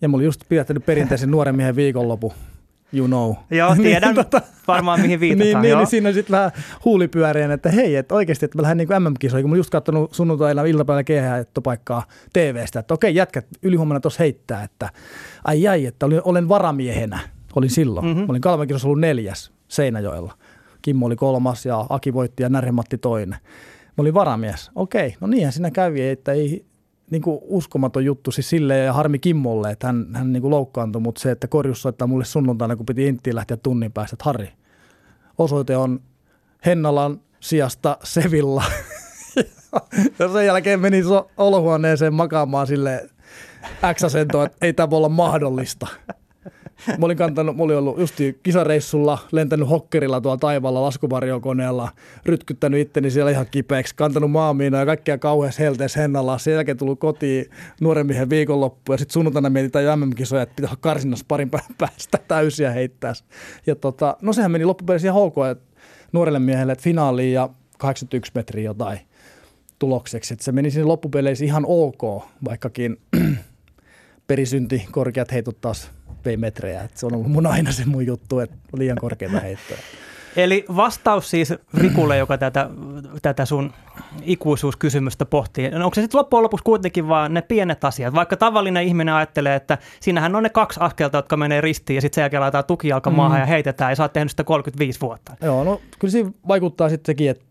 Ja 0.00 0.08
mä 0.08 0.16
olin 0.16 0.24
just 0.24 0.40
pidättänyt 0.48 0.86
perinteisen 0.86 1.30
nuoren 1.30 1.56
miehen 1.56 1.76
viikonlopu. 1.76 2.32
You 2.92 3.06
know. 3.06 3.34
Joo, 3.50 3.76
tiedän 3.82 4.16
varmaan 4.68 5.00
mihin 5.00 5.20
viitataan. 5.20 5.48
Niin, 5.48 5.62
niin, 5.62 5.78
niin 5.78 5.86
siinä 5.86 6.12
sitten 6.12 6.36
vähän 6.36 6.50
huulipyörien, 6.84 7.50
että 7.50 7.70
hei, 7.70 7.96
että 7.96 8.14
oikeasti, 8.14 8.44
että 8.44 8.58
mä 8.58 8.62
lähden 8.62 8.76
niin 8.76 9.02
MM-kisoihin, 9.02 9.42
kun 9.42 9.50
mä 9.50 9.52
olin 9.52 9.58
just 9.58 9.70
katsonut 9.70 10.14
sunnuntaina 10.14 10.64
iltapäivällä 10.64 11.04
kehäpaikkaa 11.04 12.02
TVstä, 12.32 12.80
että 12.80 12.94
okei, 12.94 13.14
jätkät 13.14 13.46
ylihuomenna 13.62 14.00
tuossa 14.00 14.22
heittää, 14.22 14.62
että 14.62 14.90
ai 15.44 15.68
ai, 15.68 15.86
että 15.86 16.06
olin, 16.06 16.20
olen 16.24 16.48
varamiehenä, 16.48 17.18
olin 17.56 17.70
silloin. 17.70 18.06
Mhm. 18.06 18.14
Mm-hmm. 18.14 18.26
Mä 18.26 18.30
olin 18.30 18.42
Kalmakisossa 18.42 18.88
ollut 18.88 19.00
neljäs 19.00 19.52
Seinäjoella. 19.68 20.32
Kimmo 20.82 21.06
oli 21.06 21.16
kolmas 21.16 21.66
ja 21.66 21.86
Aki 21.88 22.14
voitti 22.14 22.42
ja 22.42 22.48
Närhematti 22.48 22.98
toinen. 22.98 23.38
Mä 23.98 24.02
olin 24.02 24.14
varamies. 24.14 24.70
Okei, 24.74 25.14
no 25.20 25.26
niinhän 25.26 25.52
siinä 25.52 25.70
kävi, 25.70 26.08
että 26.08 26.32
ei 26.32 26.64
niin 27.10 27.22
kuin 27.22 27.38
uskomaton 27.42 28.04
juttu 28.04 28.30
siis 28.30 28.50
silleen 28.50 28.86
ja 28.86 28.92
harmi 28.92 29.18
Kimmolle, 29.18 29.70
että 29.70 29.86
hän, 29.86 30.06
hän 30.14 30.32
niin 30.32 30.40
kuin 30.40 30.50
loukkaantui, 30.50 31.02
mutta 31.02 31.20
se, 31.20 31.30
että 31.30 31.48
Korjus 31.48 31.82
soittaa 31.82 32.08
mulle 32.08 32.24
sunnuntaina, 32.24 32.76
kun 32.76 32.86
piti 32.86 33.06
Inttiin 33.06 33.36
lähteä 33.36 33.56
tunnin 33.56 33.92
päästä, 33.92 34.14
että 34.14 34.24
Harri, 34.24 34.48
osoite 35.38 35.76
on 35.76 36.00
Hennalan 36.66 37.20
sijasta 37.40 37.98
Sevilla. 38.04 38.64
ja 40.18 40.32
sen 40.32 40.46
jälkeen 40.46 40.80
menin 40.80 41.04
so- 41.04 41.30
olohuoneeseen 41.36 42.14
makaamaan 42.14 42.66
sille 42.66 43.10
X-asentoon, 43.94 44.46
että 44.46 44.58
ei 44.62 44.72
tämä 44.72 44.90
voi 44.90 44.96
olla 44.96 45.08
mahdollista. 45.08 45.86
Mä 46.86 47.06
olin 47.06 47.16
kantanut, 47.16 47.56
mä 47.56 47.62
olin 47.62 47.76
ollut 47.76 47.98
just 47.98 48.14
kisareissulla, 48.42 49.18
lentänyt 49.32 49.70
hokkerilla 49.70 50.20
tuolla 50.20 50.38
taivaalla 50.38 50.82
laskuvarjokoneella, 50.82 51.88
rytkyttänyt 52.24 52.80
itteni 52.80 53.10
siellä 53.10 53.30
ihan 53.30 53.46
kipeäksi, 53.50 53.94
kantanut 53.96 54.30
maamiina 54.30 54.78
ja 54.78 54.86
kaikkia 54.86 55.18
kauheassa 55.18 55.62
helteessä 55.62 56.00
hennalla. 56.00 56.38
Sen 56.38 56.54
jälkeen 56.54 56.76
tullut 56.76 57.00
kotiin 57.00 57.46
nuoren 57.80 58.06
miehen 58.06 58.30
viikonloppu 58.30 58.92
ja 58.92 58.98
sitten 58.98 59.12
sunnuntaina 59.12 59.50
mietitään 59.50 60.00
MM-kisoja, 60.00 60.42
että 60.42 60.54
pitää 60.56 60.76
karsinnassa 60.80 61.24
parin 61.28 61.50
päivän 61.50 61.74
päästä 61.78 62.18
täysiä 62.28 62.70
heittää. 62.70 63.12
Ja 63.66 63.76
tota, 63.76 64.16
no 64.22 64.32
sehän 64.32 64.50
meni 64.50 64.64
loppupeleissä 64.64 65.08
ihan 65.08 65.22
ok, 65.22 65.36
nuorelle 66.12 66.38
miehelle, 66.38 66.72
että 66.72 66.82
finaaliin 66.82 67.32
ja 67.32 67.48
81 67.78 68.32
metriä 68.34 68.64
jotain 68.64 68.98
tulokseksi. 69.78 70.34
Että 70.34 70.44
se 70.44 70.52
meni 70.52 70.70
siinä 70.70 70.88
loppupeleissä 70.88 71.44
ihan 71.44 71.64
ok, 71.66 72.22
vaikkakin 72.44 72.96
perisynti, 74.26 74.86
korkeat 74.90 75.32
heitot 75.32 75.60
taas 75.60 75.97
vei 76.24 76.36
metrejä. 76.36 76.82
Et 76.82 76.96
se 76.96 77.06
on 77.06 77.14
ollut 77.14 77.30
mun 77.30 77.46
aina 77.46 77.72
se 77.72 77.84
mun 77.86 78.06
juttu, 78.06 78.38
että 78.38 78.56
liian 78.76 78.98
korkeita 78.98 79.40
heittoja. 79.40 79.80
Eli 80.36 80.64
vastaus 80.76 81.30
siis 81.30 81.54
Rikulle, 81.74 82.16
joka 82.16 82.38
tätä, 82.38 82.70
tätä 83.22 83.44
sun 83.44 83.72
ikuisuuskysymystä 84.22 85.24
pohtii. 85.24 85.70
No 85.70 85.84
onko 85.84 85.94
se 85.94 86.00
sitten 86.00 86.18
loppujen 86.18 86.42
lopuksi 86.42 86.64
kuitenkin 86.64 87.08
vaan 87.08 87.34
ne 87.34 87.42
pienet 87.42 87.84
asiat? 87.84 88.14
Vaikka 88.14 88.36
tavallinen 88.36 88.84
ihminen 88.84 89.14
ajattelee, 89.14 89.54
että 89.54 89.78
siinähän 90.00 90.36
on 90.36 90.42
ne 90.42 90.48
kaksi 90.48 90.80
askelta, 90.82 91.18
jotka 91.18 91.36
menee 91.36 91.60
ristiin 91.60 91.94
ja 91.94 92.00
sitten 92.00 92.14
sen 92.14 92.22
jälkeen 92.22 92.40
laitetaan 92.40 92.64
tukijalka 92.64 93.10
maahan 93.10 93.38
mm. 93.38 93.40
ja 93.40 93.46
heitetään 93.46 93.92
ja 93.92 93.96
sä 93.96 94.02
oot 94.02 94.12
tehnyt 94.12 94.30
sitä 94.30 94.44
35 94.44 95.00
vuotta. 95.00 95.36
Joo, 95.42 95.64
no 95.64 95.80
kyllä 95.98 96.12
siinä 96.12 96.30
vaikuttaa 96.48 96.88
sitten 96.88 97.12
sekin, 97.12 97.30
että 97.30 97.44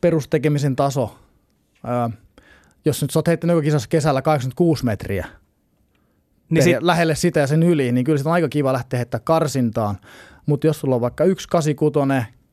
perustekemisen 0.00 0.76
taso, 0.76 1.18
ää, 1.86 2.10
jos 2.84 3.02
nyt 3.02 3.10
sä 3.10 3.18
oot 3.18 3.26
heittänyt 3.26 3.64
kisassa 3.64 3.88
kesällä 3.88 4.22
86 4.22 4.84
metriä, 4.84 5.26
niin 6.50 6.64
sit... 6.64 6.76
lähelle 6.80 7.14
sitä 7.14 7.40
ja 7.40 7.46
sen 7.46 7.62
yli, 7.62 7.92
niin 7.92 8.04
kyllä 8.04 8.18
se 8.18 8.28
on 8.28 8.32
aika 8.32 8.48
kiva 8.48 8.72
lähteä 8.72 8.98
heittää 8.98 9.20
karsintaan. 9.20 9.98
Mutta 10.46 10.66
jos 10.66 10.80
sulla 10.80 10.94
on 10.94 11.00
vaikka 11.00 11.24
186, 11.24 11.94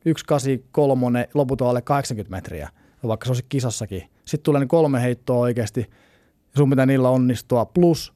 183, 0.03 1.29
loput 1.33 1.61
on 1.61 1.69
alle 1.69 1.81
80 1.81 2.35
metriä, 2.35 2.69
vaikka 3.07 3.25
se 3.25 3.29
olisi 3.29 3.45
kisassakin, 3.49 4.03
sitten 4.25 4.43
tulee 4.43 4.59
ne 4.59 4.67
kolme 4.67 5.01
heittoa 5.01 5.37
oikeasti, 5.37 5.81
ja 6.53 6.57
sun 6.57 6.69
pitää 6.69 6.85
niillä 6.85 7.09
onnistua. 7.09 7.65
Plus, 7.65 8.13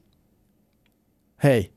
hei, 1.42 1.72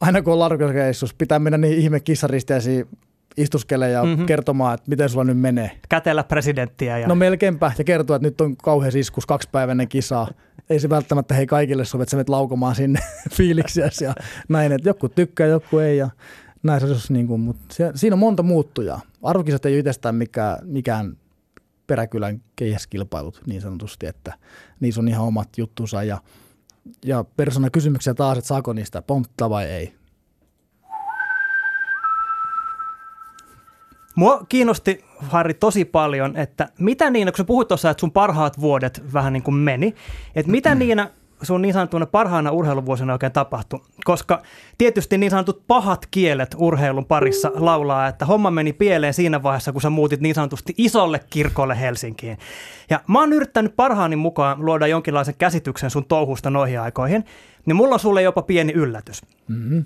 aina 0.00 0.22
kun 0.22 0.32
on 0.32 0.38
larkokeissus, 0.38 1.14
pitää 1.14 1.38
mennä 1.38 1.58
niin 1.58 1.78
ihme 1.78 2.00
kissaristeisiin 2.00 2.88
istuskele 3.36 3.90
ja 3.90 4.04
mm-hmm. 4.04 4.26
kertomaan, 4.26 4.74
että 4.74 4.90
miten 4.90 5.08
sulla 5.08 5.24
nyt 5.24 5.38
menee. 5.38 5.70
Kätellä 5.88 6.24
presidenttiä. 6.24 6.98
Ja... 6.98 7.08
No 7.08 7.14
melkeinpä, 7.14 7.72
ja 7.78 7.84
kertoa, 7.84 8.16
että 8.16 8.28
nyt 8.28 8.40
on 8.40 8.56
kauhean 8.56 8.96
iskus 8.96 9.26
kaksipäiväinen 9.26 9.88
kisa. 9.88 10.26
Ei 10.70 10.80
se 10.80 10.90
välttämättä 10.90 11.34
hei 11.34 11.46
kaikille 11.46 11.84
sovi, 11.84 12.02
että 12.02 12.10
sä 12.10 12.16
menet 12.16 12.28
laukomaan 12.28 12.74
sinne 12.74 13.00
fiiliksiä 13.36 13.90
ja 14.00 14.14
näin, 14.48 14.72
että 14.72 14.88
joku 14.88 15.08
tykkää, 15.08 15.46
joku 15.46 15.78
ei. 15.78 15.96
Ja 15.98 16.10
näin 16.62 16.80
se 16.80 16.86
olisi 16.86 17.12
niin 17.12 17.26
kuin, 17.26 17.40
mutta 17.40 17.74
se, 17.74 17.92
siinä 17.94 18.14
on 18.14 18.20
monta 18.20 18.42
muuttujaa. 18.42 19.00
Arvokisat 19.22 19.66
ei 19.66 19.72
ole 19.72 19.78
itsestään 19.78 20.14
mikään, 20.14 20.58
mikään 20.62 21.16
peräkylän 21.86 22.42
keihäskilpailut 22.56 23.42
niin 23.46 23.60
sanotusti, 23.60 24.06
että 24.06 24.32
niissä 24.80 25.00
on 25.00 25.08
ihan 25.08 25.26
omat 25.26 25.48
juttunsa 25.58 26.02
ja, 26.02 26.18
ja 27.04 27.24
persona 27.36 27.70
kysymyksiä 27.70 28.14
taas, 28.14 28.38
että 28.38 28.48
saako 28.48 28.72
niistä 28.72 29.02
ponttaa 29.02 29.50
vai 29.50 29.64
ei. 29.64 29.94
Mua 34.14 34.46
kiinnosti, 34.48 35.04
Harri, 35.18 35.54
tosi 35.54 35.84
paljon, 35.84 36.36
että 36.36 36.68
mitä 36.78 37.10
niin, 37.10 37.26
kun 37.26 37.36
sä 37.36 37.44
puhuit 37.44 37.68
tuossa, 37.68 37.90
että 37.90 38.00
sun 38.00 38.12
parhaat 38.12 38.60
vuodet 38.60 39.02
vähän 39.12 39.32
niin 39.32 39.42
kuin 39.42 39.54
meni, 39.54 39.94
että 40.34 40.50
mitä 40.50 40.74
niinä 40.84 41.10
sun 41.42 41.62
niin 41.62 41.72
sanottuna 41.72 42.06
parhaana 42.06 42.50
urheiluvuosina 42.50 43.12
oikein 43.12 43.32
tapahtui? 43.32 43.80
Koska 44.04 44.42
tietysti 44.78 45.18
niin 45.18 45.30
sanotut 45.30 45.62
pahat 45.66 46.06
kielet 46.10 46.54
urheilun 46.58 47.04
parissa 47.04 47.50
laulaa, 47.54 48.08
että 48.08 48.26
homma 48.26 48.50
meni 48.50 48.72
pieleen 48.72 49.14
siinä 49.14 49.42
vaiheessa, 49.42 49.72
kun 49.72 49.82
sä 49.82 49.90
muutit 49.90 50.20
niin 50.20 50.34
sanotusti 50.34 50.74
isolle 50.76 51.20
kirkolle 51.30 51.80
Helsinkiin. 51.80 52.38
Ja 52.90 53.00
mä 53.08 53.20
oon 53.20 53.32
yrittänyt 53.32 53.76
parhaani 53.76 54.16
mukaan 54.16 54.64
luoda 54.66 54.86
jonkinlaisen 54.86 55.34
käsityksen 55.38 55.90
sun 55.90 56.04
touhusta 56.04 56.50
noihin 56.50 56.80
aikoihin, 56.80 57.24
niin 57.66 57.76
mulla 57.76 57.94
on 57.94 58.00
sulle 58.00 58.22
jopa 58.22 58.42
pieni 58.42 58.72
yllätys. 58.72 59.22
Mm-hmm. 59.48 59.84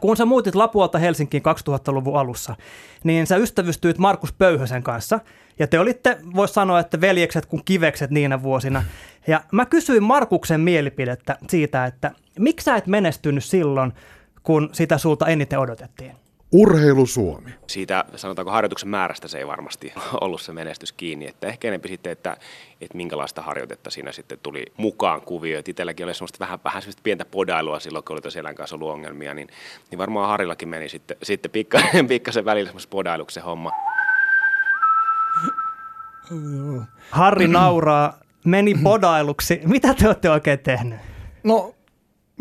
Kun 0.00 0.16
sä 0.16 0.24
muutit 0.24 0.54
Lapualta 0.54 0.98
Helsinkiin 0.98 1.42
2000-luvun 1.42 2.18
alussa, 2.18 2.56
niin 3.04 3.26
sä 3.26 3.36
ystävystyit 3.36 3.98
Markus 3.98 4.32
Pöyhösen 4.32 4.82
kanssa. 4.82 5.20
Ja 5.58 5.66
te 5.66 5.78
olitte, 5.78 6.18
voisi 6.34 6.54
sanoa, 6.54 6.80
että 6.80 7.00
veljekset 7.00 7.46
kuin 7.46 7.62
kivekset 7.64 8.10
niinä 8.10 8.42
vuosina. 8.42 8.84
Ja 9.26 9.40
mä 9.52 9.66
kysyin 9.66 10.02
Markuksen 10.02 10.60
mielipidettä 10.60 11.36
siitä, 11.48 11.86
että 11.86 12.10
miksi 12.38 12.64
sä 12.64 12.76
et 12.76 12.86
menestynyt 12.86 13.44
silloin, 13.44 13.92
kun 14.42 14.68
sitä 14.72 14.98
sulta 14.98 15.26
eniten 15.26 15.58
odotettiin? 15.58 16.21
Urheilu 16.52 17.06
Suomi. 17.06 17.50
Siitä 17.66 18.04
sanotaanko 18.16 18.50
harjoituksen 18.50 18.88
määrästä 18.88 19.28
se 19.28 19.38
ei 19.38 19.46
varmasti 19.46 19.92
ollut 20.20 20.40
se 20.40 20.52
menestys 20.52 20.92
kiinni. 20.92 21.26
Että 21.26 21.46
ehkä 21.46 21.68
enemmän 21.68 21.88
sitten, 21.88 22.12
että, 22.12 22.36
että 22.80 22.96
minkälaista 22.96 23.42
harjoitetta 23.42 23.90
siinä 23.90 24.12
sitten 24.12 24.38
tuli 24.42 24.64
mukaan 24.76 25.20
kuvio. 25.20 25.58
Että 25.58 25.70
itselläkin 25.70 26.06
oli 26.06 26.14
semmoista 26.14 26.38
vähän, 26.40 26.58
vähän 26.64 26.82
semmoista 26.82 27.02
pientä 27.02 27.24
podailua 27.24 27.80
silloin, 27.80 28.04
kun 28.04 28.14
oli 28.14 28.20
tosiaan 28.20 28.54
kanssa 28.54 28.76
ollut 28.76 28.90
ongelmia. 28.90 29.34
Niin, 29.34 29.48
niin 29.90 29.98
varmaan 29.98 30.28
Harillakin 30.28 30.68
meni 30.68 30.88
sitten, 30.88 31.16
sitten 31.22 31.50
pikkasen, 31.50 32.08
pikkasen 32.08 32.44
välillä 32.44 32.68
semmoista 32.68 32.90
podailuksen 32.90 33.42
homma. 33.42 33.70
Harri 37.10 37.48
nauraa, 37.48 38.18
meni 38.44 38.74
podailuksi. 38.74 39.60
Mitä 39.64 39.94
te 39.94 40.06
olette 40.06 40.30
oikein 40.30 40.58
tehnyt? 40.58 40.98
No 41.42 41.74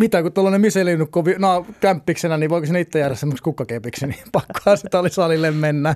mitä 0.02 0.22
kun 0.22 0.34
tuollainen 0.34 0.62
miselinnukko 0.62 1.24
no, 1.38 1.66
kämppiksenä, 1.80 2.38
niin 2.38 2.50
voiko 2.50 2.68
se 2.68 2.80
itse 2.80 3.00
jäädä 3.00 3.16
semmoiksi 3.16 3.44
kukkakepiksi, 3.44 4.08
niin 4.08 4.20
pakkoa 4.32 4.76
sitä 4.76 5.00
oli 5.00 5.10
salille 5.10 5.52
mennä. 5.52 5.96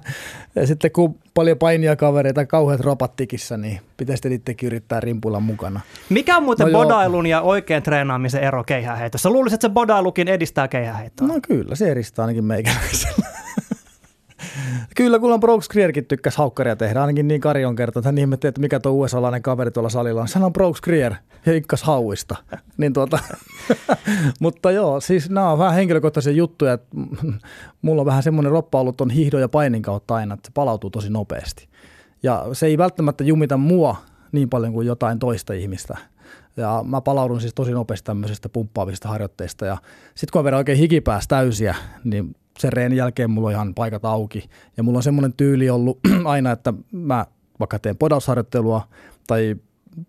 Ja 0.56 0.68
sitten 0.68 0.91
kun 0.91 1.20
paljon 1.34 1.58
painia 1.58 1.96
kavereita, 1.96 2.46
kauheat 2.46 2.80
ropat 2.80 3.15
tikissä, 3.15 3.58
niin 3.58 3.82
pitäisi 3.98 4.34
itsekin 4.34 4.68
yrittää 4.68 5.00
rimpuilla 5.00 5.39
mukana. 5.39 5.80
Mikä 6.10 6.38
on 6.38 6.44
muuten 6.44 6.72
no 6.72 6.80
bodailun 6.80 7.26
ja 7.26 7.41
oikein 7.41 7.84
treenaamisen 7.84 8.44
ero 8.44 8.63
keihäheitossa? 8.63 9.30
Luulisin, 9.30 9.56
että 9.56 9.68
se 9.68 9.74
bodailukin 9.74 10.28
edistää 10.28 10.68
keihäheittoa. 10.68 11.28
No 11.28 11.39
kyllä, 11.48 11.76
se 11.76 11.91
edistää 11.91 12.24
ainakin 12.24 12.46
meikäläisellä. 12.46 13.35
Kyllä, 14.95 15.19
on 15.21 15.39
Brooks 15.39 15.69
Grierkin 15.69 16.05
tykkäsi 16.05 16.38
haukkaria 16.38 16.75
tehdä, 16.75 17.01
ainakin 17.01 17.27
niin 17.27 17.41
Kari 17.41 17.65
on 17.65 17.75
kertonut. 17.75 18.05
Hän 18.05 18.17
ihmetti, 18.17 18.47
että 18.47 18.62
mikä 18.62 18.79
tuo 18.79 18.91
USA-lainen 18.91 19.41
kaveri 19.41 19.71
tuolla 19.71 19.89
salilla 19.89 20.21
on. 20.21 20.43
On 20.43 20.53
Brooks 20.53 20.81
Grier 20.81 21.13
ja 21.45 21.53
ikkas 21.53 21.84
hauista. 21.84 22.36
niin 22.77 22.93
tuota, 22.93 23.19
mutta 24.39 24.71
joo, 24.71 24.99
siis 24.99 25.29
nämä 25.29 25.51
on 25.51 25.60
vähän 25.60 25.73
henkilökohtaisia 25.73 26.34
juttuja. 26.34 26.77
Mulla 27.81 28.01
on 28.01 28.05
vähän 28.05 28.23
semmoinen 28.23 28.51
roppa 28.51 28.79
ollut 28.79 29.01
on 29.01 29.10
hiihdon 29.10 29.41
ja 29.41 29.49
painin 29.49 29.81
kautta 29.81 30.15
aina, 30.15 30.34
että 30.34 30.47
se 30.47 30.51
palautuu 30.53 30.89
tosi 30.89 31.10
nopeasti. 31.10 31.67
Ja 32.23 32.45
se 32.53 32.65
ei 32.65 32.77
välttämättä 32.77 33.23
jumita 33.23 33.58
mua 33.58 33.95
niin 34.31 34.49
paljon 34.49 34.73
kuin 34.73 34.88
jotain 34.88 35.19
toista 35.19 35.53
ihmistä. 35.53 35.97
Ja 36.58 36.84
mä 36.88 37.01
palaudun 37.01 37.41
siis 37.41 37.53
tosi 37.53 37.71
nopeasti 37.71 38.05
tämmöisistä 38.05 38.49
pumppaavista 38.49 39.10
harjoitteista. 39.10 39.65
Ja 39.65 39.77
sitten 40.15 40.31
kun 40.31 40.39
on 40.39 40.43
vielä 40.43 40.58
oikein 40.58 40.77
hikipäässä 40.77 41.27
täysiä, 41.27 41.75
niin 42.03 42.36
sen 42.60 42.74
reenin 42.74 42.98
jälkeen 42.98 43.30
mulla 43.30 43.48
on 43.48 43.54
ihan 43.54 43.74
paikat 43.74 44.06
auki. 44.06 44.50
Ja 44.78 44.84
mulla 44.84 45.00
on 45.00 45.04
semmoinen 45.04 45.34
tyyli 45.34 45.70
ollut 45.70 46.00
aina, 46.26 46.52
että 46.52 46.74
mä 46.91 47.26
vaikka 47.60 47.80
teen 47.80 47.98
podausharjoittelua 47.98 48.88
tai 49.28 49.56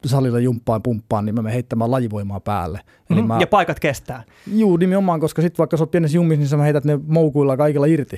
salilla 0.07 0.39
jumppaan, 0.39 0.83
pumppaan, 0.83 1.25
niin 1.25 1.35
mä 1.35 1.43
menen 1.43 1.53
heittämään 1.53 1.91
lajivoimaa 1.91 2.41
päälle. 2.41 2.81
Eli 3.11 3.23
mm, 3.23 3.29
mä, 3.29 3.39
ja 3.41 3.47
paikat 3.47 3.81
kestää. 3.81 4.23
Juu, 4.47 4.77
nimenomaan, 4.77 5.21
koska 5.21 5.43
sitten 5.43 5.59
vaikka 5.59 5.77
sä 5.77 5.83
oot 5.83 5.91
pienessä 5.91 6.17
jummissa, 6.17 6.39
niin 6.39 6.49
sä 6.49 6.57
heität 6.57 6.85
ne 6.85 6.99
moukuilla 7.07 7.57
kaikilla 7.57 7.87
irti. 7.87 8.17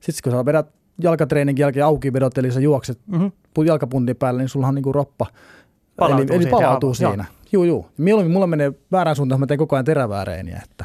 Sitten 0.00 0.22
kun 0.22 0.38
sä 0.38 0.44
vedät 0.44 0.66
jalkatreenin 1.02 1.58
jälkeen 1.58 1.86
auki 1.86 2.12
vedot, 2.12 2.38
eli 2.38 2.52
sä 2.52 2.60
juokset 2.60 2.98
mm-hmm. 3.06 3.32
jalkapuntin 3.66 4.16
päälle, 4.16 4.42
niin 4.42 4.48
sulla 4.48 4.68
on 4.68 4.74
niinku 4.74 4.92
roppa. 4.92 5.26
Palautuu 5.96 6.36
eli, 6.36 6.44
eli 6.44 6.50
palautuu 6.50 6.94
siinä. 6.94 7.24
Joo. 7.24 7.42
Juu, 7.52 7.64
juu. 7.64 7.86
Mieluummin 7.98 8.32
mulla 8.32 8.46
menee 8.46 8.72
väärään 8.92 9.16
suuntaan, 9.16 9.40
mä 9.40 9.46
teen 9.46 9.58
koko 9.58 9.76
ajan 9.76 9.84
terävää 9.84 10.24
reeniä, 10.24 10.60
että 10.64 10.84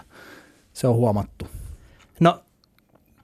se 0.74 0.88
on 0.88 0.96
huomattu. 0.96 1.48
No 2.20 2.44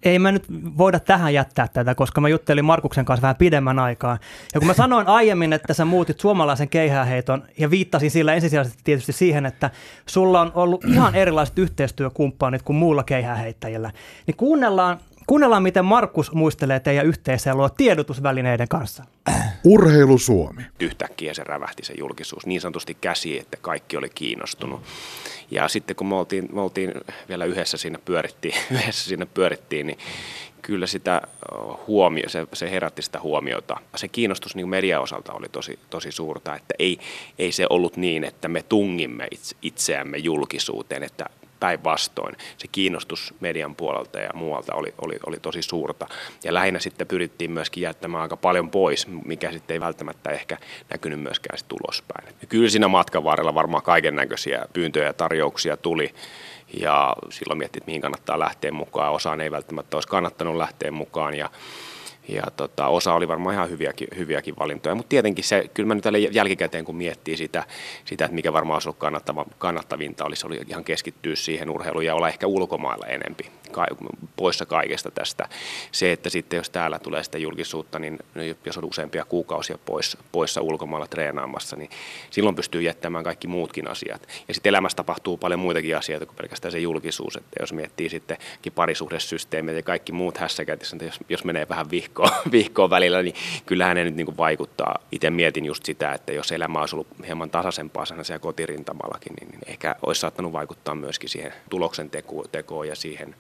ei 0.06 0.20
mä 0.20 0.32
nyt 0.32 0.46
voida 0.78 1.00
tähän 1.00 1.34
jättää 1.34 1.68
tätä, 1.68 1.96
koska 1.96 2.22
mä 2.22 2.30
juttelin 2.30 2.66
Markuksen 2.66 3.06
kanssa 3.06 3.22
vähän 3.22 3.36
pidemmän 3.36 3.80
aikaa. 3.80 4.18
Ja 4.54 4.60
kun 4.60 4.68
mä 4.68 4.74
sanoin 4.74 5.08
aiemmin, 5.08 5.54
että 5.54 5.74
sä 5.74 5.86
muutit 5.86 6.20
suomalaisen 6.20 6.70
keihääheiton 6.70 7.44
ja 7.58 7.70
viittasin 7.70 8.12
sillä 8.12 8.34
ensisijaisesti 8.34 8.80
tietysti 8.84 9.12
siihen, 9.12 9.46
että 9.46 9.70
sulla 10.06 10.42
on 10.42 10.52
ollut 10.56 10.86
ihan 10.86 11.16
erilaiset 11.16 11.60
yhteistyökumppanit 11.60 12.62
kuin 12.62 12.78
muulla 12.78 13.04
keihääheittäjillä, 13.04 13.92
niin 14.28 14.38
kuunnellaan 14.38 15.00
Kuunnellaan, 15.28 15.64
miten 15.64 15.86
Markus 15.86 16.32
muistelee 16.32 16.80
teidän 16.80 17.06
yhteiselua 17.06 17.70
tiedotusvälineiden 17.70 18.68
kanssa. 18.68 19.04
Urheilu 19.64 20.18
Suomi. 20.18 20.62
Yhtäkkiä 20.80 21.34
se 21.34 21.44
rävähti 21.44 21.86
se 21.86 21.94
julkisuus 21.98 22.46
niin 22.46 22.62
sanotusti 22.62 22.98
käsi, 23.02 23.40
että 23.40 23.58
kaikki 23.62 23.98
oli 23.98 24.10
kiinnostunut. 24.10 24.82
Ja 25.52 25.68
sitten 25.68 25.96
kun 25.96 26.08
me 26.08 26.16
oltiin, 26.16 26.50
me 26.54 26.62
oltiin 26.62 26.94
vielä 27.30 27.46
yhdessä 27.46 27.78
siinä 27.78 28.00
pyörittiin, 28.06 28.56
yhdessä 28.72 29.10
siinä 29.10 29.26
pyörittiin 29.26 29.88
niin 29.88 29.98
kyllä 30.62 30.88
sitä 30.88 31.22
huomio, 31.88 32.30
se, 32.30 32.48
se 32.54 32.72
herätti 32.72 33.02
sitä 33.02 33.20
huomiota. 33.20 33.78
Se 33.96 34.08
kiinnostus 34.08 34.56
niin 34.56 34.70
median 34.70 35.02
osalta 35.02 35.34
oli 35.34 35.50
tosi, 35.50 35.80
tosi 35.90 36.12
suurta, 36.12 36.56
että 36.56 36.74
ei, 36.80 37.00
ei 37.40 37.52
se 37.52 37.66
ollut 37.70 37.98
niin, 37.98 38.24
että 38.24 38.48
me 38.48 38.64
tungimme 38.70 39.28
itse, 39.32 39.56
itseämme 39.62 40.18
julkisuuteen, 40.18 41.04
että 41.04 41.26
päinvastoin. 41.64 42.36
Se 42.58 42.68
kiinnostus 42.72 43.34
median 43.40 43.76
puolelta 43.76 44.20
ja 44.20 44.30
muualta 44.34 44.76
oli, 44.76 44.94
oli, 45.02 45.20
oli 45.26 45.40
tosi 45.40 45.62
suurta. 45.62 46.08
Ja 46.44 46.54
lähinnä 46.54 46.80
sitten 46.80 47.08
pyrittiin 47.08 47.52
myöskin 47.52 47.84
jättämään 47.84 48.22
aika 48.22 48.38
paljon 48.38 48.70
pois, 48.70 49.08
mikä 49.26 49.52
sitten 49.52 49.74
ei 49.74 49.80
välttämättä 49.80 50.32
ehkä 50.32 50.58
näkynyt 50.90 51.20
myöskään 51.20 51.58
sitten 51.58 51.78
ulospäin. 51.84 52.36
Ja 52.42 52.48
kyllä 52.48 52.70
siinä 52.70 52.88
matkan 52.88 53.24
varrella 53.24 53.56
varmaan 53.56 53.84
kaiken 53.84 54.16
näköisiä 54.16 54.66
pyyntöjä 54.74 55.06
ja 55.06 55.14
tarjouksia 55.14 55.78
tuli. 55.78 56.14
Ja 56.80 57.16
silloin 57.30 57.58
miettii, 57.58 57.80
että 57.80 57.90
mihin 57.90 58.02
kannattaa 58.02 58.40
lähteä 58.40 58.72
mukaan. 58.72 59.14
Osaan 59.14 59.42
ei 59.42 59.52
välttämättä 59.52 59.98
olisi 59.98 60.08
kannattanut 60.08 60.56
lähteä 60.56 60.92
mukaan. 60.92 61.34
Ja 61.34 61.50
ja 62.28 62.44
tota, 62.58 62.88
osa 62.88 63.14
oli 63.14 63.28
varmaan 63.28 63.56
ihan 63.56 63.70
hyviäkin, 63.70 64.08
hyviäkin 64.18 64.56
valintoja, 64.60 64.96
mutta 64.96 65.10
tietenkin 65.10 65.44
se, 65.44 65.70
kyllä 65.74 65.88
mä 65.88 65.96
nyt 65.96 66.04
tälle 66.04 66.20
jälkikäteen 66.20 66.86
kun 66.86 66.96
miettii 66.96 67.38
sitä, 67.38 67.64
sitä 68.06 68.26
että 68.26 68.36
mikä 68.36 68.54
varmaan 68.54 68.76
olisi 68.76 68.90
ollut 68.90 69.50
kannattavinta, 69.58 70.26
olisi 70.26 70.48
oli 70.48 70.62
ihan 70.68 70.84
keskittyä 70.84 71.36
siihen 71.36 71.70
urheiluun 71.70 72.06
ja 72.06 72.16
olla 72.16 72.30
ehkä 72.30 72.48
ulkomailla 72.48 73.08
enempi, 73.08 73.52
poissa 74.36 74.66
kaikesta 74.66 75.12
tästä. 75.12 75.50
Se, 75.92 76.12
että 76.12 76.30
sitten 76.30 76.58
jos 76.58 76.70
täällä 76.70 77.00
tulee 77.00 77.24
sitä 77.24 77.38
julkisuutta, 77.38 78.00
niin 78.00 78.20
jos 78.66 78.78
on 78.78 78.86
useampia 78.86 79.26
kuukausia 79.26 79.78
poissa, 79.86 80.18
poissa 80.32 80.62
ulkomailla 80.62 81.08
treenaamassa, 81.08 81.76
niin 81.76 81.90
silloin 82.30 82.56
pystyy 82.56 82.82
jättämään 82.82 83.24
kaikki 83.24 83.48
muutkin 83.48 83.88
asiat. 83.88 84.28
Ja 84.48 84.54
sitten 84.54 84.70
elämässä 84.70 84.96
tapahtuu 84.96 85.38
paljon 85.38 85.60
muitakin 85.60 85.98
asioita 85.98 86.26
kuin 86.26 86.36
pelkästään 86.36 86.72
se 86.72 86.80
julkisuus, 86.80 87.36
että 87.36 87.58
jos 87.60 87.74
miettii 87.74 88.10
sitten 88.10 88.38
parisuhdesysteemiä 88.76 89.76
ja 89.76 89.84
kaikki 89.84 90.12
muut 90.12 90.38
hässäkät, 90.38 90.82
jos, 90.82 91.20
jos 91.30 91.44
menee 91.44 91.70
vähän 91.70 91.92
vihkoon, 91.92 92.30
viikkoa 92.52 92.90
välillä, 92.90 93.24
niin 93.24 93.36
kyllähän 93.66 93.96
ne 93.96 94.04
nyt 94.04 94.16
niin 94.16 94.26
kuin 94.26 94.38
vaikuttaa. 94.38 95.00
Itse 95.12 95.30
mietin 95.30 95.66
just 95.66 95.86
sitä, 95.86 96.14
että 96.14 96.34
jos 96.34 96.52
elämä 96.52 96.80
olisi 96.80 96.96
ollut 96.96 97.08
hieman 97.26 97.50
tasaisempaa 97.50 98.06
sana 98.06 98.24
siellä 98.24 98.40
kotirintamallakin, 98.40 99.34
niin 99.40 99.60
ehkä 99.66 99.96
olisi 100.02 100.22
saattanut 100.22 100.54
vaikuttaa 100.54 100.96
myöskin 100.96 101.30
siihen 101.30 101.54
tuloksen 101.70 102.10
tekoon 102.52 102.88
ja 102.88 102.96
siihen 102.96 103.36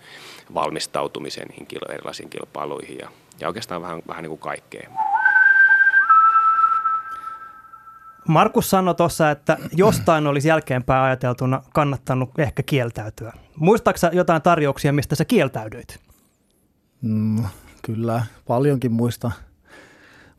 valmistautumiseen 0.53 1.47
niihin 1.47 1.67
erilaisiin 1.89 2.29
kilpailuihin 2.29 2.97
ja, 2.97 3.09
ja 3.39 3.47
oikeastaan 3.47 3.81
vähän, 3.81 4.01
vähän 4.07 4.23
niin 4.23 4.29
kuin 4.29 4.39
kaikkea. 4.39 4.89
Markus 8.27 8.69
sanoi 8.69 8.95
tuossa, 8.95 9.31
että 9.31 9.57
jostain 9.71 10.27
olisi 10.27 10.47
jälkeenpäin 10.47 11.03
ajateltuna 11.03 11.63
kannattanut 11.73 12.39
ehkä 12.39 12.63
kieltäytyä. 12.63 13.33
Muistaaksä 13.55 14.11
jotain 14.13 14.41
tarjouksia, 14.41 14.93
mistä 14.93 15.15
sä 15.15 15.25
kieltäydyit? 15.25 15.99
Mm, 17.01 17.43
Kyllä, 17.85 18.25
paljonkin 18.47 18.91
muista. 18.91 19.31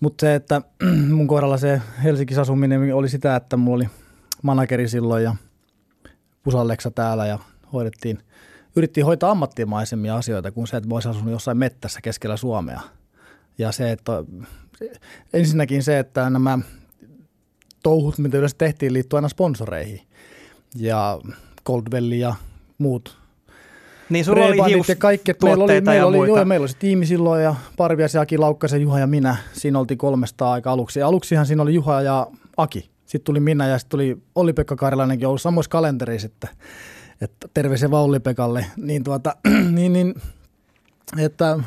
Mutta 0.00 0.20
se, 0.20 0.34
että 0.34 0.62
mun 1.16 1.26
kohdalla 1.26 1.56
se 1.56 1.82
Helsingissä 2.04 2.40
asuminen 2.42 2.94
oli 2.94 3.08
sitä, 3.08 3.36
että 3.36 3.56
mulla 3.56 3.76
oli 3.76 3.88
manageri 4.42 4.88
silloin 4.88 5.24
ja 5.24 5.34
Pusalleksa 6.42 6.90
täällä 6.90 7.26
ja 7.26 7.38
hoidettiin, 7.72 8.18
yrittiin 8.76 9.06
hoitaa 9.06 9.30
ammattimaisemia 9.30 10.16
asioita 10.16 10.52
kuin 10.52 10.66
se, 10.66 10.76
että 10.76 10.88
voisi 10.88 11.08
asua 11.08 11.30
jossain 11.30 11.58
mettässä 11.58 12.00
keskellä 12.00 12.36
Suomea. 12.36 12.80
Ja 13.58 13.72
se, 13.72 13.92
että 13.92 14.24
ensinnäkin 15.32 15.82
se, 15.82 15.98
että 15.98 16.30
nämä 16.30 16.58
touhut, 17.82 18.18
mitä 18.18 18.38
yleensä 18.38 18.56
tehtiin, 18.58 18.92
liittyy 18.92 19.16
aina 19.16 19.28
sponsoreihin. 19.28 20.00
Ja 20.76 21.20
Goldwell 21.64 22.12
ja 22.12 22.34
muut 22.78 23.24
niin 24.08 24.24
sulla 24.24 24.46
oli 24.46 24.70
hius 24.74 24.88
ja 24.88 24.96
kaikki, 24.96 25.30
että 25.30 25.46
meillä 25.46 25.64
oli, 25.64 25.80
meillä, 25.80 26.06
oli, 26.06 26.28
joo, 26.28 26.44
meillä 26.44 26.64
oli 26.64 26.68
se 26.68 26.76
tiimi 26.76 27.06
silloin 27.06 27.42
ja 27.42 27.54
Parvias 27.76 28.14
ja 28.14 28.20
Aki 28.20 28.38
Laukkasen, 28.38 28.82
Juha 28.82 28.98
ja 28.98 29.06
minä. 29.06 29.36
Siinä 29.52 29.78
oltiin 29.78 29.98
kolmesta 29.98 30.52
aika 30.52 30.72
aluksi. 30.72 31.00
Ja 31.00 31.06
aluksihan 31.06 31.46
siinä 31.46 31.62
oli 31.62 31.74
Juha 31.74 32.02
ja 32.02 32.26
Aki. 32.56 32.90
Sitten 33.06 33.24
tuli 33.24 33.40
minä 33.40 33.68
ja 33.68 33.78
sitten 33.78 33.90
tuli 33.90 34.18
Olli-Pekka 34.34 34.76
Karjalainenkin 34.76 35.28
ollut 35.28 35.42
samoissa 35.42 35.70
kalentereissa, 35.70 36.26
että, 36.26 36.48
että 37.24 37.48
terveisiä 37.54 37.90
vaan 37.90 38.04
Olli-Pekalle. 38.04 38.66
Niin, 38.76 39.04
tuota, 39.04 39.36
niin, 39.76 39.92
niin, 39.92 40.14
että, 41.18 41.58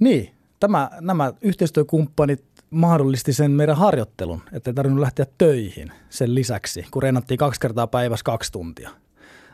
niin, 0.00 0.30
tämä, 0.60 0.90
nämä 1.00 1.32
yhteistyökumppanit 1.42 2.44
mahdollisti 2.70 3.32
sen 3.32 3.50
meidän 3.50 3.76
harjoittelun, 3.76 4.42
että 4.52 4.70
ei 4.70 4.74
tarvinnut 4.74 5.00
lähteä 5.00 5.26
töihin 5.38 5.92
sen 6.10 6.34
lisäksi, 6.34 6.86
kun 6.90 7.02
reenattiin 7.02 7.38
kaksi 7.38 7.60
kertaa 7.60 7.86
päivässä 7.86 8.24
kaksi 8.24 8.52
tuntia– 8.52 8.90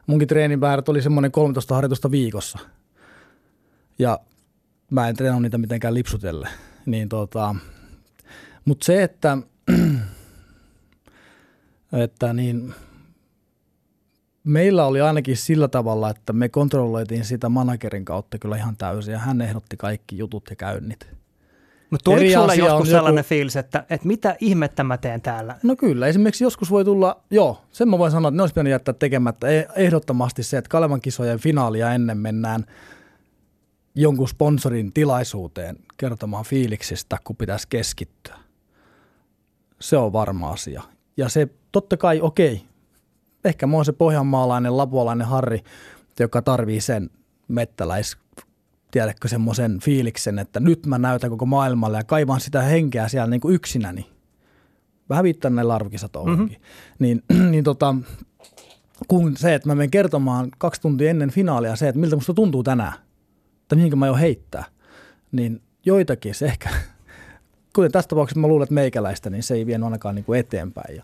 munkin 0.06 0.28
treenimäärät 0.28 0.88
oli 0.88 1.02
semmoinen 1.02 1.32
13 1.32 1.74
harjoitusta 1.74 2.10
viikossa. 2.10 2.58
Ja 3.98 4.20
mä 4.90 5.08
en 5.08 5.16
treenannut 5.16 5.42
niitä 5.42 5.58
mitenkään 5.58 5.94
lipsutelle. 5.94 6.48
Niin 6.86 7.08
tota, 7.08 7.54
mutta 8.64 8.84
se, 8.84 9.02
että, 9.02 9.38
että 12.04 12.32
niin, 12.32 12.74
meillä 14.46 14.86
oli 14.86 15.00
ainakin 15.00 15.36
sillä 15.36 15.68
tavalla, 15.68 16.10
että 16.10 16.32
me 16.32 16.48
kontrolloitiin 16.48 17.24
sitä 17.24 17.48
managerin 17.48 18.04
kautta 18.04 18.38
kyllä 18.38 18.56
ihan 18.56 18.76
täysin 18.76 19.12
ja 19.12 19.18
hän 19.18 19.40
ehdotti 19.40 19.76
kaikki 19.76 20.18
jutut 20.18 20.44
ja 20.50 20.56
käynnit. 20.56 21.16
Mutta 21.90 22.04
tuliko 22.04 22.40
sulle 22.40 22.54
joskus 22.54 22.88
sellainen 22.88 23.18
joku... 23.18 23.28
fiilis, 23.28 23.56
että, 23.56 23.84
että 23.90 24.06
mitä 24.06 24.36
ihmettä 24.40 24.84
mä 24.84 24.98
teen 24.98 25.20
täällä? 25.20 25.58
No 25.62 25.76
kyllä, 25.76 26.06
esimerkiksi 26.06 26.44
joskus 26.44 26.70
voi 26.70 26.84
tulla, 26.84 27.20
joo, 27.30 27.62
sen 27.72 27.88
mä 27.88 27.98
voin 27.98 28.12
sanoa, 28.12 28.28
että 28.28 28.36
ne 28.36 28.42
olisi 28.42 28.52
pitänyt 28.52 28.70
jättää 28.70 28.94
tekemättä. 28.94 29.48
E- 29.48 29.68
ehdottomasti 29.76 30.42
se, 30.42 30.58
että 30.58 30.68
Kalevan 30.68 31.00
kisojen 31.00 31.38
finaalia 31.38 31.92
ennen 31.92 32.18
mennään 32.18 32.64
jonkun 33.94 34.28
sponsorin 34.28 34.92
tilaisuuteen 34.92 35.76
kertomaan 35.96 36.44
fiiliksistä, 36.44 37.18
kun 37.24 37.36
pitäisi 37.36 37.68
keskittyä. 37.68 38.36
Se 39.80 39.96
on 39.96 40.12
varma 40.12 40.50
asia. 40.50 40.82
Ja 41.16 41.28
se 41.28 41.48
totta 41.72 41.96
kai, 41.96 42.20
okei, 42.20 42.62
ehkä 43.46 43.66
mä 43.66 43.76
oon 43.76 43.84
se 43.84 43.92
pohjanmaalainen, 43.92 44.76
lapualainen 44.76 45.26
Harri, 45.26 45.60
joka 46.20 46.42
tarvii 46.42 46.80
sen 46.80 47.10
mettäläis 47.48 48.16
tiedätkö, 48.90 49.28
semmoisen 49.28 49.80
fiiliksen, 49.80 50.38
että 50.38 50.60
nyt 50.60 50.86
mä 50.86 50.98
näytän 50.98 51.30
koko 51.30 51.46
maailmalle 51.46 51.96
ja 51.96 52.04
kaivan 52.04 52.40
sitä 52.40 52.62
henkeä 52.62 53.08
siellä 53.08 53.30
niin 53.30 53.40
kuin 53.40 53.54
yksinäni. 53.54 54.10
Vähän 55.08 55.24
viittaan 55.24 55.54
näillä 55.54 55.74
arvokisatoihinkin. 55.74 56.58
Mm-hmm. 56.58 56.96
Niin, 56.98 57.22
niin 57.52 57.64
tota, 57.64 57.94
kun 59.08 59.36
se, 59.36 59.54
että 59.54 59.68
mä 59.68 59.74
menen 59.74 59.90
kertomaan 59.90 60.50
kaksi 60.58 60.80
tuntia 60.80 61.10
ennen 61.10 61.30
finaalia 61.30 61.76
se, 61.76 61.88
että 61.88 62.00
miltä 62.00 62.16
musta 62.16 62.34
tuntuu 62.34 62.62
tänään, 62.62 62.92
että 63.62 63.76
mihinkä 63.76 63.96
mä 63.96 64.06
jo 64.06 64.14
heittää, 64.14 64.64
niin 65.32 65.62
joitakin 65.86 66.34
se 66.34 66.46
ehkä, 66.46 66.68
kuten 67.74 67.92
tässä 67.92 68.08
tapauksessa 68.08 68.40
mä 68.40 68.46
luulen, 68.46 68.64
että 68.64 68.74
meikäläistä, 68.74 69.30
niin 69.30 69.42
se 69.42 69.54
ei 69.54 69.66
vienyt 69.66 69.84
ainakaan 69.84 70.14
niin 70.14 70.24
kuin 70.24 70.40
eteenpäin. 70.40 70.96
Ja, 70.96 71.02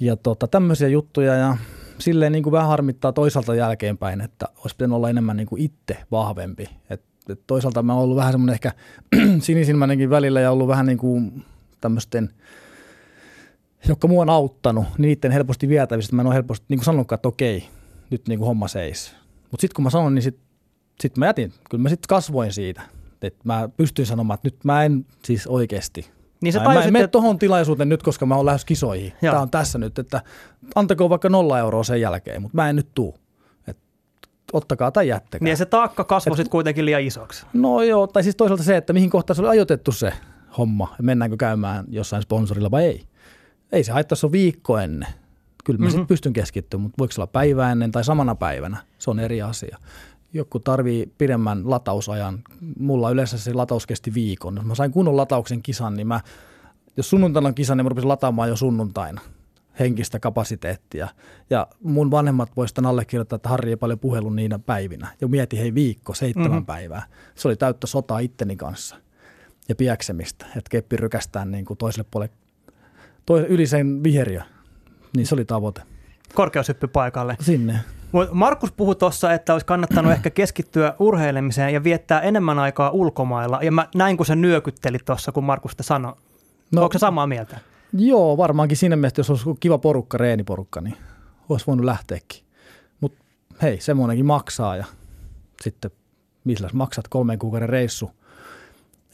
ja 0.00 0.16
tota, 0.16 0.48
tämmöisiä 0.48 0.88
juttuja 0.88 1.34
ja 1.34 1.56
silleen 1.98 2.32
niin 2.32 2.42
kuin 2.42 2.52
vähän 2.52 2.68
harmittaa 2.68 3.12
toisaalta 3.12 3.54
jälkeenpäin, 3.54 4.20
että 4.20 4.46
olisi 4.56 4.76
pitänyt 4.76 4.96
olla 4.96 5.10
enemmän 5.10 5.36
niin 5.36 5.46
kuin 5.46 5.62
itse 5.62 5.96
vahvempi. 6.10 6.68
Et, 6.90 7.02
et 7.28 7.40
toisaalta 7.46 7.82
mä 7.82 7.94
oon 7.94 8.02
ollut 8.02 8.16
vähän 8.16 8.32
semmoinen 8.32 8.54
ehkä 8.54 8.72
sinisilmäinenkin 9.38 10.10
välillä 10.10 10.40
ja 10.40 10.50
ollut 10.50 10.68
vähän 10.68 10.86
niin 10.86 10.98
kuin 10.98 11.44
tämmöisten, 11.80 12.30
jotka 13.88 14.08
mua 14.08 14.22
on 14.22 14.30
auttanut, 14.30 14.84
niiden 14.98 15.32
helposti 15.32 15.68
vietävistä. 15.68 16.16
Mä 16.16 16.22
en 16.22 16.26
ole 16.26 16.34
helposti 16.34 16.66
niin 16.68 16.78
kuin 16.78 16.84
sanonutkaan, 16.84 17.16
että 17.16 17.28
okei, 17.28 17.68
nyt 18.10 18.28
niin 18.28 18.38
kuin 18.38 18.46
homma 18.46 18.68
seis. 18.68 19.14
Mutta 19.50 19.60
sitten 19.60 19.74
kun 19.74 19.82
mä 19.82 19.90
sanon, 19.90 20.14
niin 20.14 20.22
sitten 20.22 20.46
sit 21.00 21.16
mä 21.16 21.26
jätin. 21.26 21.52
Kyllä 21.70 21.82
mä 21.82 21.88
sitten 21.88 22.08
kasvoin 22.08 22.52
siitä. 22.52 22.82
Että 23.22 23.40
mä 23.44 23.68
pystyin 23.76 24.06
sanomaan, 24.06 24.34
että 24.34 24.46
nyt 24.46 24.64
mä 24.64 24.84
en 24.84 25.06
siis 25.24 25.46
oikeasti 25.46 26.10
niin 26.40 26.52
sä 26.52 26.60
mä 26.60 26.82
en 26.82 26.92
mene 26.92 27.06
tuohon 27.06 27.38
tilaisuuteen 27.38 27.88
nyt, 27.88 28.02
koska 28.02 28.26
mä 28.26 28.36
oon 28.36 28.46
lähes 28.46 28.64
kisoihin. 28.64 29.12
Joo. 29.22 29.32
Tämä 29.32 29.42
on 29.42 29.50
tässä 29.50 29.78
nyt, 29.78 29.98
että 29.98 30.22
antakoon 30.74 31.10
vaikka 31.10 31.28
nolla 31.28 31.58
euroa 31.58 31.84
sen 31.84 32.00
jälkeen, 32.00 32.42
mutta 32.42 32.56
mä 32.56 32.68
en 32.68 32.76
nyt 32.76 32.88
tuu. 32.94 33.18
Et 33.66 33.78
ottakaa 34.52 34.90
tai 34.90 35.08
jättäkää. 35.08 35.44
Niin 35.44 35.50
ja 35.50 35.56
se 35.56 35.66
taakka 35.66 36.04
kasvoi 36.04 36.36
sitten 36.36 36.50
kuitenkin 36.50 36.84
liian 36.84 37.02
isoksi. 37.02 37.46
No 37.52 37.82
joo, 37.82 38.06
tai 38.06 38.22
siis 38.22 38.36
toisaalta 38.36 38.62
se, 38.62 38.76
että 38.76 38.92
mihin 38.92 39.10
kohtaan 39.10 39.34
se 39.34 39.42
oli 39.42 39.48
ajoitettu 39.48 39.92
se 39.92 40.12
homma, 40.58 40.94
mennäänkö 41.02 41.36
käymään 41.36 41.84
jossain 41.88 42.22
sponsorilla 42.22 42.70
vai 42.70 42.84
ei. 42.84 43.04
Ei 43.72 43.84
se 43.84 43.92
haittaa, 43.92 44.16
se 44.16 44.26
on 44.26 44.32
viikko 44.32 44.78
ennen. 44.78 45.08
Kyllä 45.64 45.78
mä 45.78 45.82
mm-hmm. 45.82 45.90
sitten 45.90 46.06
pystyn 46.06 46.32
keskittymään, 46.32 46.82
mutta 46.82 46.98
voiko 46.98 47.12
se 47.12 47.20
olla 47.20 47.30
päivä 47.32 47.72
ennen 47.72 47.92
tai 47.92 48.04
samana 48.04 48.34
päivänä, 48.34 48.76
se 48.98 49.10
on 49.10 49.20
eri 49.20 49.42
asia 49.42 49.78
joku 50.36 50.58
tarvii 50.58 51.12
pidemmän 51.18 51.70
latausajan. 51.70 52.38
Mulla 52.78 53.10
yleensä 53.10 53.38
se 53.38 53.54
lataus 53.54 53.86
kesti 53.86 54.14
viikon. 54.14 54.56
Jos 54.56 54.64
mä 54.64 54.74
sain 54.74 54.92
kunnon 54.92 55.16
latauksen 55.16 55.62
kisan, 55.62 55.94
niin 55.94 56.06
mä, 56.06 56.20
jos 56.96 57.10
sunnuntaina 57.10 57.48
on 57.48 57.54
kisa, 57.54 57.74
niin 57.74 57.84
mä 57.84 57.88
rupesin 57.88 58.08
lataamaan 58.08 58.48
jo 58.48 58.56
sunnuntaina 58.56 59.20
henkistä 59.78 60.18
kapasiteettia. 60.18 61.08
Ja 61.50 61.66
mun 61.82 62.10
vanhemmat 62.10 62.56
voisivat 62.56 62.86
allekirjoittaa, 62.86 63.36
että 63.36 63.48
Harri 63.48 63.70
ei 63.70 63.76
paljon 63.76 63.98
puhelun 63.98 64.36
niinä 64.36 64.58
päivinä. 64.58 65.08
Ja 65.20 65.28
mieti, 65.28 65.58
hei 65.58 65.74
viikko, 65.74 66.14
seitsemän 66.14 66.50
mm-hmm. 66.50 66.66
päivää. 66.66 67.02
Se 67.34 67.48
oli 67.48 67.56
täyttä 67.56 67.86
sotaa 67.86 68.18
itteni 68.18 68.56
kanssa 68.56 68.96
ja 69.68 69.74
piäksemistä, 69.74 70.46
että 70.46 70.70
keppi 70.70 70.96
rykästään 70.96 71.50
niin 71.50 71.64
kuin 71.64 71.78
toiselle 71.78 72.08
puolelle, 72.10 72.34
toiselle, 73.26 73.54
yli 73.54 73.66
sen 73.66 74.02
viheriö. 74.02 74.42
Niin 75.16 75.26
se 75.26 75.34
oli 75.34 75.44
tavoite. 75.44 75.82
Korkeushyppy 76.34 76.86
paikalle. 76.86 77.36
Sinne. 77.40 77.80
Markus 78.32 78.72
puhui 78.72 78.96
tuossa, 78.96 79.32
että 79.32 79.52
olisi 79.52 79.66
kannattanut 79.66 80.12
ehkä 80.12 80.30
keskittyä 80.30 80.94
urheilemiseen 80.98 81.74
ja 81.74 81.84
viettää 81.84 82.20
enemmän 82.20 82.58
aikaa 82.58 82.90
ulkomailla. 82.90 83.58
Ja 83.62 83.72
mä 83.72 83.88
näin, 83.94 84.16
kun 84.16 84.26
se 84.26 84.36
nyökytteli 84.36 84.98
tuossa, 85.04 85.32
kun 85.32 85.44
Markus 85.44 85.70
sitä 85.70 85.82
sanoi. 85.82 86.12
No, 86.72 86.82
Onko 86.82 86.92
se 86.92 86.98
samaa 86.98 87.26
mieltä? 87.26 87.58
Joo, 87.92 88.36
varmaankin 88.36 88.76
siinä 88.76 88.96
mielessä, 88.96 89.20
jos 89.20 89.30
olisi 89.30 89.46
kiva 89.60 89.78
porukka, 89.78 90.18
reeniporukka, 90.18 90.80
niin 90.80 90.96
olisi 91.48 91.66
voinut 91.66 91.84
lähteäkin. 91.84 92.42
Mutta 93.00 93.24
hei, 93.62 93.80
semmoinenkin 93.80 94.26
maksaa 94.26 94.76
ja 94.76 94.84
sitten 95.62 95.90
millä 96.44 96.70
maksat 96.72 97.08
kolmen 97.08 97.38
kuukauden 97.38 97.68
reissu. 97.68 98.10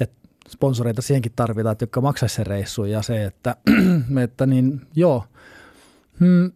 Et 0.00 0.12
sponsoreita 0.48 1.02
siihenkin 1.02 1.32
tarvitaan, 1.36 1.72
että 1.72 1.82
jotka 1.82 2.00
maksaisi 2.00 2.34
sen 2.34 2.46
reissun 2.46 2.90
ja 2.90 3.02
se, 3.02 3.24
että, 3.24 3.56
että 4.24 4.46
niin 4.46 4.80
joo, 4.94 5.24
hmm, 6.20 6.52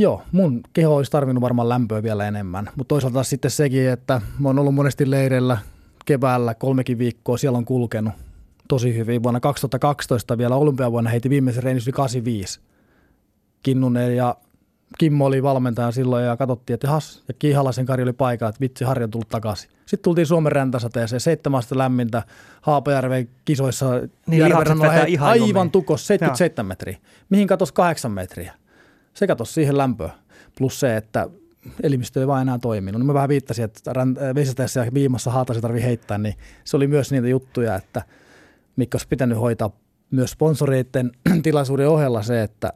Joo, 0.00 0.22
mun 0.32 0.60
keho 0.72 0.96
olisi 0.96 1.10
tarvinnut 1.10 1.40
varmaan 1.42 1.68
lämpöä 1.68 2.02
vielä 2.02 2.28
enemmän, 2.28 2.70
mutta 2.76 2.88
toisaalta 2.88 3.22
sitten 3.22 3.50
sekin, 3.50 3.88
että 3.88 4.20
mä 4.38 4.48
oon 4.48 4.58
ollut 4.58 4.74
monesti 4.74 5.10
leireillä 5.10 5.58
keväällä 6.04 6.54
kolmekin 6.54 6.98
viikkoa, 6.98 7.36
siellä 7.36 7.58
on 7.58 7.64
kulkenut 7.64 8.14
tosi 8.68 8.96
hyvin. 8.96 9.22
Vuonna 9.22 9.40
2012 9.40 10.38
vielä 10.38 10.56
olympiavuonna 10.56 11.10
heiti 11.10 11.30
viimeisen 11.30 11.62
reenin 11.62 11.92
85. 11.92 12.60
Kinnunen 13.62 14.16
ja 14.16 14.36
Kimmo 14.98 15.26
oli 15.26 15.42
valmentaja 15.42 15.90
silloin 15.90 16.24
ja 16.24 16.36
katsottiin, 16.36 16.74
että 16.74 16.90
has, 16.90 17.22
ja 17.28 17.34
Kiihalaisen 17.34 17.86
Kari 17.86 18.02
oli 18.02 18.12
paikalla, 18.12 18.48
että 18.48 18.60
vitsi, 18.60 18.84
Harri 18.84 19.04
on 19.04 19.10
tullut 19.10 19.28
takaisin. 19.28 19.70
Sitten 19.86 20.04
tultiin 20.04 20.26
Suomen 20.26 20.52
räntäsateeseen, 20.52 21.20
seitsemästä 21.20 21.78
lämmintä 21.78 22.22
Haapajärven 22.60 23.28
kisoissa 23.44 23.86
Niin, 24.26 24.44
lihakset 24.44 24.78
vetää 24.78 25.04
ihan 25.06 25.28
aivan 25.28 25.70
tukos 25.70 26.06
77 26.06 26.64
Joo. 26.64 26.68
metriä. 26.68 26.98
Mihin 27.30 27.46
katosi 27.46 27.74
8 27.74 28.12
metriä? 28.12 28.54
Se 29.18 29.26
katosi 29.26 29.52
siihen 29.52 29.78
lämpöä. 29.78 30.10
Plus 30.58 30.80
se, 30.80 30.96
että 30.96 31.28
elimistö 31.82 32.20
ei 32.20 32.26
vaan 32.26 32.42
enää 32.42 32.58
toiminut. 32.58 32.98
No 32.98 33.04
mä 33.04 33.14
vähän 33.14 33.28
viittasin, 33.28 33.64
että 33.64 33.92
vesisateessa 34.34 34.84
ja 34.84 34.94
viimassa 34.94 35.30
haatasi 35.30 35.60
tarvii 35.60 35.82
heittää, 35.82 36.18
niin 36.18 36.34
se 36.64 36.76
oli 36.76 36.86
myös 36.86 37.12
niitä 37.12 37.28
juttuja, 37.28 37.76
että 37.76 38.02
mikä 38.76 38.96
olisi 38.96 39.08
pitänyt 39.08 39.38
hoitaa 39.38 39.70
myös 40.10 40.30
sponsoreiden 40.30 41.12
tilaisuuden 41.42 41.88
ohella 41.88 42.22
se, 42.22 42.42
että 42.42 42.72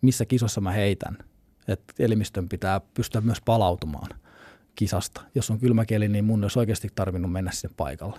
missä 0.00 0.24
kisossa 0.24 0.60
mä 0.60 0.70
heitän. 0.70 1.18
Että 1.68 1.94
elimistön 1.98 2.48
pitää 2.48 2.80
pystyä 2.94 3.20
myös 3.20 3.38
palautumaan 3.44 4.08
kisasta. 4.74 5.20
Jos 5.34 5.50
on 5.50 5.58
kylmäkeli, 5.58 6.08
niin 6.08 6.24
mun 6.24 6.44
olisi 6.44 6.58
oikeasti 6.58 6.88
tarvinnut 6.94 7.32
mennä 7.32 7.50
sinne 7.52 7.74
paikalle. 7.76 8.18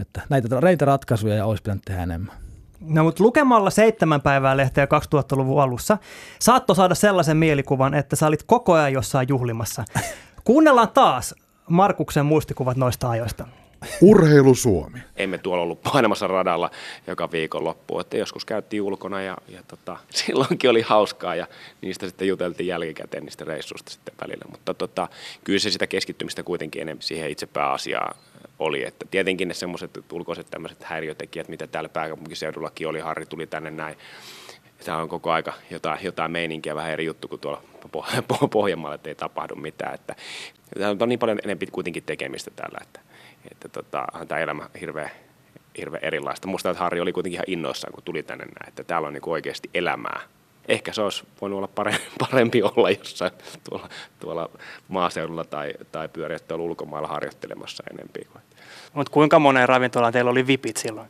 Että 0.00 0.22
näitä 0.28 0.60
reitä 0.60 0.84
ratkaisuja 0.84 1.34
ja 1.34 1.46
olisi 1.46 1.62
pitänyt 1.62 1.84
tehdä 1.84 2.02
enemmän. 2.02 2.47
No 2.80 3.04
mutta 3.04 3.22
lukemalla 3.24 3.70
seitsemän 3.70 4.20
päivää 4.20 4.56
lehteä 4.56 4.84
2000-luvun 4.84 5.62
alussa 5.62 5.98
saattoi 6.38 6.76
saada 6.76 6.94
sellaisen 6.94 7.36
mielikuvan, 7.36 7.94
että 7.94 8.16
sä 8.16 8.26
olit 8.26 8.42
koko 8.42 8.72
ajan 8.72 8.92
jossain 8.92 9.28
juhlimassa. 9.28 9.84
Kuunnellaan 10.44 10.88
taas 10.88 11.34
Markuksen 11.68 12.26
muistikuvat 12.26 12.76
noista 12.76 13.10
ajoista. 13.10 13.46
Urheilu 14.00 14.54
Suomi. 14.54 14.98
Emme 15.16 15.38
tuolla 15.38 15.62
ollut 15.62 15.82
painamassa 15.82 16.26
radalla 16.26 16.70
joka 17.06 17.32
viikonloppu, 17.32 18.00
että 18.00 18.16
joskus 18.16 18.44
käytiin 18.44 18.82
ulkona 18.82 19.22
ja, 19.22 19.36
ja 19.48 19.62
tota, 19.68 19.96
silloinkin 20.10 20.70
oli 20.70 20.82
hauskaa 20.82 21.34
ja 21.34 21.46
niistä 21.80 22.06
sitten 22.06 22.28
juteltiin 22.28 22.66
jälkikäteen 22.66 23.24
niistä 23.24 23.44
reissuista 23.44 23.90
sitten 23.92 24.14
välillä. 24.20 24.44
Mutta 24.50 24.74
tota, 24.74 25.08
kyllä 25.44 25.58
se 25.58 25.70
sitä 25.70 25.86
keskittymistä 25.86 26.42
kuitenkin 26.42 26.82
enemmän 26.82 27.02
siihen 27.02 27.30
itse 27.30 27.46
pääasiaan 27.46 28.16
oli. 28.58 28.86
Että 28.86 29.06
tietenkin 29.10 29.48
ne 29.48 29.54
semmoiset 29.54 30.12
ulkoiset 30.12 30.46
tämmöiset 30.50 30.82
häiriötekijät, 30.82 31.48
mitä 31.48 31.66
täällä 31.66 31.88
pääkaupunkiseudullakin 31.88 32.88
oli, 32.88 33.00
Harri 33.00 33.26
tuli 33.26 33.46
tänne 33.46 33.70
näin, 33.70 33.96
tämä 34.84 34.98
on 34.98 35.08
koko 35.08 35.30
aika 35.30 35.52
jotain, 35.70 35.98
jotain 36.02 36.30
meininkiä, 36.30 36.74
vähän 36.74 36.90
eri 36.90 37.04
juttu 37.04 37.28
kuin 37.28 37.40
tuolla 37.40 37.62
Pohjanmaalla, 38.50 38.94
että 38.94 39.10
ei 39.10 39.14
tapahdu 39.14 39.54
mitään. 39.54 39.94
Että, 39.94 40.16
on 41.00 41.08
niin 41.08 41.18
paljon 41.18 41.38
enemmän 41.44 41.72
kuitenkin 41.72 42.02
tekemistä 42.02 42.50
täällä, 42.50 42.78
että, 42.82 43.00
että 43.50 43.68
tota, 43.68 44.06
tämä 44.28 44.40
elämä 44.40 44.70
hirveän 44.80 45.10
hirveän 45.78 46.04
erilaista. 46.04 46.48
Musta 46.48 46.70
että 46.70 46.82
Harri 46.82 47.00
oli 47.00 47.12
kuitenkin 47.12 47.36
ihan 47.36 47.44
innoissaan, 47.46 47.92
kun 47.92 48.02
tuli 48.02 48.22
tänne 48.22 48.44
näin, 48.44 48.68
että 48.68 48.84
täällä 48.84 49.08
on 49.08 49.14
niin 49.14 49.22
oikeasti 49.28 49.70
elämää. 49.74 50.20
Ehkä 50.68 50.92
se 50.92 51.02
olisi 51.02 51.24
voinut 51.40 51.56
olla 51.56 51.68
parempi, 52.30 52.62
olla 52.62 52.90
jossain 52.90 53.32
tuolla, 53.68 53.88
tuolla 54.20 54.50
maaseudulla 54.88 55.44
tai, 55.44 55.74
tai 55.92 56.08
pyöriä 56.08 56.38
ulkomailla 56.58 57.08
harjoittelemassa 57.08 57.84
enempi. 57.90 58.20
Mutta 58.92 59.12
kuinka 59.12 59.38
moneen 59.38 59.68
ravintolaan 59.68 60.12
teillä 60.12 60.30
oli 60.30 60.46
vipit 60.46 60.76
silloin? 60.76 61.08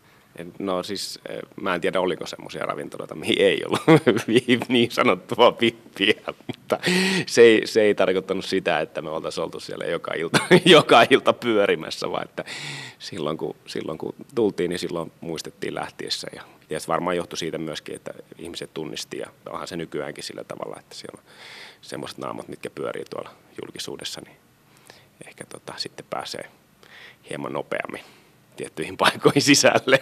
No 0.58 0.82
siis 0.82 1.20
mä 1.60 1.74
en 1.74 1.80
tiedä 1.80 2.00
oliko 2.00 2.26
semmoisia 2.26 2.66
ravintoloita, 2.66 3.14
mihin 3.14 3.42
ei 3.42 3.62
ollut 3.64 3.80
niin 4.68 4.90
sanottua 4.90 5.52
pippiä, 5.52 6.20
mutta 6.46 6.78
se 7.26 7.42
ei, 7.42 7.66
se 7.66 7.82
ei 7.82 7.94
tarkoittanut 7.94 8.44
sitä, 8.44 8.80
että 8.80 9.02
me 9.02 9.10
oltaisiin 9.10 9.44
oltu 9.44 9.60
siellä 9.60 9.84
joka 9.84 10.14
ilta, 10.14 10.38
joka 10.64 11.06
ilta 11.10 11.32
pyörimässä, 11.32 12.10
vaan 12.10 12.24
että 12.24 12.44
silloin 12.98 13.36
kun, 13.36 13.56
silloin 13.66 13.98
kun 13.98 14.14
tultiin, 14.34 14.68
niin 14.68 14.78
silloin 14.78 15.12
muistettiin 15.20 15.74
lähtiessä 15.74 16.26
ja, 16.34 16.42
ja 16.70 16.78
varmaan 16.88 17.16
johtui 17.16 17.38
siitä 17.38 17.58
myöskin, 17.58 17.94
että 17.94 18.10
ihmiset 18.38 18.74
tunnisti 18.74 19.18
ja 19.18 19.26
onhan 19.50 19.68
se 19.68 19.76
nykyäänkin 19.76 20.24
sillä 20.24 20.44
tavalla, 20.44 20.80
että 20.80 20.94
siellä 20.94 21.22
on 21.22 21.32
semmoiset 21.80 22.18
naamat, 22.18 22.48
mitkä 22.48 22.70
pyörii 22.70 23.04
tuolla 23.10 23.30
julkisuudessa, 23.62 24.20
niin 24.24 24.36
ehkä 25.26 25.44
tota, 25.44 25.74
sitten 25.76 26.06
pääsee 26.10 26.44
hieman 27.30 27.52
nopeammin 27.52 28.02
tiettyihin 28.58 28.96
paikoihin 28.96 29.42
sisälle. 29.42 30.00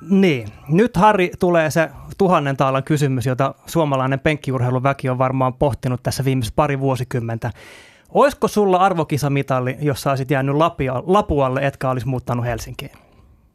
Niin, 0.00 0.48
nyt 0.68 0.96
Harri 0.96 1.30
tulee 1.38 1.70
se 1.70 1.90
tuhannen 2.18 2.56
taalan 2.56 2.84
kysymys, 2.84 3.26
jota 3.26 3.54
suomalainen 3.66 4.20
penkkiurheilun 4.20 4.82
väki 4.82 5.08
on 5.08 5.18
varmaan 5.18 5.54
pohtinut 5.54 6.02
tässä 6.02 6.24
viimeiset 6.24 6.56
pari 6.56 6.80
vuosikymmentä. 6.80 7.50
Olisiko 8.10 8.48
sulla 8.48 8.76
arvokisamitalli, 8.76 9.76
jos 9.80 10.02
sä 10.02 10.10
olisit 10.10 10.30
jäänyt 10.30 10.56
lapia, 10.56 11.02
Lapualle, 11.06 11.66
etkä 11.66 11.90
olisi 11.90 12.08
muuttanut 12.08 12.44
Helsinkiin? 12.44 12.92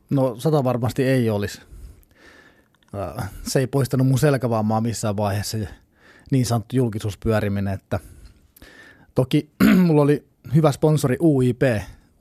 No 0.09 0.35
sata 0.37 0.63
varmasti 0.63 1.03
ei 1.03 1.29
olisi. 1.29 1.61
Se 3.43 3.59
ei 3.59 3.67
poistanut 3.67 4.07
mun 4.07 4.19
selkävammaa 4.19 4.81
missään 4.81 5.17
vaiheessa 5.17 5.57
niin 6.31 6.45
sanottu 6.45 6.75
julkisuuspyöriminen, 6.75 7.73
että– 7.73 7.99
Toki 9.17 9.49
mulla 9.85 10.01
oli 10.01 10.27
hyvä 10.55 10.71
sponsori 10.71 11.17
UIP, 11.19 11.61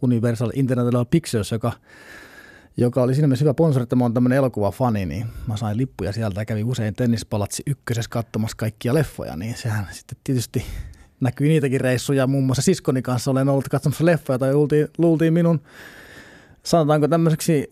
Universal 0.02 0.50
International 0.54 1.04
Pictures, 1.04 1.52
joka, 1.52 1.72
joka 2.76 3.02
oli 3.02 3.14
siinä 3.14 3.28
mielessä 3.28 3.42
hyvä 3.44 3.52
sponsori, 3.52 3.82
että 3.82 3.96
mä 3.96 4.04
oon 4.04 4.14
tämmöinen 4.14 4.36
elokuvafani, 4.36 5.06
niin 5.06 5.26
mä 5.46 5.56
sain 5.56 5.76
lippuja 5.76 6.12
sieltä 6.12 6.40
ja 6.40 6.44
kävin 6.44 6.64
usein 6.64 6.94
tennispalatsi 6.94 7.62
ykkösessä 7.66 8.10
katsomassa 8.10 8.56
kaikkia 8.56 8.94
leffoja, 8.94 9.36
niin 9.36 9.56
sehän 9.56 9.86
sitten 9.92 10.18
tietysti 10.24 10.64
näkyy 11.20 11.48
niitäkin 11.48 11.80
reissuja. 11.80 12.26
Muun 12.26 12.44
muassa 12.44 12.62
siskoni 12.62 13.02
kanssa 13.02 13.30
olen 13.30 13.48
ollut 13.48 13.68
katsomassa 13.68 14.04
leffoja 14.04 14.38
tai 14.38 14.54
luultiin, 14.54 14.88
luultiin 14.98 15.32
minun, 15.32 15.60
sanotaanko 16.62 17.08
tämmöiseksi 17.08 17.70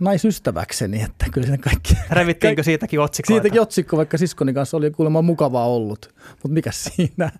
naisystäväkseni, 0.00 1.02
että 1.02 1.26
kyllä 1.32 1.46
siinä 1.46 1.62
kaikki... 1.62 1.94
Revittiinkö 2.10 2.62
siitäkin 2.62 3.00
otsikoita? 3.00 3.42
Siitäkin 3.42 3.60
otsikko, 3.60 3.96
vaikka 3.96 4.18
siskoni 4.18 4.52
kanssa 4.54 4.76
oli 4.76 4.90
kuulemma 4.90 5.22
mukavaa 5.22 5.66
ollut, 5.66 6.14
mutta 6.30 6.48
mikä 6.48 6.70
siinä? 6.72 7.30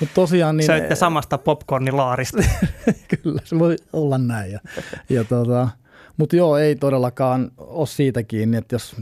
Mutta 0.00 0.14
tosiaan 0.14 0.56
niin... 0.56 0.66
Söitte 0.66 0.94
samasta 0.94 1.38
popcornilaarista. 1.38 2.42
kyllä, 3.22 3.40
se 3.44 3.58
voi 3.58 3.76
olla 3.92 4.18
näin. 4.18 4.52
Ja, 4.52 4.60
ja 5.08 5.24
tota, 5.24 5.68
mutta 6.16 6.36
joo, 6.36 6.56
ei 6.56 6.76
todellakaan 6.76 7.50
ole 7.56 7.86
siitä 7.86 8.22
kiinni, 8.22 8.56
että 8.56 8.74
jos 8.74 8.96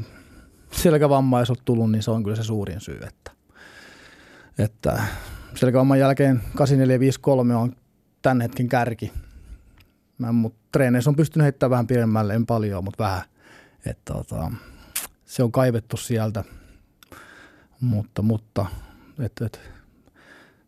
selkävamma 0.72 1.40
ei 1.40 1.44
ole 1.48 1.58
tullut, 1.64 1.92
niin 1.92 2.02
se 2.02 2.10
on 2.10 2.22
kyllä 2.22 2.36
se 2.36 2.42
suurin 2.42 2.80
syy, 2.80 3.00
että, 3.06 3.30
että 4.58 5.02
selkävamman 5.54 5.98
jälkeen 5.98 6.40
8453 6.54 7.56
on 7.56 7.72
tämän 8.22 8.40
hetken 8.40 8.68
kärki 8.68 9.12
Mä, 10.18 10.32
mut 10.32 10.54
treeneissä 10.72 11.10
on 11.10 11.16
pystynyt 11.16 11.44
heittämään 11.44 11.70
vähän 11.70 11.86
pidemmälle, 11.86 12.34
en 12.34 12.46
paljon, 12.46 12.84
mutta 12.84 13.04
vähän. 13.04 13.22
Et, 13.86 13.98
tota, 14.04 14.50
se 15.24 15.42
on 15.42 15.52
kaivettu 15.52 15.96
sieltä, 15.96 16.44
mutta, 17.80 18.22
mutta 18.22 18.66
et, 19.18 19.32
et, 19.44 19.60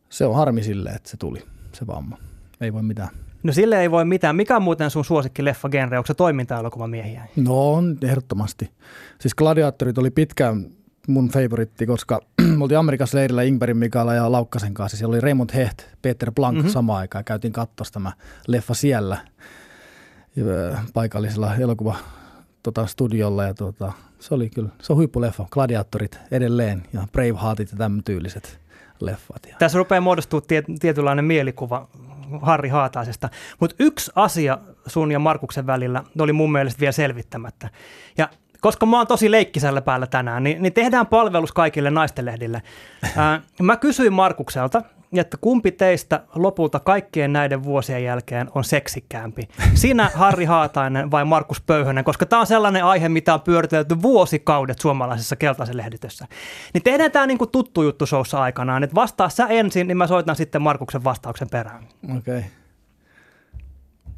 se 0.09 0.27
on 0.27 0.35
harmi 0.35 0.63
sille, 0.63 0.91
että 0.91 1.11
se 1.11 1.17
tuli, 1.17 1.43
se 1.73 1.87
vamma. 1.87 2.19
Ei 2.61 2.73
voi 2.73 2.83
mitään. 2.83 3.09
No 3.43 3.53
sille 3.53 3.81
ei 3.81 3.91
voi 3.91 4.05
mitään. 4.05 4.37
Mikä 4.37 4.57
on 4.57 4.63
muuten 4.63 4.91
sun 4.91 5.05
suosikki 5.05 5.45
leffa 5.45 5.69
genre? 5.69 5.99
Onko 5.99 6.07
se 6.07 6.15
toiminta-elokuvamiehiä? 6.15 7.27
No 7.37 7.73
on, 7.73 7.99
ehdottomasti. 8.03 8.71
Siis 9.21 9.35
Gladiatorit 9.35 9.99
oli 9.99 10.11
pitkään 10.11 10.67
mun 11.07 11.29
favoritti, 11.29 11.87
koska 11.87 12.21
me 12.57 12.63
oltiin 12.65 12.79
Amerikassa 12.79 13.19
leirillä 13.19 13.43
Ingberin 13.43 13.77
Mikaela 13.77 14.15
ja 14.15 14.33
Laukkasen 14.33 14.75
kanssa. 14.75 14.97
Siellä 14.97 15.13
oli 15.13 15.21
Raymond 15.21 15.51
Hecht, 15.55 15.83
Peter 16.03 16.33
Blank 16.33 16.57
mm-hmm. 16.57 16.71
samaan 16.71 16.99
aikaan. 16.99 17.25
Käytiin 17.25 17.53
katsoa 17.53 17.87
tämä 17.93 18.13
leffa 18.47 18.75
siellä 18.75 19.19
paikallisella 20.95 21.57
elokuva 21.57 21.97
tota, 22.63 22.87
studiolla. 22.87 23.45
Ja 23.45 23.55
tota, 23.55 23.93
se 24.19 24.35
oli 24.35 24.51
kyllä, 24.51 24.69
se 24.83 24.93
on 24.93 24.97
huippuleffa. 24.97 25.47
Gladiatorit 25.51 26.19
edelleen 26.31 26.83
ja 26.93 27.07
Braveheartit 27.13 27.71
ja 27.73 27.79
tämän 27.79 28.05
tyyliset 28.05 28.61
leffat. 29.01 29.47
Ja. 29.47 29.57
Tässä 29.59 29.79
rupeaa 29.79 30.01
muodostua 30.01 30.41
tiet, 30.41 30.65
tietynlainen 30.81 31.25
mielikuva 31.25 31.89
Harri 32.43 32.69
Haataisesta. 32.69 33.29
Mutta 33.61 33.77
yksi 33.79 34.13
asia 34.15 34.59
sun 34.87 35.13
ja 35.13 35.19
Markuksen 35.19 35.67
välillä 35.67 36.05
oli 36.19 36.33
mun 36.33 36.53
mielestä 36.53 36.81
vielä 36.81 36.93
selvittämättä. 36.93 37.71
Ja 38.19 38.29
koska 38.61 38.87
mä 38.87 38.97
oon 38.97 39.07
tosi 39.07 39.31
leikkisällä 39.31 39.81
päällä 39.81 40.07
tänään, 40.07 40.43
niin, 40.43 40.63
niin 40.63 40.73
tehdään 40.73 41.07
palvelus 41.07 41.53
kaikille 41.53 41.91
naistenlehdille. 41.91 42.63
Ää, 43.17 43.43
mä 43.63 43.77
kysyin 43.77 44.13
Markukselta, 44.13 44.83
että 45.19 45.37
kumpi 45.41 45.73
teistä 45.73 46.23
lopulta 46.35 46.81
kaikkien 46.81 47.33
näiden 47.33 47.65
vuosien 47.65 48.05
jälkeen 48.05 48.51
on 48.55 48.65
seksikkäämpi? 48.65 49.49
Sinä, 49.75 50.11
Harri 50.15 50.45
Haatainen 50.45 51.11
vai 51.11 51.25
Markus 51.25 51.61
Pöyhönen? 51.61 52.05
Koska 52.05 52.27
tämä 52.27 52.41
on 52.41 52.47
sellainen 52.47 52.85
aihe, 52.85 53.09
mitä 53.09 53.35
on 53.35 53.41
pyöritelty 53.41 54.03
vuosikaudet 54.03 54.79
suomalaisessa 54.79 55.37
keltaisen 55.37 55.77
lehditössä. 55.77 56.27
Niin 56.75 56.83
tehdään 56.83 57.13
tämä 57.13 57.27
niin 57.27 57.39
tuttu 57.53 57.83
juttu 57.83 58.07
showssa 58.07 58.43
aikanaan, 58.43 58.85
että 58.85 58.95
vastaa 58.95 59.29
sä 59.29 59.47
ensin, 59.47 59.89
niin 59.89 59.97
mä 59.97 60.07
soitan 60.07 60.37
sitten 60.37 60.63
Markuksen 60.63 61.05
vastauksen 61.05 61.51
perään. 61.51 61.89
Okei. 62.05 62.39
Okay. 62.39 62.43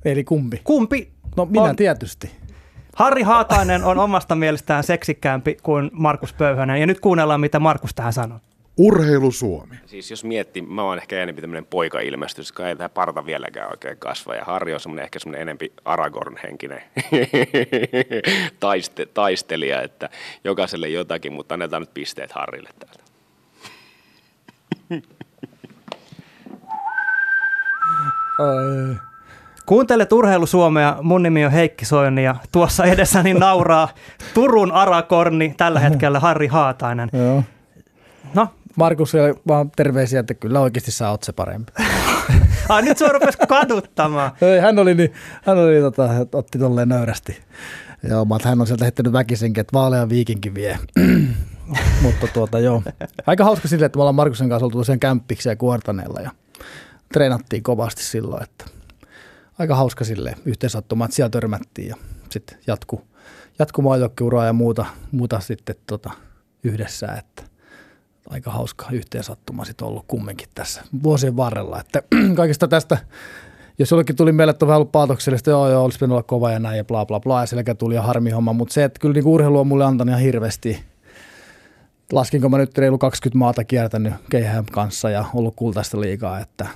Eli 0.05 0.25
kumpi? 0.25 0.61
Kumpi? 0.65 1.13
No 1.37 1.45
minä 1.45 1.63
on, 1.63 1.77
tietysti. 1.77 2.31
Harri 2.97 3.23
Haatainen 3.23 3.85
on 3.85 3.99
omasta 3.99 4.35
mielestään 4.35 4.85
seksikkäämpi 4.85 5.57
kuin 5.63 5.91
Markus 5.93 6.33
Pöyhönen. 6.33 6.81
Ja 6.81 6.87
nyt 6.87 7.01
kuunnellaan, 7.01 7.41
mitä 7.41 7.61
Markus 7.61 7.95
tähän 7.95 8.13
sanoo. 8.13 8.39
Urheilu 8.77 9.33
Suomi. 9.33 9.77
Siis 9.87 10.11
jos 10.11 10.25
miettii, 10.25 10.63
mä 10.63 10.83
oon 10.83 10.99
ehkä 10.99 11.23
enemmän 11.23 11.41
tämmöinen 11.41 11.67
poikailmestys, 11.67 12.53
koska 12.53 12.69
ei 12.69 12.77
tämä 12.77 12.89
parta 12.89 13.27
vieläkään 13.27 13.71
oikein 13.71 13.99
kasva. 13.99 14.35
Ja 14.35 14.45
Harri 14.45 14.75
on 14.75 14.81
semmoinen 14.81 15.05
ehkä 15.05 15.19
semmoinen 15.19 15.43
enempi 15.43 15.73
Aragorn-henkinen 15.85 16.83
Taiste, 18.61 19.07
taistelija, 19.07 19.83
että 19.83 20.09
jokaiselle 20.45 20.89
jotakin, 20.89 21.33
mutta 21.33 21.55
annetaan 21.55 21.83
nyt 21.83 21.95
pisteet 21.95 22.33
Harrille 22.33 22.71
täältä. 22.79 23.03
Ai. 28.39 29.12
Kuuntelet 29.73 30.13
Urheilu 30.13 30.47
Suomea, 30.47 30.97
mun 31.03 31.23
nimi 31.23 31.45
on 31.45 31.53
Heikki 31.53 31.85
Soini 31.85 32.25
ja 32.25 32.37
tuossa 32.53 32.85
edessäni 32.85 33.35
nauraa 33.49 33.89
Turun 34.35 34.73
Arakorni, 34.73 35.55
tällä 35.57 35.81
hetkellä 35.81 36.21
Harri 36.21 36.47
Haatainen. 36.47 37.09
Joo. 37.13 37.43
No, 38.35 38.49
Markus, 38.77 39.13
vaan 39.49 39.71
terveisiä, 39.71 40.21
että 40.21 40.35
kyllä 40.35 40.61
oikeasti 40.61 40.91
sä 40.91 41.11
oot 41.11 41.23
se 41.23 41.33
parempi. 41.33 41.73
ai 42.69 42.83
nyt 42.83 42.99
se 42.99 43.09
rupesi 43.09 43.39
kaduttamaan. 43.49 44.33
Ei, 44.43 44.61
hän 44.61 44.79
oli, 44.79 44.95
niin, 44.95 45.13
hän 45.45 45.59
oli 45.59 45.81
tota, 45.81 46.09
otti 46.33 46.59
tolleen 46.59 46.89
nöyrästi. 46.89 47.41
Joo, 48.09 48.25
mä, 48.25 48.37
hän 48.45 48.61
on 48.61 48.67
sieltä 48.67 48.85
heittänyt 48.85 49.13
väkisinkin, 49.13 49.61
että 49.61 49.79
vaalea 49.79 50.09
viikinkin 50.09 50.55
vie. 50.55 50.79
Mutta 52.03 52.27
tuota 52.27 52.59
joo. 52.59 52.83
Aika 53.27 53.45
hauska 53.45 53.69
silleen, 53.69 53.87
että 53.87 53.97
me 53.97 54.03
ollaan 54.03 54.15
Markusen 54.15 54.49
kanssa 54.49 54.67
oltu 54.67 54.79
tosiaan 54.79 55.01
kämppiksi 55.01 55.49
ja 55.49 55.57
kuortaneella 55.57 56.21
ja 56.21 56.31
treenattiin 57.13 57.63
kovasti 57.63 58.05
silloin, 58.05 58.43
että 58.43 58.65
aika 59.59 59.77
hauska 59.77 60.05
silleen 60.05 60.37
yhteensattuma, 60.45 61.05
että 61.05 61.15
siellä 61.15 61.31
törmättiin 61.31 61.89
ja 61.89 61.97
sitten 62.31 62.59
jatku, 62.67 63.03
jatku 63.59 63.83
maajokkeuraa 63.83 64.47
ja 64.47 64.53
muuta, 64.53 64.87
muuta 65.13 65.41
sitten 65.41 65.75
tota, 65.87 66.11
yhdessä, 66.63 67.07
että 67.07 67.43
aika 68.31 68.51
hauska 68.51 68.87
yhteensattuma 68.93 69.65
sitten 69.65 69.89
ollut 69.89 70.05
kumminkin 70.09 70.49
tässä 70.55 70.83
vuosien 71.03 71.37
varrella, 71.37 71.81
että 71.81 72.03
kaikista 72.37 72.69
tästä 72.69 72.99
jos 73.79 73.91
jollekin 73.91 74.17
tuli 74.17 74.33
meille, 74.33 74.51
että 74.51 74.65
on 74.65 74.69
vähän 74.69 74.79
ollut 74.79 74.93
paatoksellista, 74.93 75.51
joo 75.51 75.71
joo, 75.71 75.85
olisi 75.85 75.97
pitänyt 75.97 76.13
olla 76.13 76.23
kova 76.23 76.51
ja 76.51 76.59
näin 76.59 76.77
ja 76.77 76.85
bla 76.85 77.07
bla 77.07 77.21
bla, 77.21 77.41
ja 77.41 77.47
selkä 77.47 77.75
tuli 77.75 77.95
ja 77.95 78.03
harmi 78.03 78.31
homma, 78.31 78.53
mutta 78.53 78.75
se, 78.75 78.85
että 78.85 79.01
kyllä 79.01 79.13
niin 79.13 79.27
urheilu 79.27 79.59
on 79.59 79.67
mulle 79.67 79.85
antanut 79.85 80.11
ihan 80.11 80.23
hirveästi. 80.23 80.85
Laskinko 82.13 82.49
mä 82.49 82.59
nyt 82.59 82.79
reilu 82.79 82.99
20 82.99 83.39
maata 83.39 83.65
kiertänyt 83.65 84.15
keihään 84.31 84.65
kanssa 84.67 85.11
ja 85.11 85.25
ollut 85.35 85.57
kultaista 85.57 86.01
liikaa, 86.01 86.41
että 86.41 86.67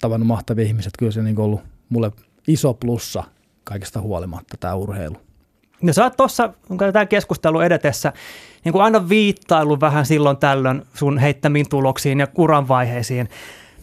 tavannut 0.00 0.26
mahtavia 0.26 0.64
ihmisiä, 0.64 0.88
että 0.88 0.98
kyllä 0.98 1.12
se 1.12 1.22
niin 1.22 1.40
ollut 1.40 1.60
mulle 1.88 2.12
iso 2.48 2.74
plussa 2.74 3.24
kaikesta 3.64 4.00
huolimatta 4.00 4.56
tämä 4.60 4.74
urheilu. 4.74 5.16
No 5.82 5.92
sä 5.92 6.04
oot 6.04 6.16
tuossa 6.16 6.52
tämän 6.92 7.08
keskustelun 7.08 7.64
edetessä 7.64 8.12
niin 8.64 8.72
kuin 8.72 8.82
aina 8.82 9.08
viittailu 9.08 9.80
vähän 9.80 10.06
silloin 10.06 10.36
tällöin 10.36 10.82
sun 10.94 11.18
heittämiin 11.18 11.68
tuloksiin 11.68 12.20
ja 12.20 12.26
kuran 12.26 12.68
vaiheisiin. 12.68 13.28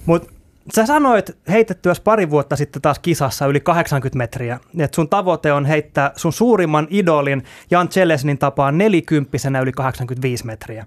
Mutta 0.05 0.33
sä 0.75 0.85
sanoit 0.85 1.37
heitettyäs 1.49 1.99
pari 1.99 2.29
vuotta 2.29 2.55
sitten 2.55 2.81
taas 2.81 2.99
kisassa 2.99 3.45
yli 3.45 3.59
80 3.59 4.17
metriä, 4.17 4.59
että 4.79 4.95
sun 4.95 5.09
tavoite 5.09 5.53
on 5.53 5.65
heittää 5.65 6.11
sun 6.15 6.33
suurimman 6.33 6.87
idolin 6.89 7.43
Jan 7.71 7.89
Chelesnin 7.89 8.37
tapaan 8.37 8.77
nelikymppisenä 8.77 9.59
yli 9.59 9.71
85 9.71 10.45
metriä. 10.45 10.85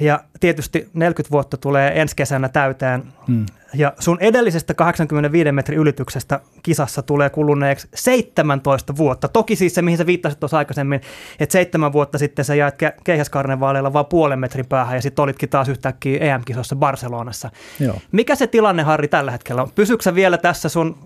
Ja 0.00 0.20
tietysti 0.40 0.88
40 0.94 1.30
vuotta 1.30 1.56
tulee 1.56 2.00
ensi 2.00 2.16
kesänä 2.16 2.48
täyteen. 2.48 3.02
Hmm. 3.26 3.46
Ja 3.74 3.92
sun 3.98 4.18
edellisestä 4.20 4.74
85 4.74 5.52
metrin 5.52 5.78
ylityksestä 5.78 6.40
kisassa 6.62 7.02
tulee 7.02 7.30
kuluneeksi 7.30 7.88
17 7.94 8.96
vuotta. 8.96 9.28
Toki 9.28 9.56
siis 9.56 9.74
se, 9.74 9.82
mihin 9.82 9.98
sä 9.98 10.06
viittasit 10.06 10.40
tuossa 10.40 10.58
aikaisemmin, 10.58 11.00
että 11.40 11.52
seitsemän 11.52 11.92
vuotta 11.92 12.18
sitten 12.18 12.44
sä 12.44 12.54
jäit 12.54 12.74
ke- 12.74 13.00
keihäskarnevaaleilla 13.04 13.92
vaan 13.92 14.06
puolen 14.06 14.38
metrin 14.38 14.66
päähän 14.66 14.96
ja 14.96 15.02
sitten 15.02 15.22
olitkin 15.22 15.48
taas 15.48 15.68
yhtäkkiä 15.68 16.34
EM-kisossa 16.34 16.76
Barcelonassa. 16.76 17.50
Joo. 17.80 17.96
Mikä 18.12 18.34
se 18.34 18.46
tilanne, 18.46 18.82
Harri, 18.82 19.08
tällä 19.08 19.30
hetkellä 19.30 19.62
on? 19.62 19.70
Pysyksä 19.74 20.14
vielä 20.14 20.38
tässä 20.38 20.68
sun 20.68 20.98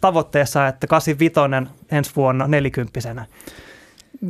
tavoitteessa, 0.00 0.66
että 0.68 0.86
85 0.86 1.34
ensi 1.90 2.12
vuonna 2.16 2.46
nelikymppisenä? 2.46 3.26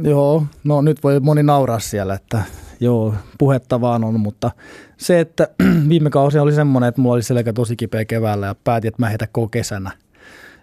Joo, 0.03 0.47
no 0.65 0.81
nyt 0.81 1.03
voi 1.05 1.21
moni 1.21 1.43
nauraa 1.43 1.79
siellä, 1.79 2.15
että 2.15 2.43
joo, 2.81 3.15
puhetta 3.39 3.81
vaan 3.81 4.05
on, 4.05 4.21
mutta 4.21 4.51
se, 4.97 5.21
että 5.21 5.49
viime 5.89 6.11
kausi 6.11 6.39
oli 6.39 6.53
semmoinen, 6.53 6.89
että 6.89 7.01
mulla 7.01 7.15
oli 7.15 7.23
selkä 7.23 7.53
tosi 7.53 7.77
kipeä 7.77 8.05
keväällä 8.05 8.47
ja 8.47 8.55
päätin, 8.65 8.89
että 8.89 9.03
mä 9.03 9.09
heitä 9.09 9.27
koko 9.27 9.49
kesänä. 9.49 9.91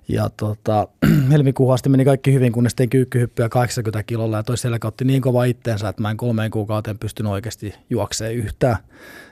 Ja 0.08 0.30
tota, 0.38 0.88
helmikuuhun 1.32 1.74
asti 1.74 1.90
meni 1.90 2.06
kaikki 2.06 2.34
hyvin, 2.34 2.52
kunnes 2.52 2.76
tein 2.76 2.90
kyykkyhyppyä 2.90 3.50
80 3.50 4.04
kilolla 4.04 4.38
ja 4.38 4.44
toi 4.44 4.58
selkä 4.58 4.88
otti 4.88 5.06
niin 5.06 5.22
kova 5.22 5.44
itteensä, 5.44 5.90
että 5.90 6.02
mä 6.02 6.12
en 6.12 6.18
kolmeen 6.18 6.52
kuukauteen 6.52 7.00
pystynyt 7.00 7.32
oikeasti 7.32 7.76
juokseen 7.90 8.36
yhtään. 8.36 8.78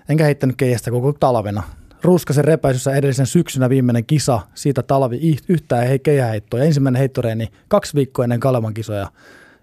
Enkä 0.10 0.24
heittänyt 0.24 0.56
keijästä 0.56 0.92
koko 0.92 1.14
talvena. 1.14 1.64
Ruuskasen 2.04 2.46
repäisyssä 2.46 2.96
edellisen 2.96 3.26
syksynä 3.26 3.70
viimeinen 3.70 4.06
kisa, 4.06 4.39
siitä 4.54 4.84
talvi 4.84 5.38
yhtään 5.50 5.88
ei 5.88 6.00
keihäheittoa. 6.00 6.60
Ensimmäinen 6.60 7.00
heittoreeni 7.00 7.48
kaksi 7.68 7.96
viikkoa 7.96 8.26
ennen 8.26 8.39
Kalevan 8.39 8.74
kisoja. 8.74 9.12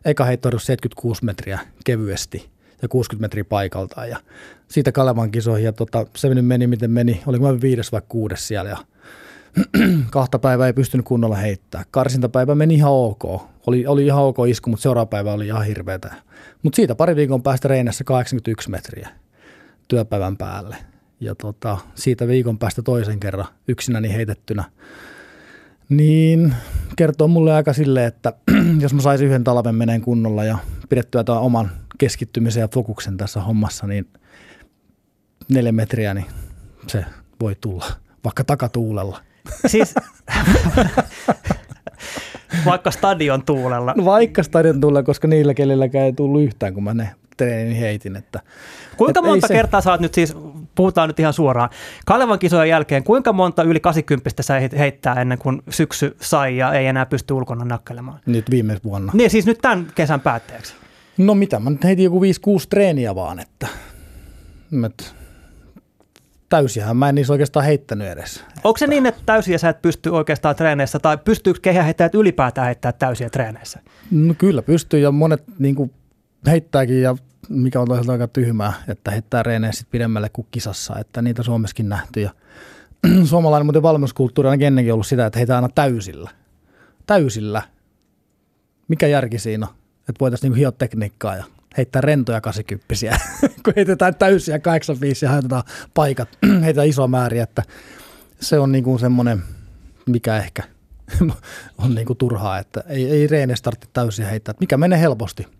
Eka 0.04 0.24
heitto 0.24 0.50
76 0.50 1.24
metriä 1.24 1.58
kevyesti 1.84 2.50
ja 2.82 2.88
60 2.88 3.24
metriä 3.24 3.44
paikalta 3.44 4.06
ja 4.06 4.18
siitä 4.68 4.92
Kalevan 4.92 5.30
kisoihin 5.30 5.64
ja 5.64 5.72
tota, 5.72 6.06
se 6.16 6.28
meni, 6.28 6.42
meni 6.42 6.66
miten 6.66 6.90
meni, 6.90 7.22
oli 7.26 7.38
mä 7.38 7.60
viides 7.60 7.92
vai 7.92 8.02
kuudes 8.08 8.48
siellä? 8.48 8.70
Ja 8.70 8.76
kahta 10.10 10.38
päivää 10.38 10.66
ei 10.66 10.72
pystynyt 10.72 11.06
kunnolla 11.06 11.36
heittää. 11.36 11.84
Karsintapäivä 11.90 12.54
meni 12.54 12.74
ihan 12.74 12.92
ok, 12.92 13.24
oli, 13.66 13.86
oli 13.86 14.06
ihan 14.06 14.22
ok 14.22 14.36
isku, 14.48 14.70
mutta 14.70 14.82
seuraava 14.82 15.06
päivä 15.06 15.32
oli 15.32 15.46
ihan 15.46 15.64
hirveätä. 15.64 16.14
Mutta 16.62 16.76
siitä 16.76 16.94
pari 16.94 17.16
viikon 17.16 17.42
päästä 17.42 17.68
reinässä 17.68 18.04
81 18.04 18.70
metriä 18.70 19.08
työpäivän 19.88 20.36
päälle. 20.36 20.76
Ja 21.20 21.34
tota, 21.34 21.78
siitä 21.94 22.28
viikon 22.28 22.58
päästä 22.58 22.82
toisen 22.82 23.20
kerran 23.20 23.46
yksinäni 23.68 24.14
heitettynä 24.14 24.64
niin 25.88 26.54
kertoo 26.96 27.28
mulle 27.28 27.54
aika 27.54 27.72
silleen, 27.72 28.06
että 28.06 28.32
jos 28.82 28.94
mä 28.94 29.00
saisin 29.00 29.26
yhden 29.26 29.44
talven 29.44 29.74
meneen 29.74 30.00
kunnolla 30.00 30.44
ja 30.44 30.58
pidettyä 30.88 31.24
tämän 31.24 31.42
oman 31.42 31.70
keskittymisen 31.98 32.60
ja 32.60 32.68
fokuksen 32.74 33.16
tässä 33.16 33.40
hommassa, 33.40 33.86
niin 33.86 34.08
neljä 35.48 35.72
metriä, 35.72 36.14
niin 36.14 36.26
se 36.86 37.04
voi 37.40 37.56
tulla 37.60 37.86
vaikka 38.24 38.44
takatuulella. 38.44 39.20
Siis 39.66 39.94
vaikka 42.64 42.90
stadion 42.90 43.42
tuulella. 43.42 43.94
No 43.96 44.04
vaikka 44.04 44.42
stadion 44.42 44.80
tuulella, 44.80 45.02
koska 45.02 45.28
niillä 45.28 45.54
kelilläkään 45.54 46.04
ei 46.04 46.12
tullut 46.12 46.42
yhtään, 46.42 46.74
kun 46.74 46.84
mä 46.84 46.94
ne 46.94 47.10
treenin 47.36 47.76
heitin. 47.76 48.16
Että, 48.16 48.40
kuinka 48.96 49.22
monta 49.22 49.46
se... 49.46 49.54
kertaa 49.54 49.80
sä 49.80 49.90
oot 49.90 50.00
nyt 50.00 50.14
siis, 50.14 50.36
puhutaan 50.78 51.08
nyt 51.08 51.20
ihan 51.20 51.32
suoraan, 51.32 51.70
Kalevan 52.06 52.38
kisojen 52.38 52.68
jälkeen, 52.68 53.04
kuinka 53.04 53.32
monta 53.32 53.62
yli 53.62 53.80
80 53.80 54.42
sä 54.42 54.60
heittää 54.78 55.20
ennen 55.20 55.38
kuin 55.38 55.62
syksy 55.70 56.16
sai 56.20 56.56
ja 56.56 56.72
ei 56.72 56.86
enää 56.86 57.06
pysty 57.06 57.34
ulkona 57.34 57.64
nakkelemaan? 57.64 58.20
Nyt 58.26 58.50
viime 58.50 58.76
vuonna. 58.84 59.12
Niin 59.14 59.30
siis 59.30 59.46
nyt 59.46 59.58
tämän 59.62 59.86
kesän 59.94 60.20
päätteeksi. 60.20 60.74
No 61.18 61.34
mitä, 61.34 61.58
mä 61.60 61.70
nyt 61.70 61.84
heitin 61.84 62.04
joku 62.04 62.20
5-6 62.20 62.24
treeniä 62.70 63.14
vaan, 63.14 63.40
että 63.40 63.66
Met, 64.70 65.14
täysiähän 66.48 66.96
mä 66.96 67.08
en 67.08 67.14
niissä 67.14 67.32
oikeastaan 67.32 67.64
heittänyt 67.64 68.08
edes. 68.08 68.44
Onko 68.64 68.78
se 68.78 68.86
niin, 68.86 69.06
että 69.06 69.22
täysiä 69.26 69.58
sä 69.58 69.68
et 69.68 69.82
pysty 69.82 70.10
oikeastaan 70.10 70.56
treeneissä, 70.56 70.98
tai 70.98 71.18
pystyykö 71.18 71.60
kehäheittäjät 71.62 72.14
ylipäätään 72.14 72.66
heittää 72.66 72.92
täysiä 72.92 73.30
treeneissä? 73.30 73.80
No 74.10 74.34
kyllä 74.38 74.62
pystyy, 74.62 75.00
ja 75.00 75.10
monet 75.10 75.42
niin 75.58 75.74
kuin 75.74 75.90
heittääkin, 76.46 77.02
ja 77.02 77.16
mikä 77.48 77.80
on 77.80 77.88
toisaalta 77.88 78.12
aika 78.12 78.28
tyhmää, 78.28 78.72
että 78.88 79.10
heittää 79.10 79.42
reenejä 79.42 79.72
sitten 79.72 79.90
pidemmälle 79.90 80.28
kuin 80.28 80.46
kisassa, 80.50 80.98
että 80.98 81.22
niitä 81.22 81.42
Suomessakin 81.42 81.88
nähty. 81.88 82.20
Ja 82.20 82.30
suomalainen 83.24 83.66
muuten 83.66 83.82
valmennuskulttuuri 83.82 84.48
on 84.48 84.62
ennenkin 84.62 84.92
ollut 84.92 85.06
sitä, 85.06 85.26
että 85.26 85.38
heitä 85.38 85.56
aina 85.56 85.68
täysillä. 85.68 86.30
Täysillä. 87.06 87.62
Mikä 88.88 89.06
järki 89.06 89.38
siinä 89.38 89.66
on? 89.66 89.74
Että 89.98 90.20
voitaisiin 90.20 90.48
niinku 90.48 90.58
hioa 90.58 90.72
tekniikkaa 90.72 91.36
ja 91.36 91.44
heittää 91.76 92.00
rentoja 92.00 92.40
80 92.40 92.86
kun 93.64 93.72
heitetään 93.76 94.14
täysiä 94.14 94.58
85 94.58 95.26
ja 95.26 95.30
haetaan 95.30 95.62
paikat, 95.94 96.28
heitetään 96.64 96.88
iso 96.88 97.08
määriä, 97.08 97.42
että 97.42 97.62
se 98.40 98.58
on 98.58 98.72
niinku 98.72 98.98
semmoinen, 98.98 99.42
mikä 100.06 100.36
ehkä 100.36 100.62
on 101.84 101.94
niinku 101.94 102.14
turhaa, 102.14 102.58
että 102.58 102.84
ei, 102.86 103.10
ei 103.10 103.26
reene 103.26 103.56
startti 103.56 103.88
täysiä 103.92 104.28
heittää, 104.28 104.54
mikä 104.60 104.76
menee 104.76 105.00
helposti. 105.00 105.57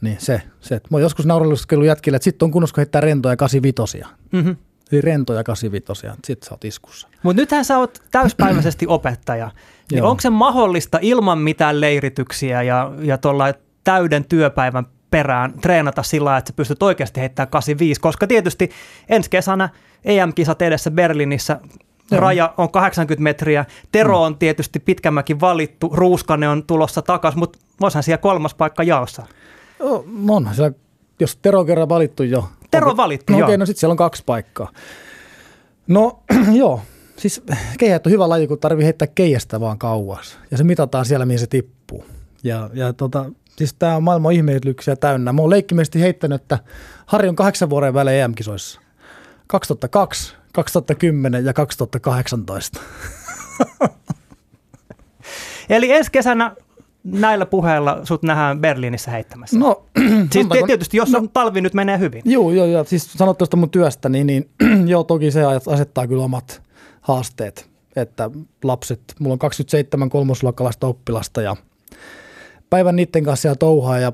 Niin 0.00 0.16
se, 0.20 0.42
se 0.60 0.74
mä 0.74 0.96
oon 0.96 1.02
joskus 1.02 1.26
nauralliskellut 1.26 1.86
jätkille, 1.86 2.16
että 2.16 2.24
sitten 2.24 2.46
on 2.46 2.50
kunnossa, 2.50 2.74
kun 2.74 2.80
heittää 2.80 3.00
rentoja 3.00 3.36
85 3.36 4.04
Mm-hmm. 4.32 4.56
Eli 4.92 5.00
rentoja 5.00 5.44
85 5.44 6.16
sitten 6.24 6.48
sä 6.48 6.54
oot 6.54 6.64
iskussa. 6.64 7.08
Mutta 7.22 7.42
nythän 7.42 7.64
sä 7.64 7.78
oot 7.78 8.02
täyspäiväisesti 8.10 8.86
opettaja. 8.98 9.50
Niin 9.92 10.02
onko 10.02 10.20
se 10.20 10.30
mahdollista 10.30 10.98
ilman 11.02 11.38
mitään 11.38 11.80
leirityksiä 11.80 12.62
ja, 12.62 12.92
ja 13.02 13.18
tuolla 13.18 13.44
täyden 13.84 14.24
työpäivän 14.24 14.86
perään 15.10 15.52
treenata 15.60 16.02
sillä 16.02 16.36
että 16.36 16.48
sä 16.48 16.56
pystyt 16.56 16.82
oikeasti 16.82 17.20
heittämään 17.20 17.50
85, 17.50 18.00
koska 18.00 18.26
tietysti 18.26 18.70
ensi 19.08 19.30
kesänä 19.30 19.68
EM-kisat 20.04 20.62
edessä 20.62 20.90
Berliinissä, 20.90 21.60
Joo. 22.10 22.20
raja 22.20 22.54
on 22.56 22.70
80 22.70 23.22
metriä, 23.22 23.64
Tero 23.92 24.22
on 24.22 24.38
tietysti 24.38 24.80
pitkämäkin 24.80 25.40
valittu, 25.40 25.90
Ruuskanen 25.94 26.48
on 26.48 26.62
tulossa 26.66 27.02
takaisin, 27.02 27.38
mutta 27.38 27.58
voisihan 27.80 28.02
siellä 28.02 28.18
kolmas 28.18 28.54
paikka 28.54 28.82
jaossa. 28.82 29.26
No, 29.80 30.04
onhan 30.28 30.54
siellä, 30.54 30.72
jos 31.20 31.36
Tero 31.36 31.60
on 31.60 31.66
kerran 31.66 31.88
valittu 31.88 32.22
jo. 32.22 32.48
Tero 32.70 32.90
on 32.90 32.96
valittu, 32.96 33.32
no, 33.32 33.38
joo. 33.38 33.46
Okei, 33.46 33.58
no 33.58 33.66
sitten 33.66 33.80
siellä 33.80 33.92
on 33.92 33.96
kaksi 33.96 34.22
paikkaa. 34.26 34.72
No 35.86 36.22
joo, 36.60 36.80
siis 37.16 37.42
keihät 37.78 38.06
on 38.06 38.12
hyvä 38.12 38.28
laji, 38.28 38.46
kun 38.46 38.58
tarvii 38.58 38.84
heittää 38.84 39.08
keijästä 39.08 39.60
vaan 39.60 39.78
kauas. 39.78 40.38
Ja 40.50 40.56
se 40.56 40.64
mitataan 40.64 41.04
siellä, 41.04 41.26
mihin 41.26 41.38
se 41.38 41.46
tippuu. 41.46 42.04
Ja, 42.44 42.70
ja 42.72 42.92
tota, 42.92 43.30
siis 43.56 43.74
tämä 43.74 43.96
on 43.96 44.02
maailman 44.02 44.32
ihmeellisyyksiä 44.32 44.96
täynnä. 44.96 45.32
Mä 45.32 45.40
oon 45.40 45.50
leikkimielisesti 45.50 46.00
heittänyt, 46.00 46.42
että 46.42 46.58
Harri 47.06 47.28
on 47.28 47.36
kahdeksan 47.36 47.70
vuoden 47.70 47.94
välein 47.94 48.20
EM-kisoissa. 48.20 48.80
2002, 49.46 50.34
2010 50.52 51.44
ja 51.44 51.52
2018. 51.52 52.80
Eli 55.70 55.92
ensi 55.92 56.10
kesänä 56.10 56.56
näillä 57.04 57.46
puheilla 57.46 58.00
sut 58.04 58.22
nähdään 58.22 58.60
Berliinissä 58.60 59.10
heittämässä. 59.10 59.58
No, 59.58 59.84
siis 60.32 60.46
tietysti, 60.66 60.96
jos 60.96 61.14
on 61.14 61.30
talvi 61.30 61.60
nyt 61.60 61.74
menee 61.74 61.98
hyvin. 61.98 62.22
Joo, 62.24 62.50
joo, 62.50 62.66
ja 62.66 62.84
siis 62.84 63.12
sanot 63.12 63.38
tuosta 63.38 63.56
mun 63.56 63.70
työstä, 63.70 64.08
niin, 64.08 64.26
niin 64.26 64.50
joo, 64.92 65.04
toki 65.04 65.30
se 65.30 65.42
asettaa 65.72 66.06
kyllä 66.06 66.24
omat 66.24 66.62
haasteet, 67.00 67.70
että 67.96 68.30
lapset, 68.64 69.00
mulla 69.18 69.32
on 69.32 69.38
27 69.38 70.10
kolmosluokkalaista 70.10 70.86
oppilasta 70.86 71.42
ja 71.42 71.56
päivän 72.70 72.96
niiden 72.96 73.24
kanssa 73.24 73.42
siellä 73.42 73.56
touhaa 73.56 73.98
ja 73.98 74.12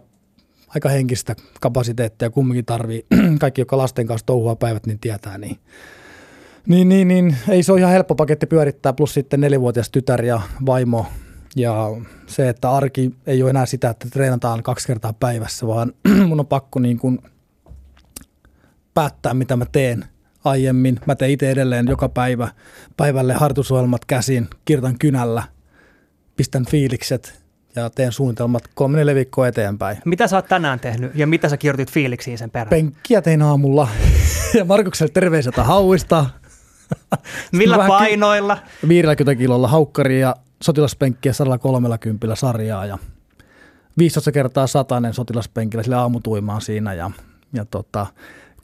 aika 0.68 0.89
henkistä 0.89 1.37
kapasiteettia 1.61 2.30
kumminkin 2.30 2.64
tarvii. 2.64 3.07
Kaikki, 3.41 3.61
jotka 3.61 3.76
lasten 3.76 4.07
kanssa 4.07 4.26
touhua 4.26 4.57
päivät, 4.57 4.87
niin 4.87 4.99
tietää, 4.99 5.39
niin 5.39 5.59
niin, 6.66 6.89
niin, 6.89 7.09
niin, 7.09 7.37
ei 7.49 7.62
se 7.62 7.72
ole 7.72 7.80
ihan 7.80 7.93
helppo 7.93 8.14
paketti 8.14 8.47
pyörittää, 8.47 8.93
plus 8.93 9.14
sitten 9.14 9.41
nelivuotias 9.41 9.91
tytär 9.91 10.24
ja 10.24 10.41
vaimo. 10.66 11.07
Ja 11.57 11.86
se, 12.26 12.48
että 12.48 12.70
arki 12.70 13.14
ei 13.26 13.42
ole 13.42 13.50
enää 13.50 13.66
sitä, 13.66 13.90
että 13.90 14.09
treenataan 14.11 14.62
kaksi 14.62 14.86
kertaa 14.86 15.12
päivässä, 15.12 15.66
vaan 15.66 15.92
mun 16.28 16.40
on 16.40 16.46
pakko 16.46 16.78
niin 16.78 16.98
kuin 16.98 17.18
päättää, 18.94 19.34
mitä 19.34 19.57
mä 19.57 19.66
teen 19.72 20.04
aiemmin. 20.44 21.00
Mä 21.07 21.14
teen 21.14 21.30
itse 21.30 21.50
edelleen 21.50 21.86
joka 21.88 22.09
päivä 22.09 22.48
päivälle 22.96 23.34
harjoitusohjelmat 23.34 24.04
käsin, 24.04 24.48
kirjoitan 24.64 24.98
kynällä, 24.98 25.42
pistän 26.36 26.66
fiilikset 26.66 27.42
ja 27.76 27.90
teen 27.90 28.12
suunnitelmat 28.12 28.62
kolme 28.74 28.98
neljä 28.98 29.14
viikkoa 29.14 29.48
eteenpäin. 29.48 29.98
Mitä 30.04 30.28
sä 30.28 30.36
oot 30.36 30.48
tänään 30.48 30.80
tehnyt 30.80 31.12
ja 31.14 31.26
mitä 31.26 31.48
sä 31.48 31.57
kirjoitit 31.57 31.92
fiiliksiin 31.92 32.38
sen 32.38 32.50
perään? 32.50 32.68
Penkkiä 32.68 33.22
tein 33.22 33.42
aamulla 33.42 33.88
ja 34.59 34.64
Markukselle 34.64 35.12
terveiset 35.12 35.57
hauista. 35.57 36.26
Millä 37.52 37.78
painoilla? 37.88 38.59
50 38.88 39.34
kilolla 39.34 39.68
haukkari 39.68 40.20
ja 40.20 40.36
sotilaspenkkiä 40.66 41.32
130 41.32 42.34
sarjaa 42.34 42.86
ja 42.86 42.98
15 43.98 44.32
kertaa 44.32 44.66
satainen 44.66 45.14
sotilaspenkillä 45.14 45.82
sille 45.82 45.96
aamutuimaan 45.96 46.60
siinä 46.60 46.94
ja, 46.94 47.10
ja 47.52 47.64
tota, 47.64 48.06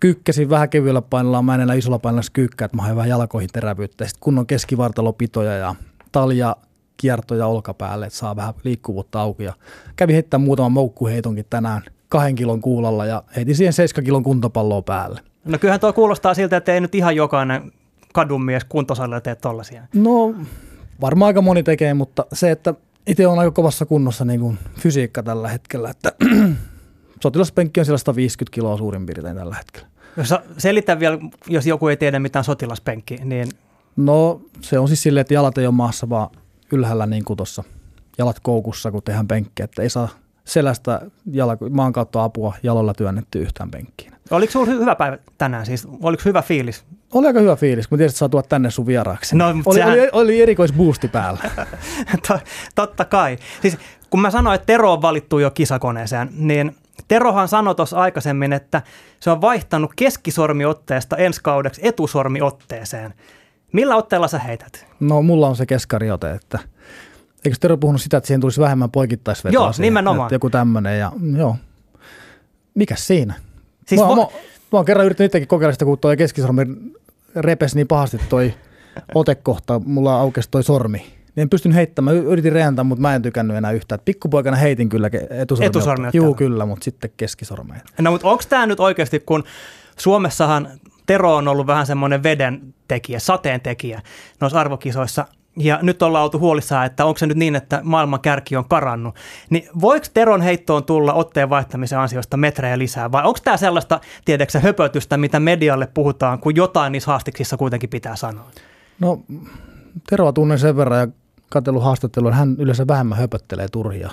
kyykkäsin 0.01 0.51
vähän 0.51 0.71
kevyellä 0.71 1.03
painolla, 1.03 1.43
mä 1.43 1.55
en 1.55 1.61
enää 1.61 1.77
isolla 1.77 1.99
painolla 1.99 2.27
kyykkää, 2.33 2.65
että 2.65 2.77
mä 2.77 2.83
hain 2.83 2.97
vähän 2.97 3.09
jalkoihin 3.09 3.51
terävyyttä 3.53 4.05
sitten 4.07 4.21
kunnon 4.21 4.47
keskivartalopitoja 4.47 5.53
ja 5.53 5.75
talja 6.13 6.57
kiertoja 6.97 7.47
olkapäälle, 7.47 8.07
että 8.07 8.19
saa 8.19 8.37
vähän 8.37 8.55
liikkuvuutta 8.65 9.21
auki 9.21 9.45
ja 9.45 9.53
kävin 9.97 10.15
heittämään 10.15 10.45
muutaman 10.45 10.73
moukkuheitonkin 10.73 11.47
tänään 11.51 11.83
kahden 12.09 12.35
kilon 12.35 12.61
kuulalla 12.61 13.07
ja 13.07 13.23
heitin 13.37 13.57
siihen 13.57 13.73
7 13.73 14.05
kilon 14.05 14.23
kuntopalloa 14.23 14.83
päälle. 14.83 15.21
No 15.45 15.59
kyllähän 15.59 15.81
tuo 15.81 15.93
kuulostaa 15.93 16.35
siltä, 16.35 16.57
että 16.57 16.75
ei 16.75 16.81
nyt 16.81 16.95
ihan 16.95 17.17
jokainen 17.17 17.73
kadunmies 18.13 18.65
kuntosalilla 18.65 19.21
tee 19.21 19.35
tollasia. 19.35 19.83
No 19.95 20.35
varmaan 21.01 21.27
aika 21.27 21.43
moni 21.43 21.63
tekee, 21.63 21.95
mutta 21.95 22.27
se, 22.33 22.51
että 22.51 22.75
itse 23.07 23.27
on 23.27 23.39
aika 23.39 23.51
kovassa 23.51 23.87
kunnossa 23.87 24.25
niin 24.25 24.41
kuin 24.41 24.59
fysiikka 24.79 25.23
tällä 25.23 25.49
hetkellä, 25.49 25.91
että 25.91 26.13
sotilaspenkki 27.23 27.81
on 27.81 27.87
siellä 27.87 27.99
150 27.99 28.55
kiloa 28.55 28.77
suurin 28.77 29.07
piirtein 29.07 29.37
tällä 29.37 29.55
hetkellä. 29.55 29.89
Jos 30.17 30.35
selitän 30.59 31.01
vielä, 31.01 31.19
jos 31.49 31.67
joku 31.67 31.89
ei 31.89 31.97
tiedä 31.97 32.19
mitään 32.19 32.45
sotilaspenkki, 32.45 33.17
niin 33.25 33.49
No 33.97 34.41
se 34.61 34.79
on 34.79 34.89
siis 34.89 35.03
silleen, 35.03 35.21
että 35.21 35.35
jalat 35.35 35.59
ei 35.59 35.67
ole 35.67 35.75
maassa, 35.75 36.09
vaan 36.09 36.31
ylhäällä 36.73 37.07
niin 37.07 37.25
kuin 37.25 37.37
tuossa 37.37 37.65
jalat 38.19 38.41
koukussa, 38.41 38.91
kun 38.91 39.03
tehdään 39.03 39.29
penkkiä, 39.29 39.65
että 39.65 39.83
ei 39.83 39.91
saa 39.91 40.09
selästä 40.45 41.01
jala, 41.33 41.57
maan 41.71 41.93
kautta 41.93 42.25
apua 42.25 42.55
jaloilla 42.63 42.95
työnnetty 42.95 43.43
yhtään 43.43 43.71
penkkiin. 43.71 44.13
oliko 44.31 44.53
sulla 44.53 44.67
hyvä 44.67 44.95
päivä 44.95 45.19
tänään 45.39 45.67
siis? 45.67 45.89
Oliko 46.03 46.23
hyvä 46.25 46.43
fiilis? 46.43 46.85
Oli 47.13 47.27
aika 47.27 47.41
hyvä 47.41 47.57
fiilis, 47.57 47.89
kun 47.89 47.99
tiesit, 47.99 48.15
että 48.15 48.19
saa 48.19 48.29
tuoda 48.29 48.47
tänne 48.49 48.71
sun 48.71 48.87
vieraaksi. 48.87 49.37
No, 49.37 49.49
oli, 49.67 49.75
sehän- 49.79 49.93
oli, 49.93 50.09
oli 50.13 50.43
erikoisboosti 50.43 51.09
päällä. 51.09 51.39
To- 52.29 52.39
Totta 52.75 53.05
kai. 53.05 53.37
Siis 53.63 53.77
kun 54.11 54.21
mä 54.21 54.31
sanoin, 54.31 54.55
että 54.55 54.67
Tero 54.67 54.93
on 54.93 55.03
valittu 55.03 55.39
jo 55.39 55.51
kisakoneeseen, 55.51 56.29
niin 56.37 56.77
Terohan 57.09 57.49
sanoi 57.49 57.75
tuossa 57.75 57.97
aikaisemmin, 57.97 58.53
että 58.53 58.83
se 59.21 59.31
on 59.31 59.41
vaihtanut 59.41 59.91
keskisormiotteesta 59.97 61.17
ensi 61.17 61.41
kaudeksi 61.43 61.81
etusormiotteeseen. 61.85 63.15
Millä 63.73 63.97
otteella 63.97 64.29
sä 64.29 64.39
heität? 64.39 64.87
No 65.01 65.23
mulla 65.23 65.49
on 65.49 65.57
se 65.57 65.67
keskariote, 65.67 66.31
että 66.31 66.59
eikö 67.45 67.57
Tero 67.61 67.77
puhunut 67.77 68.01
sitä, 68.03 68.17
että 68.17 68.27
siihen 68.27 68.41
tulisi 68.41 68.61
vähemmän 68.61 68.91
poikittaisvetoa? 68.91 69.63
Joo, 69.65 69.73
siihen, 69.73 69.83
nimenomaan. 69.87 70.27
Että 70.27 70.35
joku 70.35 70.51
tämmöinen 70.51 70.99
ja 70.99 71.13
joo. 71.37 71.57
Mikäs 72.75 73.07
siinä? 73.07 73.35
Siis 73.87 74.01
mä, 74.01 74.07
vo- 74.07 74.17
mä, 74.17 74.23
mä, 74.23 74.29
oon 74.73 74.85
kerran 74.85 75.07
yrittänyt 75.07 75.29
itsekin 75.29 75.49
kokeilla 75.49 75.73
sitä, 75.73 75.85
kun 75.85 75.99
toi 75.99 76.17
keskisormi 76.17 76.63
repesi 77.37 77.77
niin 77.77 77.89
pahasti 77.89 78.21
toi 78.29 78.55
otekohta, 79.15 79.81
mulla 79.85 80.21
aukesi 80.21 80.49
toi 80.51 80.63
sormi. 80.63 80.99
Niin 80.99 81.43
en 81.43 81.51
pystynyt 81.51 81.77
heittämään, 81.77 82.17
yritin 82.17 82.53
reentää, 82.53 82.85
mutta 82.85 83.03
mä 83.03 83.15
en 83.15 83.23
tykännyt 83.23 83.57
enää 83.57 83.71
yhtään. 83.71 84.01
Pikkupoikana 84.05 84.57
heitin 84.57 84.89
kyllä 84.89 85.11
etusormi. 85.31 85.67
Etusormiotteella. 85.67 86.27
Juu, 86.27 86.35
kyllä, 86.35 86.67
mutta 86.67 86.85
sitten 86.85 87.11
keskisormeen. 87.17 87.81
No 88.01 88.11
mutta 88.11 88.29
onko 88.29 88.43
tämä 88.49 88.67
nyt 88.67 88.81
oikeasti, 88.81 89.21
kun 89.21 89.45
Suomessahan 89.99 90.69
Tero 91.07 91.37
on 91.37 91.49
ollut 91.49 91.67
vähän 91.67 91.87
semmoinen 91.87 92.23
veden 92.23 92.75
tekijä, 92.89 93.19
sateen 93.19 93.61
tekijä 93.61 94.03
noissa 94.41 94.61
arvokisoissa, 94.61 95.27
ja 95.57 95.79
nyt 95.83 96.03
ollaan 96.03 96.25
oltu 96.25 96.39
huolissaan, 96.39 96.87
että 96.87 97.05
onko 97.05 97.19
se 97.19 97.27
nyt 97.27 97.37
niin, 97.37 97.57
että 97.57 97.81
maailman 97.83 98.21
kärki 98.21 98.57
on 98.57 98.69
karannut. 98.69 99.15
Niin 99.51 99.69
voiko 99.81 100.07
Teron 100.15 100.41
heittoon 100.41 100.85
tulla 100.85 101.13
otteen 101.13 101.51
vaihtamisen 101.51 101.99
ansiosta 101.99 102.37
metrejä 102.37 102.79
lisää, 102.79 103.13
vai 103.13 103.25
onko 103.25 103.39
tämä 103.45 103.57
sellaista, 103.57 104.01
tiedätkö, 104.25 104.61
höpötystä, 104.61 105.17
mitä 105.17 105.41
medialle 105.41 105.89
puhutaan, 105.95 106.39
kun 106.39 106.57
jotain 106.57 106.93
niissä 106.93 107.11
haastiksissa 107.11 107.57
kuitenkin 107.57 107.91
pitää 107.91 108.17
sanoa? 108.17 108.51
No 109.01 109.21
Teroa 110.11 110.33
tunnen 110.33 110.59
sen 110.59 110.77
verran 110.77 111.01
ja 111.01 111.09
katsellut 111.49 111.83
haastattelua, 111.83 112.33
hän 112.33 112.57
yleensä 112.59 112.87
vähemmän 112.87 113.19
höpöttelee 113.19 113.69
turhia. 113.69 114.11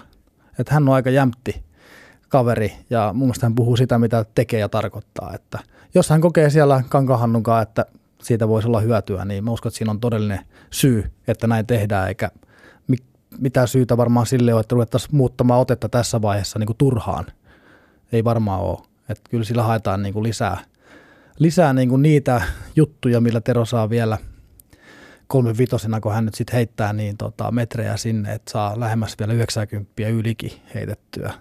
Että 0.59 0.73
hän 0.73 0.89
on 0.89 0.95
aika 0.95 1.09
jämpti 1.09 1.63
kaveri 2.29 2.73
ja 2.89 3.11
mun 3.13 3.27
mielestä 3.27 3.45
hän 3.45 3.55
puhuu 3.55 3.77
sitä, 3.77 3.99
mitä 3.99 4.25
tekee 4.35 4.59
ja 4.59 4.69
tarkoittaa. 4.69 5.31
Että 5.33 5.59
jos 5.95 6.09
hän 6.09 6.21
kokee 6.21 6.49
siellä 6.49 6.83
kankahannunkaan, 6.89 7.63
että 7.63 7.85
siitä 8.29 8.47
voisi 8.47 8.67
olla 8.67 8.79
hyötyä, 8.79 9.25
niin 9.25 9.43
mä 9.43 9.51
uskon, 9.51 9.69
että 9.69 9.77
siinä 9.77 9.91
on 9.91 9.99
todellinen 9.99 10.39
syy, 10.71 11.11
että 11.27 11.47
näin 11.47 11.65
tehdään, 11.65 12.07
eikä 12.07 12.31
mi- 12.87 12.97
mitään 13.39 13.67
syytä 13.67 13.97
varmaan 13.97 14.25
sille 14.25 14.53
ole, 14.53 14.61
että 14.61 14.73
ruvettaisiin 14.73 15.15
muuttamaan 15.15 15.59
otetta 15.59 15.89
tässä 15.89 16.21
vaiheessa 16.21 16.59
niin 16.59 16.67
kuin 16.67 16.77
turhaan. 16.77 17.25
Ei 18.11 18.23
varmaan 18.23 18.61
ole. 18.61 18.77
Että 19.09 19.29
kyllä 19.29 19.43
sillä 19.43 19.63
haetaan 19.63 20.03
niin 20.03 20.13
kuin 20.13 20.23
lisää, 20.23 20.57
lisää 21.39 21.73
niin 21.73 21.89
kuin 21.89 22.01
niitä 22.01 22.41
juttuja, 22.75 23.21
millä 23.21 23.41
Tero 23.41 23.65
saa 23.65 23.89
vielä 23.89 24.17
kolmen 25.27 25.57
vitosena, 25.57 25.99
kun 25.99 26.13
hän 26.13 26.25
nyt 26.25 26.35
sitten 26.35 26.55
heittää 26.55 26.93
niin 26.93 27.17
tota, 27.17 27.51
metrejä 27.51 27.97
sinne, 27.97 28.33
että 28.33 28.51
saa 28.51 28.79
lähemmäs 28.79 29.15
vielä 29.19 29.33
90 29.33 30.07
ylikin 30.07 30.51
heitettyä. 30.75 31.33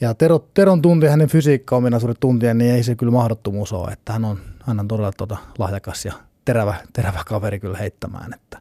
Ja 0.00 0.14
Tero, 0.14 0.48
Teron 0.54 0.82
tuntien, 0.82 1.10
hänen 1.10 1.28
fysiikka-ominaisuudet 1.28 2.20
tuntien, 2.20 2.58
niin 2.58 2.74
ei 2.74 2.82
se 2.82 2.94
kyllä 2.94 3.12
mahdottomuus 3.12 3.72
ole, 3.72 3.92
että 3.92 4.12
hän 4.12 4.24
on, 4.24 4.38
hän 4.66 4.80
on 4.80 4.88
todella 4.88 5.12
tota, 5.12 5.36
lahjakas 5.58 6.04
ja 6.04 6.12
terävä, 6.44 6.74
terävä 6.92 7.22
kaveri 7.26 7.60
kyllä 7.60 7.78
heittämään. 7.78 8.34
Että 8.34 8.58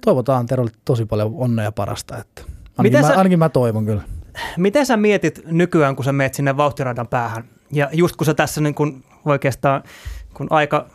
toivotaan 0.00 0.46
Terolle 0.46 0.70
tosi 0.84 1.04
paljon 1.06 1.32
onnea 1.34 1.64
ja 1.64 1.72
parasta. 1.72 2.18
Että 2.18 2.42
ainakin, 2.42 2.82
Miten 2.82 3.00
mä, 3.00 3.08
sä- 3.08 3.18
ainakin 3.18 3.38
mä 3.38 3.48
toivon 3.48 3.86
kyllä. 3.86 4.02
Miten 4.56 4.86
sä 4.86 4.96
mietit 4.96 5.40
nykyään, 5.46 5.96
kun 5.96 6.04
sä 6.04 6.12
meet 6.12 6.34
sinne 6.34 6.56
vauhtiradan 6.56 7.08
päähän, 7.08 7.44
ja 7.72 7.88
just 7.92 8.16
kun 8.16 8.26
sä 8.26 8.34
tässä 8.34 8.60
niin 8.60 8.74
kun 8.74 9.04
oikeastaan, 9.24 9.82
kun 10.34 10.46
aika 10.50 10.86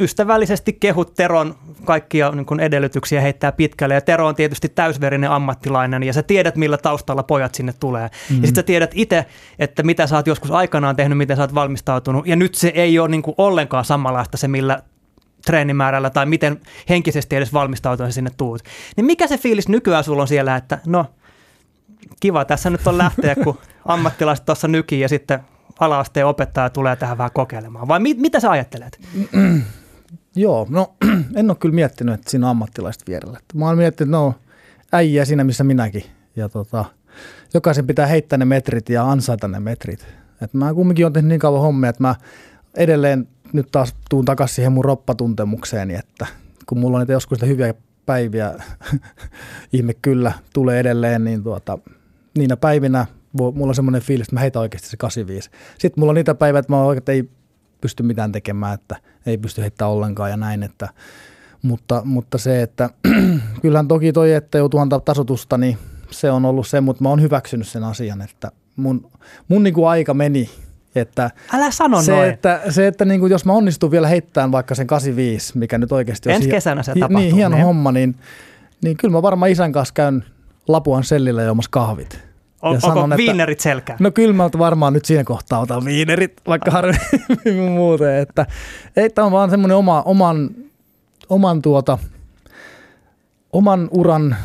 ystävällisesti 0.00 0.72
kehut 0.72 1.14
Teron 1.14 1.54
kaikkia 1.84 2.30
niin 2.30 2.46
kuin 2.46 2.60
edellytyksiä 2.60 3.20
heittää 3.20 3.52
pitkälle. 3.52 3.94
Ja 3.94 4.00
Tero 4.00 4.26
on 4.26 4.34
tietysti 4.34 4.68
täysverinen 4.68 5.30
ammattilainen 5.30 6.02
ja 6.02 6.12
sä 6.12 6.22
tiedät, 6.22 6.56
millä 6.56 6.78
taustalla 6.78 7.22
pojat 7.22 7.54
sinne 7.54 7.72
tulee. 7.80 8.08
Mm-hmm. 8.08 8.36
Ja 8.42 8.46
sitten 8.46 8.62
sä 8.62 8.66
tiedät 8.66 8.90
itse, 8.94 9.26
että 9.58 9.82
mitä 9.82 10.06
sä 10.06 10.16
oot 10.16 10.26
joskus 10.26 10.50
aikanaan 10.50 10.96
tehnyt, 10.96 11.18
miten 11.18 11.36
sä 11.36 11.42
oot 11.42 11.54
valmistautunut. 11.54 12.26
Ja 12.26 12.36
nyt 12.36 12.54
se 12.54 12.68
ei 12.68 12.98
ole 12.98 13.08
niin 13.08 13.22
kuin 13.22 13.34
ollenkaan 13.38 13.84
samanlaista 13.84 14.36
se, 14.36 14.48
millä 14.48 14.82
treenimäärällä 15.46 16.10
tai 16.10 16.26
miten 16.26 16.60
henkisesti 16.88 17.36
edes 17.36 17.52
valmistautua 17.52 18.10
sinne 18.10 18.30
tuut. 18.36 18.62
Niin 18.96 19.04
mikä 19.04 19.26
se 19.26 19.38
fiilis 19.38 19.68
nykyään 19.68 20.04
sulla 20.04 20.22
on 20.22 20.28
siellä, 20.28 20.56
että 20.56 20.78
no 20.86 21.06
kiva 22.20 22.44
tässä 22.44 22.70
nyt 22.70 22.86
on 22.86 22.98
lähteä, 22.98 23.34
kun 23.34 23.58
ammattilaiset 23.84 24.46
tuossa 24.46 24.68
nykii 24.68 25.00
ja 25.00 25.08
sitten 25.08 25.40
ala-asteen 25.80 26.26
opettaja 26.26 26.70
tulee 26.70 26.96
tähän 26.96 27.18
vähän 27.18 27.30
kokeilemaan. 27.34 27.88
Vai 27.88 28.00
mit, 28.00 28.18
mitä 28.18 28.40
sä 28.40 28.50
ajattelet? 28.50 29.00
Joo, 30.36 30.66
no 30.70 30.94
en 31.36 31.50
ole 31.50 31.56
kyllä 31.60 31.74
miettinyt, 31.74 32.14
että 32.14 32.30
siinä 32.30 32.46
on 32.46 32.50
ammattilaiset 32.50 33.02
vierellä. 33.08 33.40
Mä 33.54 33.66
oon 33.66 33.76
miettinyt, 33.76 34.08
että 34.08 34.16
no 34.16 34.34
äijä 34.92 35.24
siinä, 35.24 35.44
missä 35.44 35.64
minäkin. 35.64 36.04
Ja 36.36 36.48
tota, 36.48 36.84
jokaisen 37.54 37.86
pitää 37.86 38.06
heittää 38.06 38.38
ne 38.38 38.44
metrit 38.44 38.88
ja 38.88 39.10
ansaita 39.10 39.48
ne 39.48 39.60
metrit. 39.60 40.06
Et 40.42 40.54
mä 40.54 40.74
kumminkin 40.74 41.04
olen 41.04 41.12
tehnyt 41.12 41.28
niin 41.28 41.40
kauan 41.40 41.60
hommia, 41.60 41.90
että 41.90 42.02
mä 42.02 42.14
edelleen 42.74 43.28
nyt 43.52 43.68
taas 43.72 43.94
tuun 44.10 44.24
takaisin 44.24 44.54
siihen 44.54 44.72
mun 44.72 44.84
roppatuntemukseeni, 44.84 45.94
että 45.94 46.26
kun 46.66 46.78
mulla 46.78 46.96
on 46.96 47.00
niitä 47.00 47.12
joskus 47.12 47.36
niitä 47.36 47.46
hyviä 47.46 47.74
päiviä, 48.06 48.54
ihme 49.72 49.94
kyllä, 50.02 50.32
tulee 50.52 50.80
edelleen, 50.80 51.24
niin 51.24 51.42
tuota, 51.42 51.78
niinä 52.38 52.56
päivinä 52.56 53.06
mulla 53.32 53.68
on 53.70 53.74
semmoinen 53.74 54.02
fiilis, 54.02 54.26
että 54.26 54.36
mä 54.36 54.40
heitän 54.40 54.62
oikeasti 54.62 54.88
se 54.88 54.96
85. 54.96 55.50
Sitten 55.78 56.00
mulla 56.00 56.10
on 56.10 56.14
niitä 56.14 56.34
päiviä, 56.34 56.58
että 56.58 56.72
mä 56.72 56.82
oikein 56.82 57.16
ei 57.16 57.30
pysty 57.80 58.02
mitään 58.02 58.32
tekemään, 58.32 58.74
että 58.74 58.96
ei 59.26 59.38
pysty 59.38 59.62
heittämään 59.62 59.92
ollenkaan 59.92 60.30
ja 60.30 60.36
näin, 60.36 60.62
että, 60.62 60.88
mutta, 61.62 62.02
mutta 62.04 62.38
se, 62.38 62.62
että 62.62 62.90
kyllähän 63.62 63.88
toki 63.88 64.12
toi, 64.12 64.32
että 64.32 64.58
joutuu 64.58 64.80
antaa 64.80 65.00
tasotusta, 65.00 65.58
niin 65.58 65.78
se 66.10 66.30
on 66.30 66.44
ollut 66.44 66.66
se, 66.66 66.80
mutta 66.80 67.02
mä 67.02 67.08
oon 67.08 67.22
hyväksynyt 67.22 67.68
sen 67.68 67.84
asian, 67.84 68.22
että 68.22 68.50
mun, 68.76 69.10
mun 69.48 69.62
niin 69.62 69.74
kuin 69.74 69.88
aika 69.88 70.14
meni 70.14 70.50
että 70.94 71.30
Älä 71.52 71.70
sano 71.70 72.02
se, 72.02 72.12
noin. 72.12 72.28
Että, 72.28 72.60
se, 72.68 72.86
että 72.86 73.04
niin 73.04 73.20
kuin 73.20 73.30
jos 73.30 73.44
mä 73.44 73.52
onnistun 73.52 73.90
vielä 73.90 74.08
heittämään 74.08 74.52
vaikka 74.52 74.74
sen 74.74 74.86
85, 74.86 75.58
mikä 75.58 75.78
nyt 75.78 75.92
oikeasti 75.92 76.32
Ensi 76.32 76.48
kesänä 76.48 76.82
se 76.82 76.92
hi, 76.94 77.00
tapahtuu. 77.00 77.20
Niin, 77.20 77.34
hieno 77.34 77.56
niin. 77.56 77.64
homma, 77.64 77.92
niin, 77.92 78.16
niin 78.84 78.96
kyllä 78.96 79.12
mä 79.12 79.22
varmaan 79.22 79.50
isän 79.50 79.72
kanssa 79.72 79.94
käyn 79.94 80.24
Lapuan 80.68 81.04
sellillä 81.04 81.42
juomassa 81.42 81.70
kahvit. 81.70 82.29
On, 82.62 82.70
onko 82.74 82.80
sanon, 82.88 83.12
että- 83.12 83.16
viinerit 83.16 83.60
selkään? 83.60 83.98
No 84.02 84.10
kyllä 84.10 84.34
mä 84.34 84.50
varmaan 84.58 84.92
nyt 84.92 85.04
siinä 85.04 85.24
kohtaa 85.24 85.60
otan 85.60 85.84
viinerit, 85.84 86.32
vaikka 86.46 86.70
harvemmin 86.70 87.72
muuten. 87.78 88.14
Että, 88.16 88.46
ei, 88.96 89.10
tämä 89.10 89.26
on 89.26 89.32
vaan 89.32 89.50
semmoinen 89.50 89.76
oma, 89.76 90.02
oman, 90.02 90.50
oman, 91.28 91.62
tuota, 91.62 91.98
oman 93.52 93.88
uran 93.90 94.36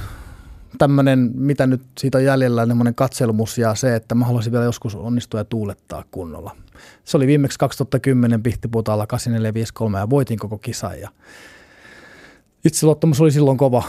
tämmöinen, 0.78 1.32
mitä 1.36 1.68
nyt 1.68 1.82
siitä 2.00 2.18
on 2.18 2.24
jäljellä, 2.24 2.66
semmoinen 2.66 2.96
katselmus 2.96 3.58
ja 3.58 3.76
se, 3.76 3.96
että 3.96 4.16
mä 4.16 4.26
haluaisin 4.26 4.52
vielä 4.52 4.66
joskus 4.66 4.96
onnistua 4.96 5.40
ja 5.40 5.44
tuulettaa 5.46 6.04
kunnolla. 6.12 6.56
Se 7.04 7.18
oli 7.18 7.28
viimeksi 7.28 7.60
2010 7.60 8.44
Pihtiputaalla 8.44 9.08
8453 9.08 10.00
ja 10.00 10.10
voitin 10.10 10.40
koko 10.40 10.58
kisan 10.58 11.00
ja 11.00 11.10
itseluottamus 12.66 13.22
oli 13.22 13.32
silloin 13.32 13.58
kova 13.58 13.84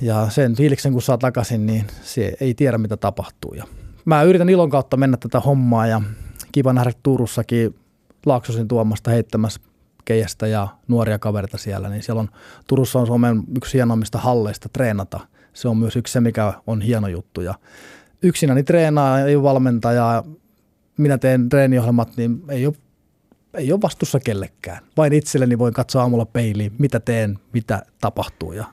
ja 0.00 0.30
sen 0.30 0.56
fiiliksen 0.56 0.92
kun 0.92 1.02
saa 1.02 1.18
takaisin, 1.18 1.66
niin 1.66 1.86
se 2.02 2.32
ei 2.40 2.54
tiedä 2.54 2.78
mitä 2.78 2.96
tapahtuu. 2.96 3.54
Ja 3.54 3.64
mä 4.04 4.22
yritän 4.22 4.48
ilon 4.48 4.70
kautta 4.70 4.96
mennä 4.96 5.16
tätä 5.16 5.40
hommaa 5.40 5.86
ja 5.86 6.00
kiva 6.52 6.72
nähdä 6.72 6.92
Turussakin 7.02 7.74
Laaksosin 8.26 8.68
tuomasta 8.68 9.10
heittämässä 9.10 9.60
keijästä 10.04 10.46
ja 10.46 10.68
nuoria 10.88 11.18
kavereita 11.18 11.58
siellä, 11.58 11.88
niin 11.88 12.02
siellä 12.02 12.20
on 12.20 12.28
Turussa 12.68 12.98
on 12.98 13.06
Suomen 13.06 13.42
yksi 13.56 13.74
hienoimmista 13.74 14.18
halleista 14.18 14.68
treenata. 14.68 15.20
Se 15.52 15.68
on 15.68 15.76
myös 15.76 15.96
yksi 15.96 16.12
se, 16.12 16.20
mikä 16.20 16.52
on 16.66 16.80
hieno 16.80 17.08
juttu. 17.08 17.40
Ja 17.40 17.54
yksinäni 18.22 18.62
treenaa, 18.62 19.20
ei 19.20 19.36
ole 19.36 19.42
valmentajaa, 19.42 20.24
minä 20.96 21.18
teen 21.18 21.48
treeniohjelmat, 21.48 22.16
niin 22.16 22.42
ei 22.48 22.66
ole, 22.66 22.74
ei 23.54 23.72
ole 23.72 23.80
vastuussa 23.80 24.20
kellekään. 24.20 24.82
Vain 24.96 25.12
itselleni 25.12 25.58
voin 25.58 25.74
katsoa 25.74 26.02
aamulla 26.02 26.26
peiliin, 26.26 26.72
mitä 26.78 27.00
teen, 27.00 27.38
mitä 27.52 27.82
tapahtuu 28.00 28.52
ja 28.52 28.64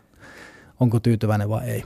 onko 0.80 1.00
tyytyväinen 1.00 1.50
vai 1.50 1.66
ei. 1.66 1.84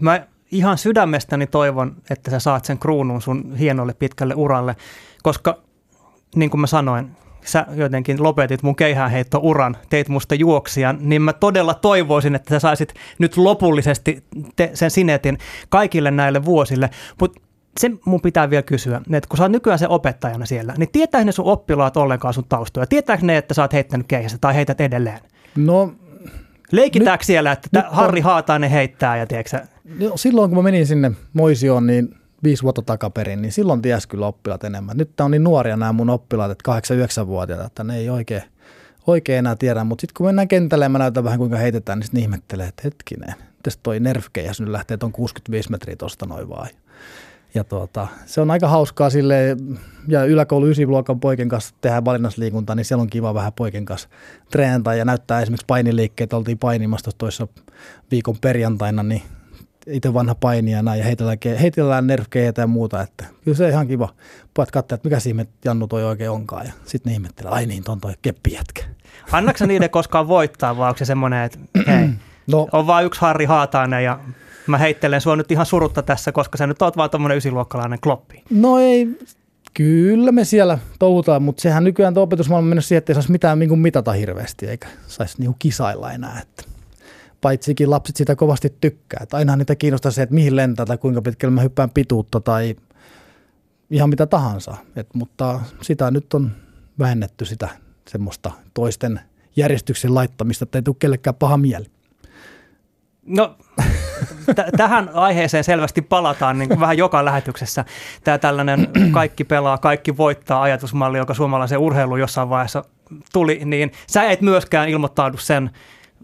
Mä 0.00 0.26
ihan 0.50 0.78
sydämestäni 0.78 1.46
toivon, 1.46 1.96
että 2.10 2.30
sä 2.30 2.38
saat 2.38 2.64
sen 2.64 2.78
kruunun 2.78 3.22
sun 3.22 3.54
hienolle 3.56 3.94
pitkälle 3.94 4.34
uralle, 4.34 4.76
koska 5.22 5.58
niin 6.36 6.50
kuin 6.50 6.60
mä 6.60 6.66
sanoin, 6.66 7.10
sä 7.44 7.66
jotenkin 7.74 8.22
lopetit 8.22 8.62
mun 8.62 8.76
keihäänheitto-uran, 8.76 9.76
teit 9.90 10.08
musta 10.08 10.34
juoksijan, 10.34 10.98
niin 11.00 11.22
mä 11.22 11.32
todella 11.32 11.74
toivoisin, 11.74 12.34
että 12.34 12.54
sä 12.54 12.58
saisit 12.58 12.94
nyt 13.18 13.36
lopullisesti 13.36 14.24
te- 14.56 14.70
sen 14.74 14.90
sinetin 14.90 15.38
kaikille 15.68 16.10
näille 16.10 16.44
vuosille. 16.44 16.90
Mutta 17.20 17.40
se 17.80 17.90
mun 18.04 18.20
pitää 18.20 18.50
vielä 18.50 18.62
kysyä, 18.62 19.00
että 19.12 19.28
kun 19.28 19.36
sä 19.36 19.44
oot 19.44 19.52
nykyään 19.52 19.78
se 19.78 19.88
opettajana 19.88 20.46
siellä, 20.46 20.74
niin 20.78 20.88
tietääkö 20.92 21.24
ne 21.24 21.32
sun 21.32 21.44
oppilaat 21.44 21.96
ollenkaan 21.96 22.34
sun 22.34 22.44
taustoja? 22.48 22.86
Tietääkö 22.86 23.26
ne, 23.26 23.36
että 23.36 23.54
sä 23.54 23.62
oot 23.62 23.72
heittänyt 23.72 24.06
keihässä 24.06 24.38
tai 24.40 24.54
heität 24.54 24.80
edelleen? 24.80 25.20
No 25.56 25.92
Leikitäänkö 26.72 27.22
nyt, 27.22 27.26
siellä, 27.26 27.52
että 27.52 27.68
nyt 27.72 27.84
Harri 27.90 28.20
Haatainen 28.20 28.70
heittää 28.70 29.16
ja 29.16 29.26
tiedätkö, 29.26 29.60
No, 29.98 30.12
silloin 30.16 30.50
kun 30.50 30.58
mä 30.58 30.62
menin 30.62 30.86
sinne 30.86 31.12
Moisioon, 31.32 31.86
niin 31.86 32.14
viisi 32.42 32.62
vuotta 32.62 32.82
takaperin, 32.82 33.42
niin 33.42 33.52
silloin 33.52 33.82
ties 33.82 34.06
kyllä 34.06 34.26
oppilaat 34.26 34.64
enemmän. 34.64 34.96
Nyt 34.96 35.20
on 35.20 35.30
niin 35.30 35.44
nuoria 35.44 35.76
nämä 35.76 35.92
mun 35.92 36.10
oppilaat, 36.10 36.50
että 36.50 36.80
8-9-vuotiaat, 37.22 37.66
että 37.66 37.84
ne 37.84 37.96
ei 37.96 38.10
oikein, 38.10 38.42
oikein 39.06 39.38
enää 39.38 39.56
tiedä. 39.56 39.84
Mutta 39.84 40.00
sitten 40.00 40.14
kun 40.16 40.26
mennään 40.26 40.48
kentälle 40.48 40.84
ja 40.84 40.88
mä 40.88 40.98
näytän 40.98 41.24
vähän 41.24 41.38
kuinka 41.38 41.56
heitetään, 41.56 41.98
niin 41.98 42.04
sitten 42.06 42.22
ihmettelee, 42.22 42.66
että 42.66 42.82
hetkinen, 42.84 43.34
mitäs 43.56 43.78
toi 43.82 44.00
nerfkejäs 44.00 44.60
nyt 44.60 44.70
lähtee 44.70 44.96
tuon 44.96 45.12
65 45.12 45.70
metriä 45.70 45.96
tuosta 45.96 46.26
noin 46.26 46.48
vaan. 46.48 46.68
Ja 47.54 47.64
tuota, 47.64 48.08
se 48.26 48.40
on 48.40 48.50
aika 48.50 48.68
hauskaa 48.68 49.10
sille 49.10 49.56
ja 50.08 50.24
yläkoulu 50.24 50.66
9 50.66 50.88
luokan 50.88 51.20
poikien 51.20 51.48
kanssa 51.48 51.74
tehdään 51.80 52.04
valinnasliikuntaa, 52.04 52.76
niin 52.76 52.84
siellä 52.84 53.02
on 53.02 53.10
kiva 53.10 53.34
vähän 53.34 53.52
poikien 53.52 53.84
kanssa 53.84 54.08
treenata 54.50 54.94
ja 54.94 55.04
näyttää 55.04 55.40
esimerkiksi 55.40 55.66
painiliikkeet. 55.66 56.32
Oltiin 56.32 56.58
painimassa 56.58 57.10
toissa 57.18 57.48
viikon 58.10 58.36
perjantaina, 58.40 59.02
niin 59.02 59.22
itse 59.86 60.14
vanha 60.14 60.34
painijana 60.34 60.96
ja 60.96 61.04
heitellään, 61.04 61.38
heitellään 61.60 62.06
nerfkeitä 62.06 62.60
ja 62.60 62.66
muuta, 62.66 63.00
että 63.00 63.24
kyllä 63.44 63.56
se 63.56 63.68
ihan 63.68 63.88
kiva. 63.88 64.08
Pojat 64.54 64.70
katsoa, 64.70 64.94
että 64.96 65.08
mikä 65.08 65.18
ihme 65.28 65.46
Jannu 65.64 65.88
toi 65.88 66.04
oikein 66.04 66.30
onkaan 66.30 66.66
ja 66.66 66.72
sitten 66.84 67.10
ne 67.10 67.14
ihmettelee, 67.14 67.52
ai 67.52 67.66
niin, 67.66 67.84
ton 67.84 68.00
toi 68.00 68.12
keppijätkä. 68.22 68.82
annatko 69.32 69.58
sä 69.58 69.66
niiden 69.66 69.90
koskaan 69.90 70.28
voittaa 70.28 70.76
vai 70.76 70.88
onko 70.88 70.98
se 70.98 71.04
semmoinen, 71.04 71.44
että 71.44 71.58
hei, 71.86 72.08
No 72.46 72.68
on 72.72 72.86
vaan 72.86 73.04
yksi 73.04 73.20
Harri 73.20 73.44
Haatainen 73.44 74.04
ja 74.04 74.18
mä 74.66 74.78
heittelen 74.78 75.20
sua 75.20 75.36
nyt 75.36 75.50
ihan 75.50 75.66
surutta 75.66 76.02
tässä, 76.02 76.32
koska 76.32 76.58
sä 76.58 76.66
nyt 76.66 76.82
oot 76.82 76.96
vaan 76.96 77.10
tommonen 77.10 77.36
ysiluokkalainen 77.36 78.00
kloppi. 78.00 78.42
No 78.50 78.78
ei, 78.78 79.08
kyllä 79.74 80.32
me 80.32 80.44
siellä 80.44 80.78
touhutaan, 80.98 81.42
mutta 81.42 81.62
sehän 81.62 81.84
nykyään 81.84 82.14
tuo 82.14 82.22
opetusmaailma 82.22 82.64
on 82.64 82.68
mennyt 82.68 82.84
siihen, 82.84 82.98
että 82.98 83.12
ei 83.12 83.14
saisi 83.14 83.32
mitään 83.32 83.58
niin 83.58 83.78
mitata 83.78 84.12
hirveästi, 84.12 84.66
eikä 84.66 84.88
saisi 85.06 85.40
niin 85.40 85.56
kisailla 85.58 86.12
enää. 86.12 86.40
Että 86.42 86.64
paitsikin 87.40 87.90
lapset 87.90 88.16
sitä 88.16 88.36
kovasti 88.36 88.74
tykkää. 88.80 89.20
Että 89.22 89.36
aina 89.36 89.56
niitä 89.56 89.76
kiinnostaa 89.76 90.12
se, 90.12 90.22
että 90.22 90.34
mihin 90.34 90.56
lentää 90.56 90.86
tai 90.86 90.98
kuinka 90.98 91.22
pitkälle 91.22 91.54
mä 91.54 91.60
hyppään 91.60 91.90
pituutta 91.90 92.40
tai 92.40 92.76
ihan 93.90 94.08
mitä 94.08 94.26
tahansa. 94.26 94.76
Et, 94.96 95.14
mutta 95.14 95.60
sitä 95.82 96.10
nyt 96.10 96.34
on 96.34 96.50
vähennetty 96.98 97.44
sitä 97.44 97.68
semmoista 98.08 98.50
toisten 98.74 99.20
järjestyksen 99.56 100.14
laittamista, 100.14 100.62
että 100.62 100.78
ei 100.78 100.82
tule 100.82 100.96
kellekään 100.98 101.34
paha 101.34 101.56
mieli. 101.56 101.86
No, 103.26 103.56
t- 104.54 104.76
tähän 104.76 105.10
aiheeseen 105.14 105.64
selvästi 105.64 106.02
palataan 106.02 106.58
niin 106.58 106.80
vähän 106.80 106.98
joka 106.98 107.24
lähetyksessä. 107.24 107.84
Tämä 108.24 108.38
tällainen 108.38 108.88
kaikki 109.10 109.44
pelaa, 109.44 109.78
kaikki 109.78 110.16
voittaa 110.16 110.62
ajatusmalli, 110.62 111.18
joka 111.18 111.34
suomalaisen 111.34 111.78
urheiluun 111.78 112.20
jossain 112.20 112.48
vaiheessa 112.48 112.84
tuli, 113.32 113.60
niin 113.64 113.92
sä 114.06 114.24
et 114.24 114.40
myöskään 114.40 114.88
ilmoittaudu 114.88 115.36
sen 115.36 115.70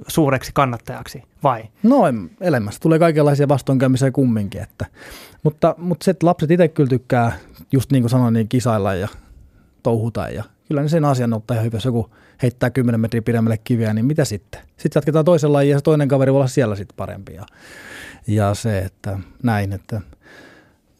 suureksi 0.08 0.50
kannattajaksi, 0.54 1.22
vai? 1.42 1.62
No 1.82 2.02
elämässä 2.40 2.80
tulee 2.80 2.98
kaikenlaisia 2.98 3.48
vastoinkäymisiä 3.48 4.10
kumminkin, 4.10 4.62
että, 4.62 4.86
mutta, 5.42 5.74
mutta 5.78 6.04
se, 6.04 6.10
että 6.10 6.26
lapset 6.26 6.50
itse 6.50 6.68
kyllä 6.68 6.88
tykkää, 6.88 7.32
just 7.72 7.92
niin 7.92 8.02
kuin 8.02 8.10
sanoin, 8.10 8.34
niin 8.34 8.48
kisailla 8.48 8.94
ja 8.94 9.08
touhuta 9.82 10.28
ja 10.28 10.44
kyllä 10.68 10.82
ne 10.82 10.88
sen 10.88 11.04
asian 11.04 11.32
ottaa 11.32 11.54
ihan 11.54 11.64
hyvä, 11.64 11.76
jos 11.76 11.84
joku 11.84 12.10
heittää 12.42 12.70
10 12.70 13.00
metriä 13.00 13.22
pidemmälle 13.22 13.58
kiviä, 13.58 13.94
niin 13.94 14.06
mitä 14.06 14.24
sitten? 14.24 14.60
Sitten 14.76 15.00
jatketaan 15.00 15.24
toisen 15.24 15.52
lajin 15.52 15.70
ja 15.70 15.78
se 15.78 15.82
toinen 15.82 16.08
kaveri 16.08 16.32
voi 16.32 16.38
olla 16.38 16.48
siellä 16.48 16.76
sitten 16.76 16.96
parempi 16.96 17.34
ja, 17.34 17.46
ja 18.26 18.54
se, 18.54 18.78
että 18.78 19.18
näin, 19.42 19.72
että 19.72 20.00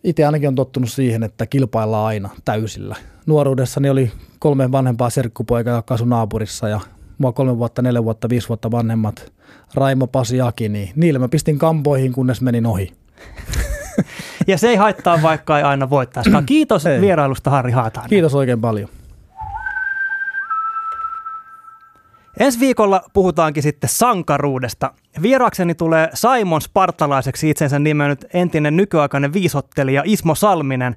itse 0.04 0.24
ainakin 0.24 0.48
on 0.48 0.54
tottunut 0.54 0.90
siihen, 0.90 1.22
että 1.22 1.46
kilpaillaan 1.46 2.06
aina 2.06 2.30
täysillä. 2.44 2.96
Nuoruudessani 3.26 3.90
oli 3.90 4.12
kolme 4.38 4.72
vanhempaa 4.72 5.10
serkkupoikaa, 5.10 5.76
jotka 5.76 5.94
asui 5.94 6.08
naapurissa 6.08 6.68
ja 6.68 6.80
mua 7.18 7.32
kolme 7.32 7.58
vuotta, 7.58 7.82
neljä 7.82 8.04
vuotta, 8.04 8.28
viisi 8.28 8.48
vuotta 8.48 8.70
vanhemmat 8.70 9.32
Raimo, 9.74 10.06
Pasi, 10.06 10.40
Aki, 10.40 10.68
niin 10.68 10.90
niille 10.96 11.18
mä 11.18 11.28
pistin 11.28 11.58
kampoihin, 11.58 12.12
kunnes 12.12 12.40
menin 12.40 12.66
ohi. 12.66 12.92
Ja 14.46 14.58
se 14.58 14.68
ei 14.68 14.76
haittaa, 14.76 15.22
vaikka 15.22 15.58
ei 15.58 15.64
aina 15.64 15.90
voittaisikaan. 15.90 16.46
Kiitos 16.46 16.84
vierailusta 17.00 17.50
Harri 17.50 17.72
Haatainen. 17.72 18.10
Kiitos 18.10 18.34
oikein 18.34 18.60
paljon. 18.60 18.88
Ensi 22.38 22.60
viikolla 22.60 23.02
puhutaankin 23.12 23.62
sitten 23.62 23.90
sankaruudesta. 23.90 24.92
Vierakseni 25.22 25.74
tulee 25.74 26.08
Simon 26.14 26.60
Spartalaiseksi 26.60 27.50
itsensä 27.50 27.78
nimennyt 27.78 28.26
entinen 28.34 28.76
nykyaikainen 28.76 29.32
viisottelija 29.32 30.02
Ismo 30.04 30.34
Salminen. 30.34 30.96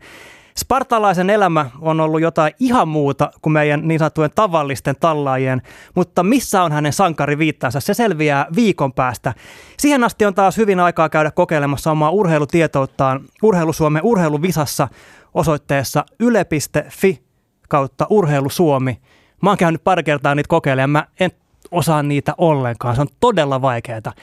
Spartalaisen 0.57 1.29
elämä 1.29 1.69
on 1.79 1.99
ollut 1.99 2.21
jotain 2.21 2.53
ihan 2.59 2.87
muuta 2.87 3.31
kuin 3.41 3.53
meidän 3.53 3.87
niin 3.87 3.99
sanottujen 3.99 4.31
tavallisten 4.35 4.95
tallaajien, 4.99 5.61
mutta 5.95 6.23
missä 6.23 6.63
on 6.63 6.71
hänen 6.71 6.93
sankariviittansa, 6.93 7.79
se 7.79 7.93
selviää 7.93 8.45
viikon 8.55 8.93
päästä. 8.93 9.33
Siihen 9.77 10.03
asti 10.03 10.25
on 10.25 10.35
taas 10.35 10.57
hyvin 10.57 10.79
aikaa 10.79 11.09
käydä 11.09 11.31
kokeilemassa 11.31 11.91
omaa 11.91 12.09
urheilutietouttaan 12.09 13.21
Urheilusuomen 13.43 14.03
urheiluvisassa 14.03 14.87
osoitteessa 15.33 16.05
yle.fi 16.19 17.21
kautta 17.69 18.07
urheilusuomi. 18.09 19.01
Mä 19.41 19.49
oon 19.49 19.57
käynyt 19.57 19.83
pari 19.83 20.03
kertaa 20.03 20.35
niitä 20.35 20.47
kokeilemaan, 20.47 20.89
mä 20.89 21.07
en 21.19 21.31
osaa 21.71 22.03
niitä 22.03 22.33
ollenkaan, 22.37 22.95
se 22.95 23.01
on 23.01 23.07
todella 23.19 23.61
vaikeaa. 23.61 24.13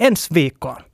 Ensi 0.00 0.34
viikkoon. 0.34 0.93